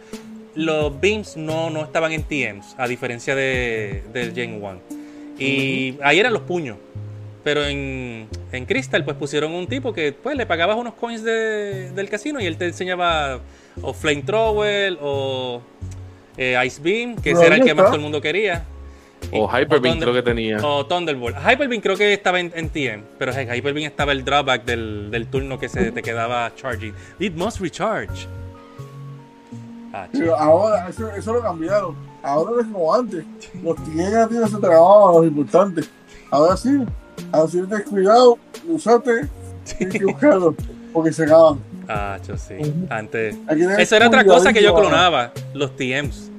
[0.57, 4.79] los beams no, no estaban en TMs, a diferencia de, del Gen 1.
[5.39, 6.77] Y ahí eran los puños.
[7.43, 11.91] Pero en, en Crystal, pues pusieron un tipo que pues le pagabas unos coins de-
[11.91, 13.39] del casino y él te enseñaba
[13.81, 15.61] o Flamethrower o
[16.37, 18.65] eh, Ice Beam, que ese era el que más todo el mundo quería.
[19.31, 20.57] Y- O Hyper Beam creo que tenía.
[20.65, 21.37] o Thunderbolt.
[21.37, 25.27] Hyperbeam creo que estaba en, en TM, pero en Hyperbeam estaba el drawback del, del
[25.27, 26.93] turno que se te quedaba charging.
[27.19, 28.27] It must recharge.
[30.03, 31.95] Ah, Pero ahora, eso, eso lo cambiaron.
[32.23, 33.25] Ahora no es como antes.
[33.63, 35.89] Los tigres no se trabajaban los importantes.
[36.29, 36.83] Ahora sí,
[37.31, 38.37] ahora sí descuidado,
[38.67, 39.27] lo usaste,
[39.77, 40.55] tienes que buscarlo,
[40.93, 41.59] porque se acaban.
[41.87, 42.55] ah, cho, sí.
[42.89, 43.35] Antes.
[43.77, 46.29] Eso era otra cosa que yo clonaba, los TMs.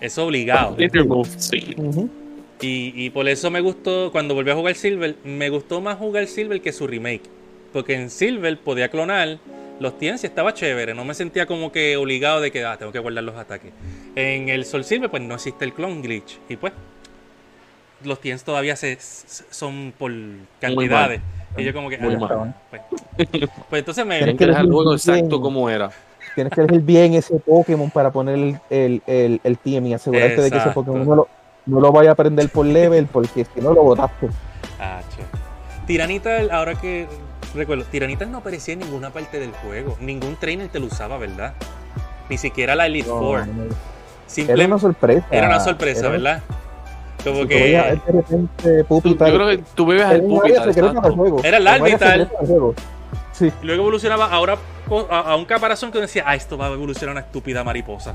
[0.00, 0.76] Eso obligado.
[1.38, 1.76] Sí.
[2.60, 6.26] Y, y por eso me gustó, cuando volví a jugar Silver, me gustó más jugar
[6.28, 7.22] Silver que su remake.
[7.72, 9.38] Porque en Silver podía clonar
[9.82, 10.94] los TNs y estaba chévere.
[10.94, 13.72] No me sentía como que obligado de que ah, tengo que guardar los ataques.
[14.14, 16.38] En el Sol Silver, pues no existe el clone glitch.
[16.48, 16.72] Y pues,
[18.04, 20.12] los TNs todavía se, son por
[20.60, 21.20] cantidades.
[21.56, 22.54] Y yo como que, Muy ah, mal.
[22.70, 22.82] pues,
[23.68, 24.18] pues entonces me...
[24.18, 24.92] Tienes que dejar Bien.
[24.92, 25.90] exacto como era.
[26.34, 30.40] Tienes que elegir bien ese Pokémon para poner el, el, el, el TM y asegurarte
[30.40, 30.70] de que ese.
[30.70, 31.28] Pokémon no lo,
[31.66, 34.28] no lo vaya a aprender por level porque si no lo botaste.
[34.80, 35.22] Ah, che.
[35.86, 37.06] Tiranital, ahora que
[37.58, 39.96] recuerdo, Tiranital no aparecía en ninguna parte del juego.
[40.00, 41.54] Ningún trainer te lo usaba, ¿verdad?
[42.28, 43.46] Ni siquiera la Elite No, Four.
[43.48, 43.74] no, Era
[44.26, 45.26] Simplemente una sorpresa.
[45.30, 46.42] era una sorpresa, Era- ¿verdad?
[47.24, 50.68] Como si que de repente Yo creo que tú vives al era Pupitar.
[51.44, 52.74] Era el juego.
[53.32, 54.56] Sí, luego evolucionaba ahora
[55.10, 57.62] a, a un caparazón que uno decía, ah, esto va a evolucionar a una estúpida
[57.64, 58.14] mariposa.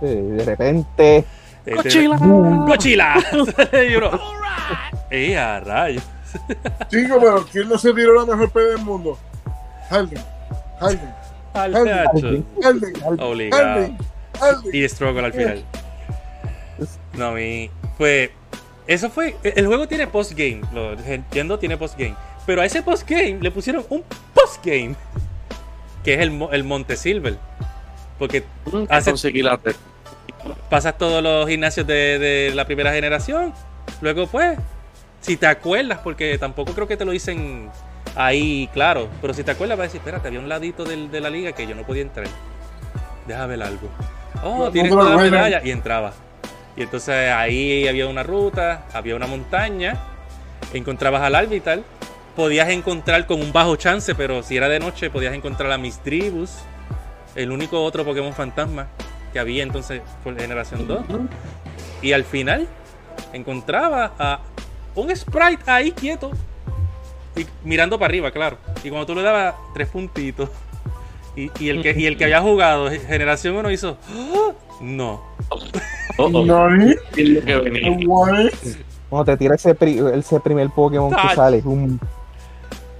[0.00, 1.24] sí, de repente.
[1.64, 2.18] Este, ¡Cochila!
[2.66, 3.14] ¡Cochila!
[3.90, 4.10] y uno,
[5.10, 6.02] ¡eh, a rayos!
[6.88, 9.18] Chico, pero ¿quién no se tiró la mejor pelea del mundo?
[9.90, 10.18] Harden.
[10.80, 11.14] Harden.
[11.54, 12.46] Harden.
[12.62, 12.92] Harden.
[13.20, 13.64] Obligado.
[13.64, 13.98] Harden.
[14.38, 14.70] Harden.
[14.74, 15.64] Y Struggle al final.
[17.14, 17.70] No, mi.
[17.98, 18.30] Pues.
[18.86, 19.36] Eso fue.
[19.42, 20.60] El juego tiene postgame.
[20.72, 22.14] Lo entiendo, tiene postgame.
[22.46, 24.04] Pero a ese postgame le pusieron un
[24.34, 24.94] postgame.
[26.04, 27.36] Que es el, el Monte Silver.
[28.18, 28.44] Porque
[28.88, 29.74] Hace- Conseguí la red.
[30.70, 33.52] pasas todos los gimnasios de, de la primera generación.
[34.00, 34.58] Luego, pues.
[35.26, 37.68] Si te acuerdas, porque tampoco creo que te lo dicen
[38.14, 39.08] ahí, claro.
[39.20, 41.52] Pero si te acuerdas, vas a decir: Espérate, había un ladito del- de la liga
[41.52, 42.26] que yo no podía entrar.
[43.26, 43.88] Deja ver algo.
[44.44, 45.60] Oh, No, tienes no toda la medalla.
[45.64, 46.12] Y entraba.
[46.76, 49.96] Y entonces ahí había una ruta, había una montaña.
[50.72, 51.82] Encontrabas al Arbital.
[52.36, 56.52] Podías encontrar con un bajo chance, pero si era de noche, podías encontrar a Mistribus.
[57.34, 58.86] El único otro Pokémon fantasma
[59.32, 61.00] que había entonces por generación 2.
[62.02, 62.68] Y al final
[63.32, 64.40] encontraba a
[64.96, 66.30] un sprite ahí quieto.
[67.36, 68.56] Y mirando para arriba, claro.
[68.82, 70.48] Y cuando tú le dabas tres puntitos.
[71.36, 73.98] Y, y el, que, y el que había jugado generación 1 hizo.
[74.10, 74.52] "¡Ah!
[74.80, 75.22] No.
[76.18, 76.44] Oh, oh.
[76.46, 76.94] Nani.
[77.14, 78.06] ¿Qué es lo que venía?
[78.06, 78.50] Guay.
[79.10, 81.28] Cuando te tira ese, pri- ese primer Pokémon Ay.
[81.28, 82.00] que sale, un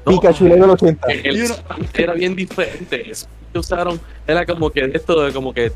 [0.05, 1.09] No, Pikachu level 80.
[1.09, 1.53] el- el
[1.95, 3.11] era bien diferente.
[3.11, 5.73] Eso que usaron era como que esto de como que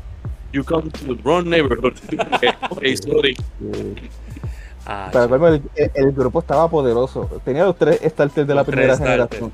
[0.53, 1.93] you come to the wrong neighborhood.
[2.69, 3.35] ok, sorry.
[4.91, 7.29] Ah, Pero como el, el- el grupo estaba poderoso.
[7.45, 9.51] Tenía los tres starters de la Los primera generación.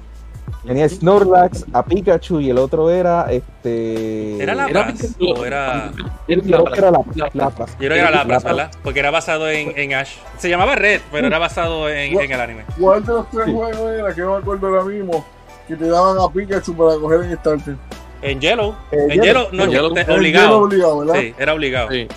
[0.66, 4.42] Tenía a Snorlax, a Pikachu y el otro era este.
[4.42, 5.92] ¿Era la- Era, Lapras o era-
[6.26, 7.02] Creo que era la,
[7.34, 7.72] Lapras.
[7.72, 8.44] Yo creo que era Lapras.
[8.44, 8.72] ¿verdad?
[8.84, 10.16] Porque era basado en, en Ash.
[10.38, 12.64] Se llamaba Red, pero era basado en, en el anime.
[12.80, 13.52] ¿Cuál de los tres Sí.
[13.54, 15.26] juegos era que no me acuerdo ahora mismo?
[15.68, 17.76] Que te daban a Pikachu para coger en starter.
[18.22, 18.74] En Yellow.
[18.92, 19.94] Eh, en Yellow, no, Yellow.
[19.94, 20.60] te- Es hielo obligado.
[20.62, 21.16] obligado, ¿verdad?
[21.22, 21.90] Sí, era obligado.
[21.92, 22.08] Sí.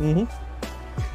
[0.00, 0.26] Ujú.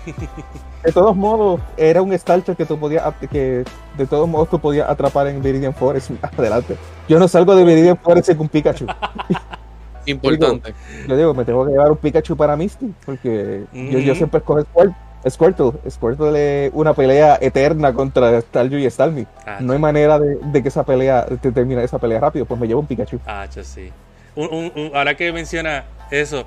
[0.85, 3.63] De todos modos, era un starter que tú podías que
[3.97, 6.75] de todos modos tú podías atrapar en Viridian Forest adelante.
[7.07, 8.85] Yo no salgo de Viridian Forest sin un Pikachu.
[10.05, 10.73] Importante.
[11.07, 14.15] Yo digo, me tengo que llevar un Pikachu para Misty, porque yo, yo Ujú.
[14.15, 14.95] siempre escojo Squirt-
[15.27, 15.71] Squirtle.
[15.89, 19.25] Squirtle es una pelea eterna contra Staryu y Starmie.
[19.47, 22.59] Ah, No hay manera de, de que esa pelea, de terminar esa pelea rápido, pues
[22.59, 23.19] me llevo un Pikachu.
[23.25, 23.91] Ah, yo sí.
[24.35, 26.45] Un- un- un- ahora que menciona eso,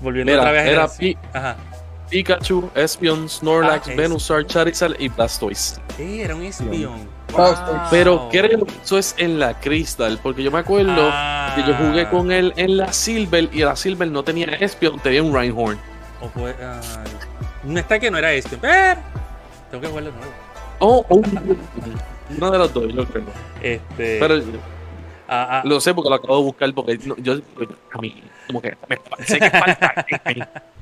[0.00, 0.88] volviendo Mira, otra vez a era
[1.32, 1.56] Ajá.
[2.10, 5.80] Pikachu, Espion, Snorlax, Ah, Venusaur, Charizard y Blastoise.
[5.96, 7.08] Sí, era un espion.
[7.36, 11.52] Ah, Pero creo que eso es en la Crystal, porque yo me acuerdo Ah.
[11.54, 15.22] que yo jugué con él en la Silver y la Silver no tenía Espion, tenía
[15.22, 15.78] un Reinhorn.
[16.22, 16.54] O fue,
[17.64, 19.00] no está que no era espion, pero
[19.70, 20.32] tengo que jugarlo de nuevo.
[20.80, 21.58] O o un-
[22.38, 23.24] una de las dos, yo creo.
[23.62, 24.34] Este, Pero
[25.28, 27.34] ah, ah, lo sé porque lo acabo de buscar porque no- yo
[27.92, 30.06] a mí como que me parece que falta.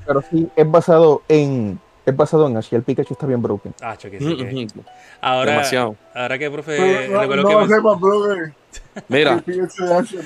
[0.07, 1.79] Pero sí, es basado en.
[2.07, 3.75] Es basado en Ash el Pikachu está bien broken.
[3.83, 4.85] ah, cho, que sí, que- Ujú,
[5.21, 5.97] Ahora, Demasiado.
[6.15, 10.21] ahora que profe, Pero no, recuerdo no que que Mira, el Pikachu de Ash, el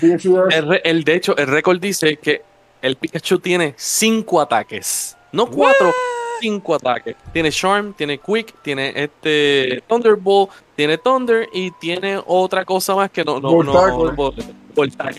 [0.00, 2.42] Pikachu- Sí, el el, el- de hecho, el récord dice que
[2.82, 5.16] el Pikachu tiene cinco ataques.
[5.30, 5.92] No cuatro,
[6.40, 7.16] cinco ataques.
[7.32, 13.24] Tiene Charm, tiene Quick, tiene este Thunderbolt, tiene Thunder y tiene otra cosa más que
[13.24, 13.72] no, no, no,
[14.08, 14.34] no puedo-
[14.74, 15.10] Voltaco.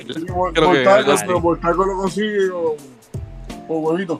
[0.53, 4.19] Creo que Voltaco, pero Voltaco lo consigue con, con huevito.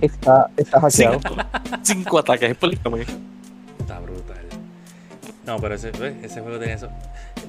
[0.00, 1.20] Está, está hackeado.
[1.82, 3.02] Cinco ataques, explícame.
[3.80, 4.36] está brutal.
[5.46, 5.90] No, pero ese,
[6.22, 6.88] ese juego tenía eso.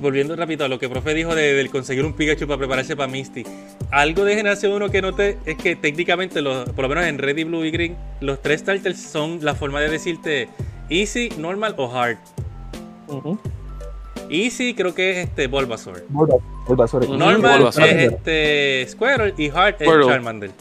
[0.01, 3.07] Volviendo rápido a lo que profe dijo de, del conseguir un Pikachu para prepararse para
[3.11, 3.43] Misty.
[3.91, 7.37] Algo de generación 1 que noté es que técnicamente, los, por lo menos en Red
[7.37, 10.49] y Blue y Green, los tres starters son la forma de decirte
[10.89, 12.17] Easy, Normal o Hard.
[13.07, 13.39] Ujú.
[14.29, 16.03] Easy creo que es este Bulbasaur.
[16.09, 16.37] Bulba-
[16.67, 17.07] Bulbasaur.
[17.09, 17.87] Normal Bulbasaur.
[17.87, 20.07] es este Squirtle y Hard es Squirtle.
[20.07, 20.51] Charmander.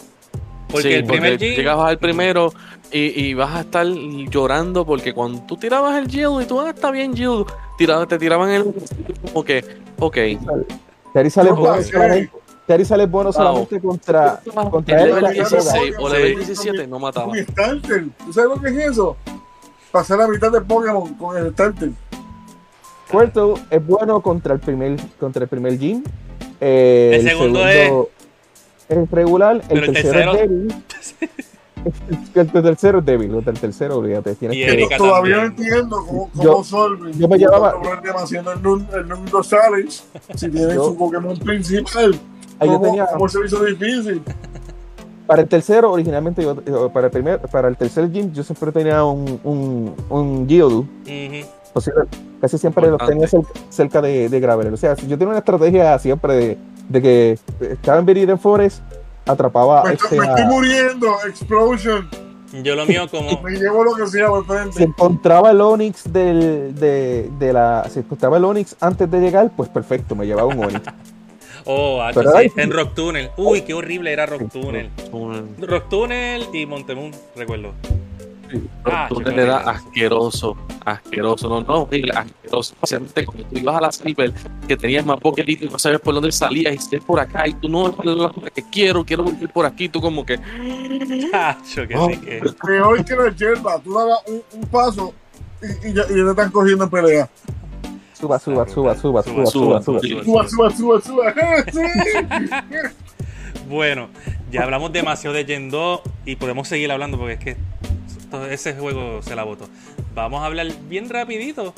[0.68, 2.52] Porque Sí, el primer porque G llegabas al primero
[2.92, 6.70] y, y vas a estar llorando porque cuando tú tirabas el Jill y tú, ah,
[6.70, 7.44] está bien Jill,
[7.76, 8.74] tiraba- te tiraban el...
[9.32, 9.64] Como que,
[9.98, 10.16] ok.
[10.16, 10.64] Es No, bueno.
[12.66, 13.32] Charizard es bueno Wow.
[13.32, 14.40] solamente contra,
[14.70, 15.14] contra El él.
[15.14, 16.36] level y la- 16 o level Sí.
[16.36, 17.26] 17 no mataba.
[17.26, 18.04] Un starter.
[18.24, 19.16] ¿Tú sabes lo que es eso?
[19.92, 21.90] Pasar la mitad de Pokémon con el starter.
[23.06, 26.02] Squirtle es bueno contra el primer, contra el primer gym.
[26.60, 27.92] Eh, El segundo es-
[28.88, 29.56] es regular.
[29.56, 30.40] El Pero el tercero, tercero- es
[31.20, 31.34] débil.
[32.34, 33.34] el tercero es débil.
[33.34, 34.34] El tercero, olvídate.
[34.34, 37.74] Tienes Y que- Todavía no entiendo cómo, Yo- cómo Solving yo me llevaba-
[38.16, 40.02] haciendo el, número challenge
[40.34, 42.14] si tienen Yo- su Pokémon principal.
[42.58, 44.22] Ahí yo ¿Cómo, tenía- cómo se hizo difícil?
[45.26, 48.70] Para el tercero, originalmente, yo, yo- para, el primer, para el tercer gym, yo siempre
[48.72, 51.46] tenía un, un, un Geodude.
[51.72, 51.94] O sea,
[52.40, 54.72] casi siempre los tenía cerca, cerca de, de Graveler.
[54.72, 56.58] O sea, si yo tenía una estrategia siempre de,
[56.88, 58.80] de que estaba en Viridian Forest,
[59.26, 61.16] atrapaba Me, estoy- este, me estoy a- muriendo.
[61.26, 62.08] Explosion.
[62.62, 64.82] Yo lo mío como Me llevo lo que sea por si frente.
[64.84, 67.88] encontraba el Onix del, de, de la.
[67.90, 70.82] Si encontraba el Onix antes de llegar, pues perfecto, me llevaba un Onix.
[71.66, 73.30] Oh, ah, Pero sí, en Rock Tunnel.
[73.38, 74.90] Uy, qué horrible era Rock Tunnel.
[75.12, 77.72] Un- Rock Tunnel y Montemoon, recuerdo.
[78.84, 82.74] Ah, tú le da asqueroso, asqueroso, no, no, horrible, asqueroso.
[82.74, 84.32] Especialmente cuando tú ibas a la Silver,
[84.68, 87.46] que tenías más poquetito y no sabes por dónde salías y si es por acá
[87.48, 90.38] y tú no es la que quiero, quiero ir por aquí, tú como que
[91.30, 92.08] Tacho, que Oh.
[92.10, 92.42] sí que.
[92.66, 93.78] Peor que la hierba.
[93.80, 95.12] Tú dabas un, un paso
[95.62, 97.28] y, y ya, y ya te están cogiendo en pelea.
[98.12, 100.00] Suba, suba, suba, suba, suba, suba, suba.
[100.00, 101.34] Suba, suba, suba, suba.
[103.68, 104.08] Bueno,
[104.50, 107.56] ya hablamos demasiado de 2 y podemos seguir hablando porque es que
[108.50, 109.68] ese juego se la botó.
[110.14, 111.72] Vamos a hablar bien rapidito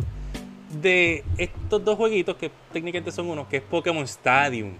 [0.80, 4.72] de estos dos jueguitos que técnicamente son unos, que es Pokémon Stadium.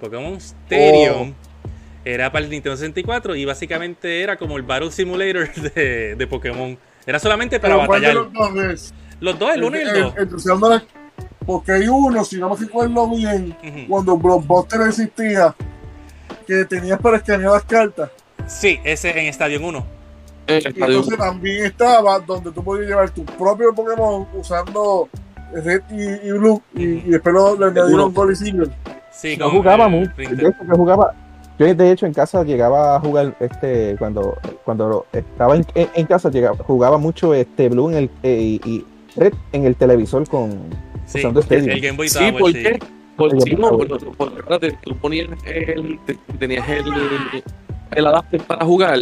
[0.00, 1.34] Pokémon Stadium
[2.04, 6.78] era para el Nintendo 64 y básicamente era como el Battle Simulator de, de Pokémon.
[7.06, 8.32] Era solamente para Pero ¿cuál de batallar.
[8.32, 8.94] los dos es?
[9.20, 10.14] Los dos, el uno y el dos.
[10.16, 10.82] Entusiasmo de-
[11.44, 13.88] Porque hay uno, si no me recuerdo bien, Ujú.
[13.88, 15.54] cuando Blockbuster existía,
[16.46, 18.10] que tenías para escanear las cartas.
[18.46, 19.97] Sí, ese en Stadium 1.
[20.48, 25.08] Eh, Y entonces también estaba donde tú podías llevar tu propio Pokémon usando
[25.52, 26.60] Red y, y Blue.
[26.74, 28.68] Y, y después lo, le añadieron Gold y Silver.
[29.12, 30.12] Sí, Yo con jugaba el mucho.
[30.16, 30.36] printer.
[30.38, 31.14] De hecho, yo jugaba.
[31.58, 36.06] Yo de hecho en casa llegaba a jugar este cuando cuando estaba en, en- en
[36.06, 38.84] casa llegaba, jugaba mucho este Blue en el eh, y, y
[39.16, 40.52] Red en el televisor con
[41.04, 41.70] Sí, usando el, Stadium.
[41.70, 42.62] el Game Boy Sí, Tower, ¿por sí.
[42.62, 42.78] qué?
[43.16, 46.84] Por Oye, si no, por por- por- espérate, tú ponías el, te- tenías el,
[47.96, 48.98] el adapter para jugar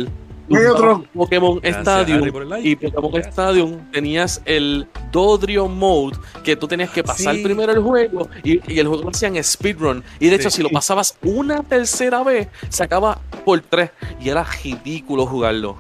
[0.49, 2.69] Pokémon Gracias, Stadium like.
[2.69, 3.33] y Pokémon Gracias.
[3.35, 7.43] Stadium tenías el Dodrio Mode que tú tenías que pasar Sí.
[7.43, 10.57] primero el juego y, y el juego lo hacían speedrun y de hecho Sí.
[10.59, 13.91] si lo pasabas una tercera vez se acaba por tres
[14.21, 15.79] y era ridículo jugarlo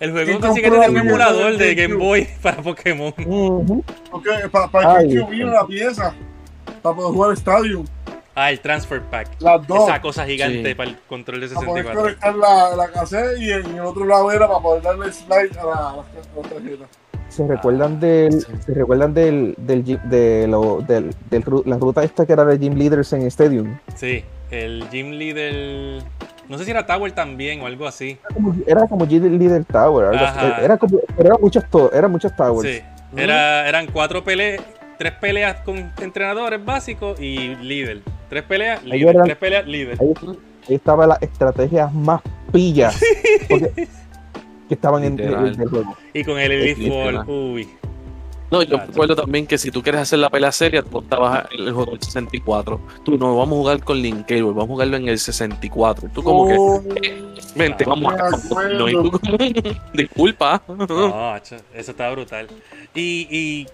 [0.00, 1.74] El juego ¿Quién casi que tenía un la emulador de?
[1.74, 3.14] Game Boy para Pokémon.
[4.10, 6.14] Porque para, para Ay, que vino la pieza
[6.82, 7.86] para poder jugar Stadium.
[8.34, 9.28] Ah, el Transfer Pack.
[9.40, 9.88] Las dos.
[9.88, 10.74] Esa cosa gigante Sí.
[10.74, 12.02] para el control de Para poder 64.
[12.02, 15.64] conectar la, la cassette y en el otro lado era para poder darle slide a
[15.64, 16.84] la, a la, tarjeta.
[17.28, 18.46] Se recuerdan del, sí.
[18.64, 22.74] se recuerdan del, del, de lo, del, del la ruta esta que era de Gym
[22.74, 23.78] Leaders en Stadium.
[23.94, 26.02] Sí, el Gym Leader.
[26.48, 28.18] No sé si era Tower también o algo así.
[28.20, 30.38] Era como, era como Gym Leader Tower, algo así.
[30.38, 30.60] Ajá.
[30.60, 32.68] Era como, pero eran muchas, eran muchas towers.
[32.68, 32.82] Sí.
[33.16, 34.62] Era, eran cuatro peleas,
[34.98, 38.00] tres peleas con entrenadores básicos y líder.
[38.34, 39.08] Tres peleas, líder.
[39.14, 39.98] eran- Tres peleas, líder.
[40.00, 40.12] Ahí,
[40.68, 42.20] ahí estaban las estrategias más
[42.50, 43.00] pillas
[43.48, 43.88] porque-
[44.68, 45.96] que estaban en, en el juego.
[46.12, 46.88] Y con el Elite.
[46.88, 47.68] Four, uy.
[48.50, 51.46] no yo Ah, recuerdo también que si tú quieres hacer la pelea seria tú estabas
[51.52, 54.96] el juego del 64 tú no vamos a jugar con Link Cable vamos a jugarlo
[54.96, 56.82] en el 64 tú como que Oh,
[57.56, 59.38] vente Ah, vamos a no, y tú como,
[59.94, 62.48] disculpa No, eso está brutal.
[62.94, 63.66] Y,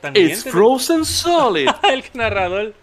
[0.00, 2.74] también it's te- frozen solid el narrador.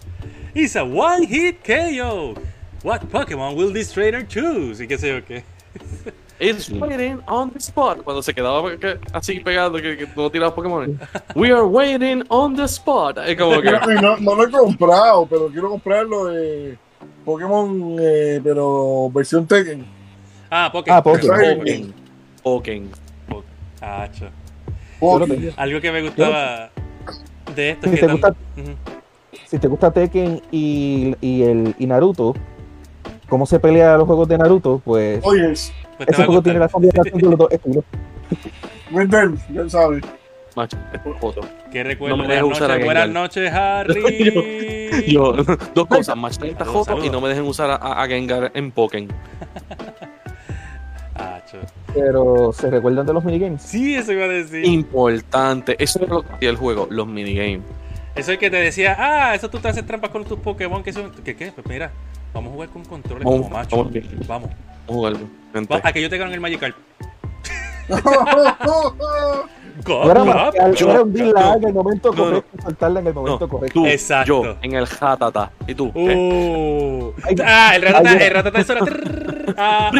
[0.53, 2.35] It's a one hit KO.
[2.83, 4.79] What Pokémon will this trainer choose?
[4.81, 5.43] Y qué sé yo qué.
[6.39, 8.01] It's waiting on the spot.
[8.05, 10.97] Cuando se quedaba que- así pegado, que, que no tiraba Pokémon.
[11.35, 13.17] We are waiting on the spot.
[13.17, 13.69] Es como que.
[14.01, 16.77] No, no lo he comprado, pero quiero comprarlo de
[17.25, 19.85] Pokémon, eh, pero versión Tekken.
[20.49, 20.97] Ah, Pokémon.
[20.97, 21.93] Ah, Pokémon.
[22.41, 22.89] Pokémon.
[23.29, 23.49] Pokémon.
[23.81, 24.07] Ah.
[25.57, 26.69] Algo que me gustaba
[27.53, 28.35] de esto es Si que te gusta-.
[29.49, 32.35] Si te gusta Tekken y, y, el, y Naruto,
[33.27, 37.17] cómo se pelea los juegos de Naruto, pues Pues va ese juego tiene la combinación
[37.17, 37.83] de los dos estilos.
[38.91, 40.03] Wendell, ya sabes.
[40.55, 40.77] Macho,
[41.19, 41.41] foto.
[41.71, 42.17] Que recuerdo.
[42.17, 45.07] No buenas usar noches, buenas noches, Harry.
[45.07, 45.33] Yo,
[45.73, 48.71] dos cosas, más 30 Saludos, Joto y no me dejen usar a, a Gengar en
[48.71, 49.09] Pokémon.
[51.15, 51.41] Ah.
[51.95, 53.63] Pero se recuerdan de los minigames.
[53.63, 54.63] Sí, eso iba a decir.
[54.63, 55.75] Importante.
[55.79, 57.61] Eso es lo que hacía el juego, los minigames.
[58.19, 60.83] Eso es que te decía, ah, eso tú te haces trampas con tus Pokémon.
[60.83, 61.11] que son...
[61.23, 61.51] ¿Qué qué?
[61.51, 61.91] Pues mira,
[62.33, 63.77] vamos a jugar con controles Vamos, como macho.
[63.77, 63.93] vamos.
[64.27, 64.27] Vamos.
[64.27, 64.49] Vamos
[64.87, 65.19] a jugarlo.
[65.83, 66.75] A que yo te gane el Magikarp.
[69.87, 72.23] No era marcial, Yo- era en el momento No, no.
[72.25, 73.79] correcto y soltarla en el momento No, correcto.
[73.79, 74.43] tú, Exacto.
[74.43, 75.51] yo, en el Hatata.
[75.67, 75.91] ¿Y tú?
[75.95, 77.13] Uh.
[77.43, 78.81] Ah, el ratata, el ratata suena.
[78.85, 79.91] trrr, A,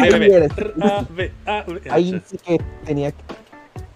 [1.90, 3.22] Ahí sí que tenías que.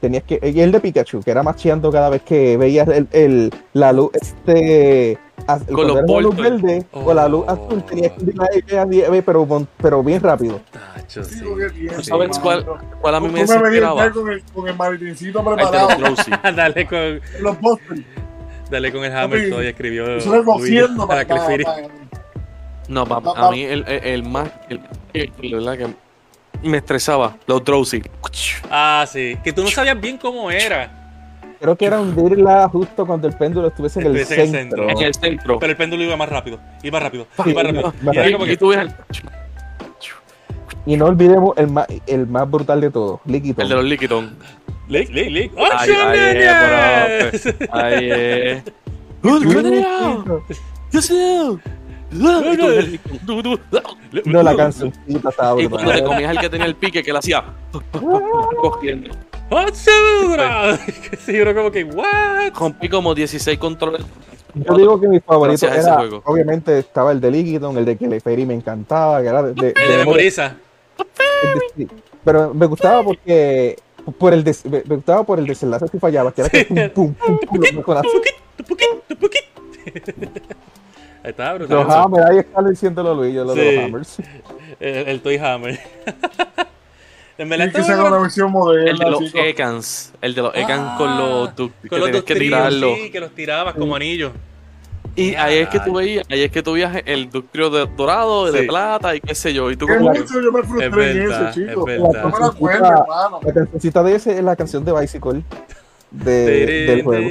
[0.04, 0.38] Tenías que.
[0.54, 4.10] Y el de Pikachu, que era macheando cada vez que veías el, el- la luz
[4.12, 5.16] este.
[5.46, 7.50] az- Con los la luz verde o la luz Oh.
[7.52, 8.78] azul, tenías que
[9.22, 9.46] pero,
[9.78, 10.60] pero bien rápido.
[10.70, 11.42] Tacho, sí.
[12.02, 12.66] ¿Sabes cuál,
[13.00, 14.10] cuál a mí me desesperaba?
[14.12, 14.74] con el, con el
[15.56, 15.88] preparado.
[16.54, 18.00] dale con, los postres.
[18.70, 20.16] dale con el hammer todavía escribió.
[20.16, 21.64] Eso es cociendo a la para, para, Clefairy.
[21.64, 21.88] para-
[22.88, 23.06] No,
[23.36, 24.50] a mí el, el, el más.
[24.68, 24.80] El,
[25.14, 25.32] el-
[26.68, 27.36] me estresaba.
[27.46, 28.02] Los Drowsy.
[28.70, 29.36] Ah, sí.
[29.44, 31.00] Que tú no sabías bien cómo era.
[31.60, 34.90] Creo que era hundirla justo cuando el péndulo estuviese en el Estuviese en el centro.
[34.90, 35.58] En el centro.
[35.58, 36.58] Pero el péndulo iba más rápido.
[36.82, 37.26] Iba rápido.
[37.42, 37.94] Sí, Iba rápido.
[38.02, 38.56] más Y era Y, como y que.
[38.56, 38.92] tú ves el,
[40.86, 43.62] Y no olvidemos el más, el más brutal de todos, Liquito.
[43.62, 44.36] el de los Liquiton.
[44.88, 45.52] Lick, lick, lick.
[47.32, 47.48] Es.
[52.10, 52.40] No,
[54.42, 54.52] la
[55.30, 57.44] estaba Y cuando le comías el que tenía el pique que le hacía
[58.60, 59.10] cogiendo.
[59.50, 62.52] Que sí, como que, ¿what?
[62.58, 64.02] Rompí como 16 controles.
[64.54, 68.46] Yo digo que mi favorito Gracias era, obviamente estaba el de Liquiton, el de Clefairy
[68.46, 70.54] me encantaba, que era de, de- El memoriza.
[71.76, 71.88] Sí,
[72.24, 73.76] Pero me gustaba porque
[74.16, 76.64] por el des- me me gustaba por el desenlace que fallaba, que era que
[76.94, 79.44] pum pum pum, pum los, con las- Tu poquit, tu poquit.
[81.24, 81.84] Ahí está, brutal.
[81.84, 83.74] los hammers, ahí está diciéndolo Luis, yo lo de Sí.
[83.76, 84.16] los hammers.
[84.78, 85.80] El, el Toy Hammer.
[87.38, 89.34] en verdad, que sacar una versión El moderna, de los.
[89.34, 90.12] Ekans.
[90.20, 92.98] El de los Ekans Ah, con los duct- con que los tenías que tirarlos.
[92.98, 94.32] sí, que los tirabas como anillos.
[95.16, 98.50] Y ahí es que tú veías, ahí es que tú veías el ductrio de dorado,
[98.50, 98.66] de Sí.
[98.66, 99.70] plata y qué sé yo.
[99.70, 101.84] Y tú como mucho yo me frustré Es en verdad, eso, es chicos.
[101.84, 102.22] verdad.
[102.24, 103.40] No me la hermano.
[103.44, 105.42] La cancioncita de ese es la canción de Bicycle
[106.10, 107.28] de, del juego.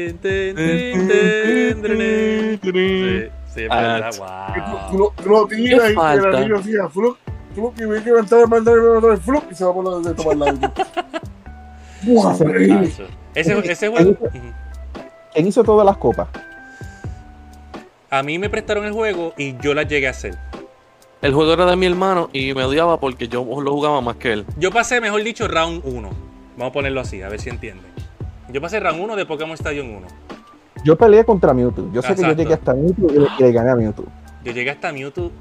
[3.54, 4.12] Sí, es verdad.
[4.22, 4.90] Ah, Que tú, Wow.
[4.92, 7.18] tú lo, tú lo tiras y el anillo hacía fluc,
[7.54, 10.38] fluc, y ve que levantar, mandar, mandar, fluc, y se va por la de tomar
[10.38, 10.72] la.
[12.04, 12.38] Buah.
[12.38, 13.08] Tacho.
[13.36, 14.16] Ese, ese juego.
[15.34, 16.28] ¿Quién hizo todas las copas?
[18.10, 20.38] A mí me prestaron el juego y yo la llegué a hacer.
[21.22, 24.34] El juego era de mi hermano y me odiaba porque yo lo jugaba más que
[24.34, 24.46] él.
[24.58, 26.10] Yo pasé, mejor dicho, round 1.
[26.58, 27.84] Vamos a ponerlo así, a ver si entiende.
[28.50, 30.08] Yo pasé round 1 de Pokémon Stadium 1.
[30.84, 31.90] Yo peleé contra Mewtwo.
[31.94, 34.06] Yo sé que yo llegué hasta Mewtwo y le, y le gané a Mewtwo.
[34.44, 35.32] Yo llegué hasta Mewtwo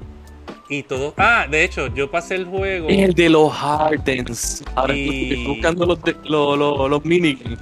[0.69, 1.13] y todo.
[1.17, 2.87] Ah, de hecho, yo pasé el juego.
[2.89, 4.63] El de los Hardens.
[4.75, 7.59] Ahora Y- estoy buscando los, de- los, los, los minigames.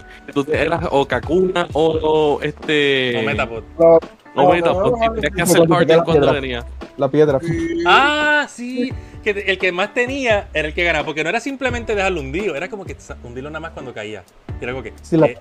[0.52, 3.18] Eras o Kakuna o, o este.
[3.20, 3.64] O Metapod.
[3.80, 4.00] La-
[4.36, 5.00] No, Metapod.
[5.02, 6.32] la- Tenías que hacer Harden cuando piedra.
[6.34, 6.66] venía.
[6.98, 7.40] La piedra.
[7.86, 8.94] Ah, sí.
[9.24, 11.06] Que el que más tenía era el que ganaba.
[11.06, 12.56] Porque no era simplemente dejarlo hundido.
[12.56, 14.24] Era como que hundirlo nada más cuando caía.
[14.60, 14.94] Y era como que.
[15.02, 15.38] Sí, la- eh,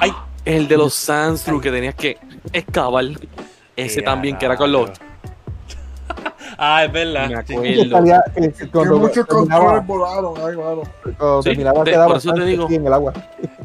[0.00, 0.12] ay,
[0.44, 2.18] El de los Sandstrew que tenías que
[2.52, 3.04] excavar.
[3.76, 4.90] Ese también, que era con los.
[6.58, 7.28] ah, es verdad.
[7.30, 7.54] Me Sí.
[7.54, 7.90] Acuerdo.
[7.90, 8.24] salía-
[8.72, 10.34] cuando muchos controles volaron.
[10.38, 10.82] Ay, mano.
[11.02, 12.68] cuando Sí, terminaba de- por eso te digo.
[12.70, 13.12] en el agua.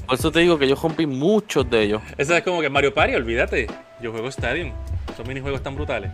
[0.05, 2.01] Por eso te digo que yo rompí muchos de ellos.
[2.17, 3.67] Eso es como que Mario Party, olvídate.
[4.01, 4.71] Yo juego Stadium.
[5.11, 6.11] Esos minijuegos tan brutales.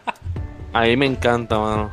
[0.72, 1.90] Ahí me encanta, mano.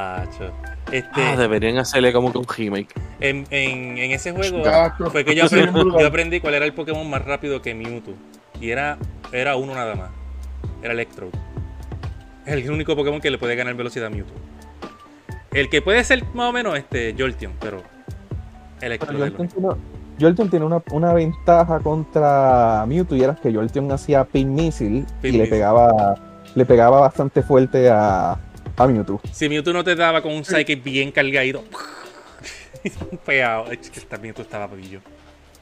[0.00, 0.44] Ah, cho.
[0.92, 2.94] Este, Ah, deberían hacerle como que un remake.
[3.20, 5.10] en, en, en ese juego Gato.
[5.10, 6.00] fue que yo aprendí, brutal.
[6.00, 8.14] yo aprendí cuál era el Pokémon más rápido que Mewtwo.
[8.60, 8.96] Y era,
[9.32, 10.10] era uno nada más.
[10.82, 11.32] Era Electrode.
[12.46, 14.36] Es el único Pokémon que le puede ganar velocidad a Mewtwo.
[15.52, 17.82] El que puede ser más o menos este Jolteon, pero
[18.80, 19.68] lo Jolteon tiene,
[20.20, 25.34] Jolteon tiene una, una ventaja contra Mewtwo y era que Jolteon hacía pin missile Pin
[25.34, 26.14] y le pegaba,
[26.54, 28.38] le pegaba bastante fuerte a,
[28.78, 29.20] a Mewtwo.
[29.32, 31.64] Si Mewtwo no te daba con un Psychic bien cargadito.
[33.24, 33.70] Peado.
[33.70, 35.00] Es que esta Mewtwo estaba pillo.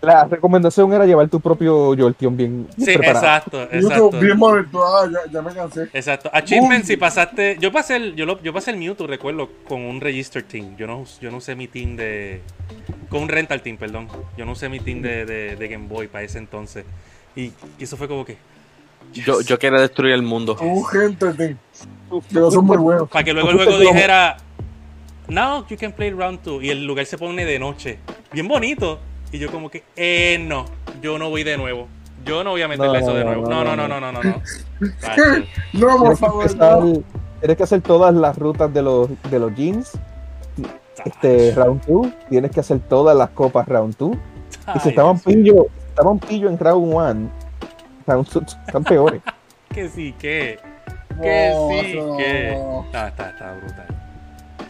[0.03, 3.17] La recomendación era llevar tu propio Jolteon bien, Sí, preparado.
[3.19, 4.21] exacto, YouTube exacto.
[4.21, 4.85] bien bonito.
[4.87, 5.85] Ah, ya, ya me cansé.
[5.95, 6.31] Exacto.
[6.33, 7.57] Achievement, si pasaste.
[7.59, 10.77] Yo pasé el, yo, lo- yo pasé el Mewtwo, recuerdo, con un Register Team.
[10.77, 12.43] Yo no, yo no usé mi team de.
[13.09, 14.09] Con un Rental Team, perdón.
[14.37, 16.85] Yo no usé mi team de, de, de Game Boy para ese entonces.
[17.35, 17.45] Y,
[17.79, 18.37] y eso fue como que.
[19.15, 20.57] Yo, yo quería destruir el mundo.
[20.61, 21.57] Hubo gente de-
[22.31, 23.09] no son muy buenos.
[23.09, 24.37] Para que luego el juego dijera.
[25.29, 26.63] Now you can play round 2.
[26.63, 27.99] Y el lugar se pone de noche.
[28.33, 29.01] Bien bonito.
[29.33, 29.83] Y yo, como que.
[29.97, 30.67] Eh, no.
[31.03, 31.89] Yo no voy de nuevo.
[32.25, 33.49] Yo no voy a meterle No, eso de nuevo.
[33.49, 35.99] no, No, no, no, no, no, no, no.
[35.99, 37.03] por favor, no.
[37.41, 39.93] tienes que hacer todas las rutas de los, de los jeans.
[41.05, 42.09] Este, round 2.
[42.31, 44.17] Tienes que hacer todas las copas round 2.
[44.75, 47.31] Y si estaban pillo, si estaban pillo en round 1,
[48.07, 49.23] round 2 están peores.
[49.75, 50.59] Que sí, que.
[51.23, 52.53] Que sí, que.
[52.87, 53.87] Está, está, está brutal.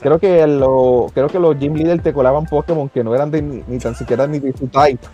[0.00, 3.40] Creo que, lo, creo que los gym leaders te colaban Pokémon que no eran de,
[3.42, 5.04] ni, ni tan siquiera ni de su type.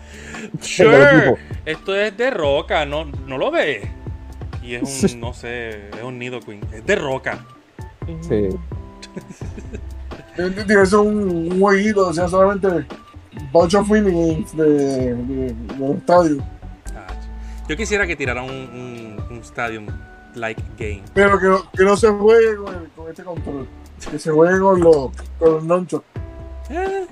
[0.61, 1.35] Sure.
[1.65, 3.87] Esto es de roca, no, no lo ves.
[4.61, 5.15] Y es Sí.
[5.15, 6.61] un, no sé, es un Nido Queen.
[6.73, 7.39] Es de roca.
[8.21, 8.49] Sí.
[10.35, 12.85] Tiene que ser un, un jueguito, o sea, solamente
[13.51, 16.37] bunch of minigames de, de, de los estadios.
[16.95, 17.07] Ah,
[17.69, 19.87] Yo quisiera que tiraran un, un, un Stadium
[20.35, 21.03] like game.
[21.13, 23.67] Pero que no, que no se juegue con, el- con este control.
[24.11, 26.01] Que se juegue con los, con los nonchos.
[26.69, 27.05] Eh,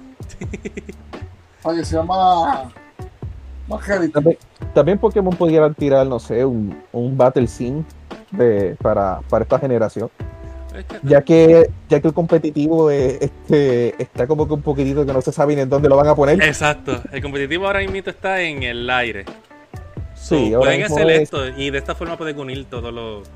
[1.62, 2.68] Para que sea más.
[3.68, 3.86] Más.
[4.12, 4.38] También,
[4.74, 7.84] también Pokémon pudieran tirar, no sé, un, un Battle Sim
[8.32, 10.10] de, para, para esta generación.
[11.04, 15.22] Ya que, ya que el competitivo eh, este, está como que un poquitito que no
[15.22, 16.42] se sabe ni en dónde lo van a poner.
[16.42, 17.02] Exacto.
[17.12, 19.26] El competitivo ahora mismo está en el aire.
[20.32, 23.28] So, Sí, ahora pueden hacer es- esto y de esta forma pueden unir todos los.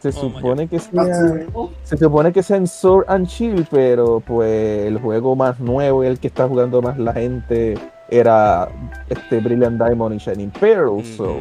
[0.00, 1.72] Se Oh, supone que sea, mismo.
[1.82, 6.06] se supone que sea en Sword and Shield, pero pues el juego más nuevo y
[6.06, 7.74] el que está jugando más la gente
[8.10, 8.68] era
[9.08, 11.02] este Brilliant Diamond y Shining Pearl.
[11.04, 11.36] so.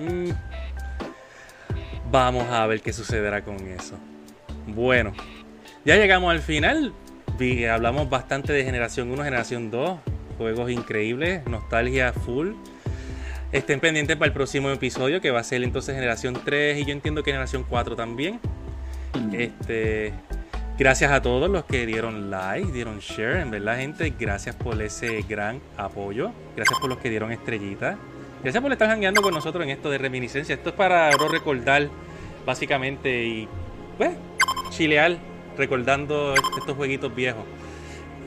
[0.00, 0.30] Mm.
[2.10, 3.94] Vamos a ver qué sucederá con eso.
[4.66, 5.12] Bueno,
[5.84, 6.92] ya llegamos al final.
[7.38, 9.98] Vi- hablamos bastante de generación 1, generación 2.
[10.38, 12.52] Juegos increíbles, nostalgia full.
[13.52, 16.92] Estén pendientes para el próximo episodio que va a ser entonces generación 3 y yo
[16.92, 18.38] entiendo que generación 4 también.
[19.32, 20.12] Este,
[20.78, 25.22] gracias a todos los que dieron like, dieron share, en verdad gente, gracias por ese
[25.28, 26.30] gran apoyo.
[26.54, 27.96] Gracias por los que dieron estrellitas.
[28.44, 30.54] Gracias por estar jangueando con nosotros en esto de reminiscencia.
[30.54, 31.88] Esto es para recordar
[32.46, 33.48] básicamente y
[33.98, 34.12] pues
[34.70, 35.16] chilear
[35.58, 37.42] recordando estos jueguitos viejos.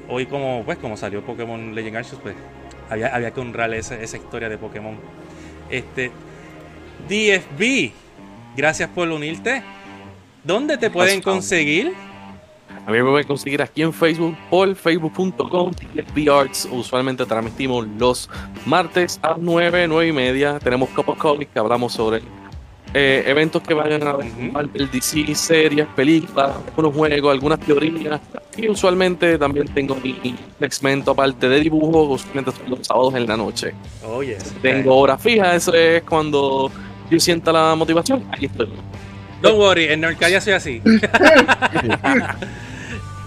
[0.10, 2.36] Hoy como pues como salió Pokémon Legend Arceus, pues
[2.90, 4.98] había, había que honrar esa, esa historia de Pokémon.
[5.70, 6.12] Este
[7.10, 7.92] DFB,
[8.56, 9.64] gracias por unirte.
[10.44, 11.94] ¿Dónde te pueden conseguir?
[12.86, 15.72] A mí me pueden conseguir aquí en Facebook por facebook.com
[16.30, 16.68] Arts.
[16.70, 18.30] Usualmente transmitimos los
[18.66, 20.60] martes a 9, 9 y media.
[20.60, 22.22] Tenemos Cup of Comics que hablamos sobre
[22.94, 24.70] eh, eventos que vayan a Ujú.
[24.74, 28.20] el DC, series, películas, algunos juegos, algunas teorías.
[28.56, 33.36] Y usualmente también tengo mi segmento aparte de dibujo, usualmente son los sábados en la
[33.36, 33.74] noche.
[34.06, 34.54] Oh, yes.
[34.62, 36.72] Tengo hora fija, eso es cuando
[37.10, 38.24] yo sienta la motivación.
[38.32, 38.70] Aquí estoy.
[39.42, 40.82] Don't worry, en Norcadia soy así.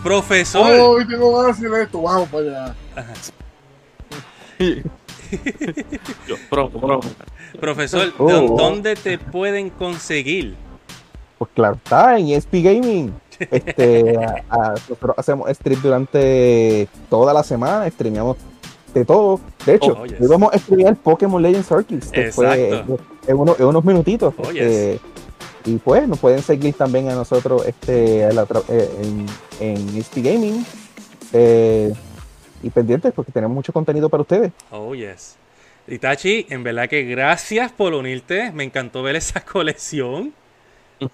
[0.02, 0.80] Profesor.
[0.80, 2.02] Hoy tengo ganas de hacer esto.
[2.02, 3.04] Vamos para allá.
[6.26, 6.36] Yo.
[7.60, 8.28] Profesor, Oh.
[8.30, 10.54] ¿dó- ¿dónde te pueden conseguir?
[11.38, 13.12] Pues claro, está en ESP Gaming.
[13.38, 18.36] Este, a- a- nosotros hacemos stream durante toda la semana, streameamos
[18.94, 19.40] de todo.
[19.66, 20.20] De hecho, Oh, yes.
[20.20, 21.70] hoy vamos a streamear Pokémon Legends
[22.12, 22.98] Exacto.
[23.26, 24.32] en, uno- en unos minutitos.
[24.38, 24.98] Oh, Este,
[25.66, 29.26] y pues nos pueden seguir también a nosotros este, a la tra- eh, en,
[29.60, 30.64] en ESP Gaming.
[31.32, 31.92] Eh,
[32.62, 34.52] y pendientes porque tenemos mucho contenido para ustedes.
[34.70, 35.36] Oh, yes.
[35.88, 38.50] Itachi, en verdad que gracias por unirte.
[38.52, 40.32] Me encantó ver esa colección.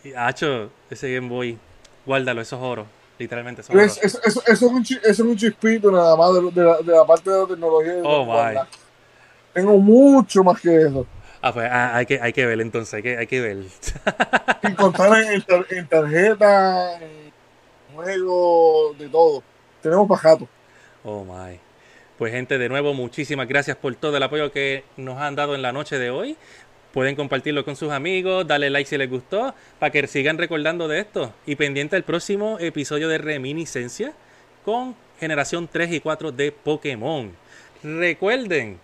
[0.04, 1.58] Y, Hacho, ese Game Boy,
[2.06, 2.86] guárdalo, esos oros.
[3.18, 6.32] Literalmente, esos Es- es- es- Eso es, un, chi- eso es un chispito nada más
[6.34, 7.92] de, de la, de la parte de la tecnología.
[7.92, 8.58] y de Oh, my.
[9.52, 11.06] Tengo mucho más que eso.
[11.42, 13.64] Ah, pues ah, hay, que, hay que ver entonces, hay que, hay que ver.
[14.62, 17.32] Sin contar en, en tar- en tarjeta, en
[17.94, 19.42] juego, de todo.
[19.82, 20.48] Tenemos pajato.
[21.04, 21.58] Oh my.
[22.18, 25.62] Pues gente, de nuevo, muchísimas gracias por todo el apoyo que nos han dado en
[25.62, 26.36] la noche de hoy.
[26.92, 31.00] Pueden compartirlo con sus amigos, darle like si les gustó, para que sigan recordando de
[31.00, 31.32] esto.
[31.46, 34.12] Y pendiente al próximo episodio de Reminiscencia
[34.64, 37.32] con generación 3 y 4 de Pokémon.
[37.82, 38.78] Recuerden,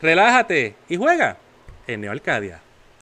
[0.00, 1.36] relájate y juega
[1.86, 2.60] en Neo Arcadia.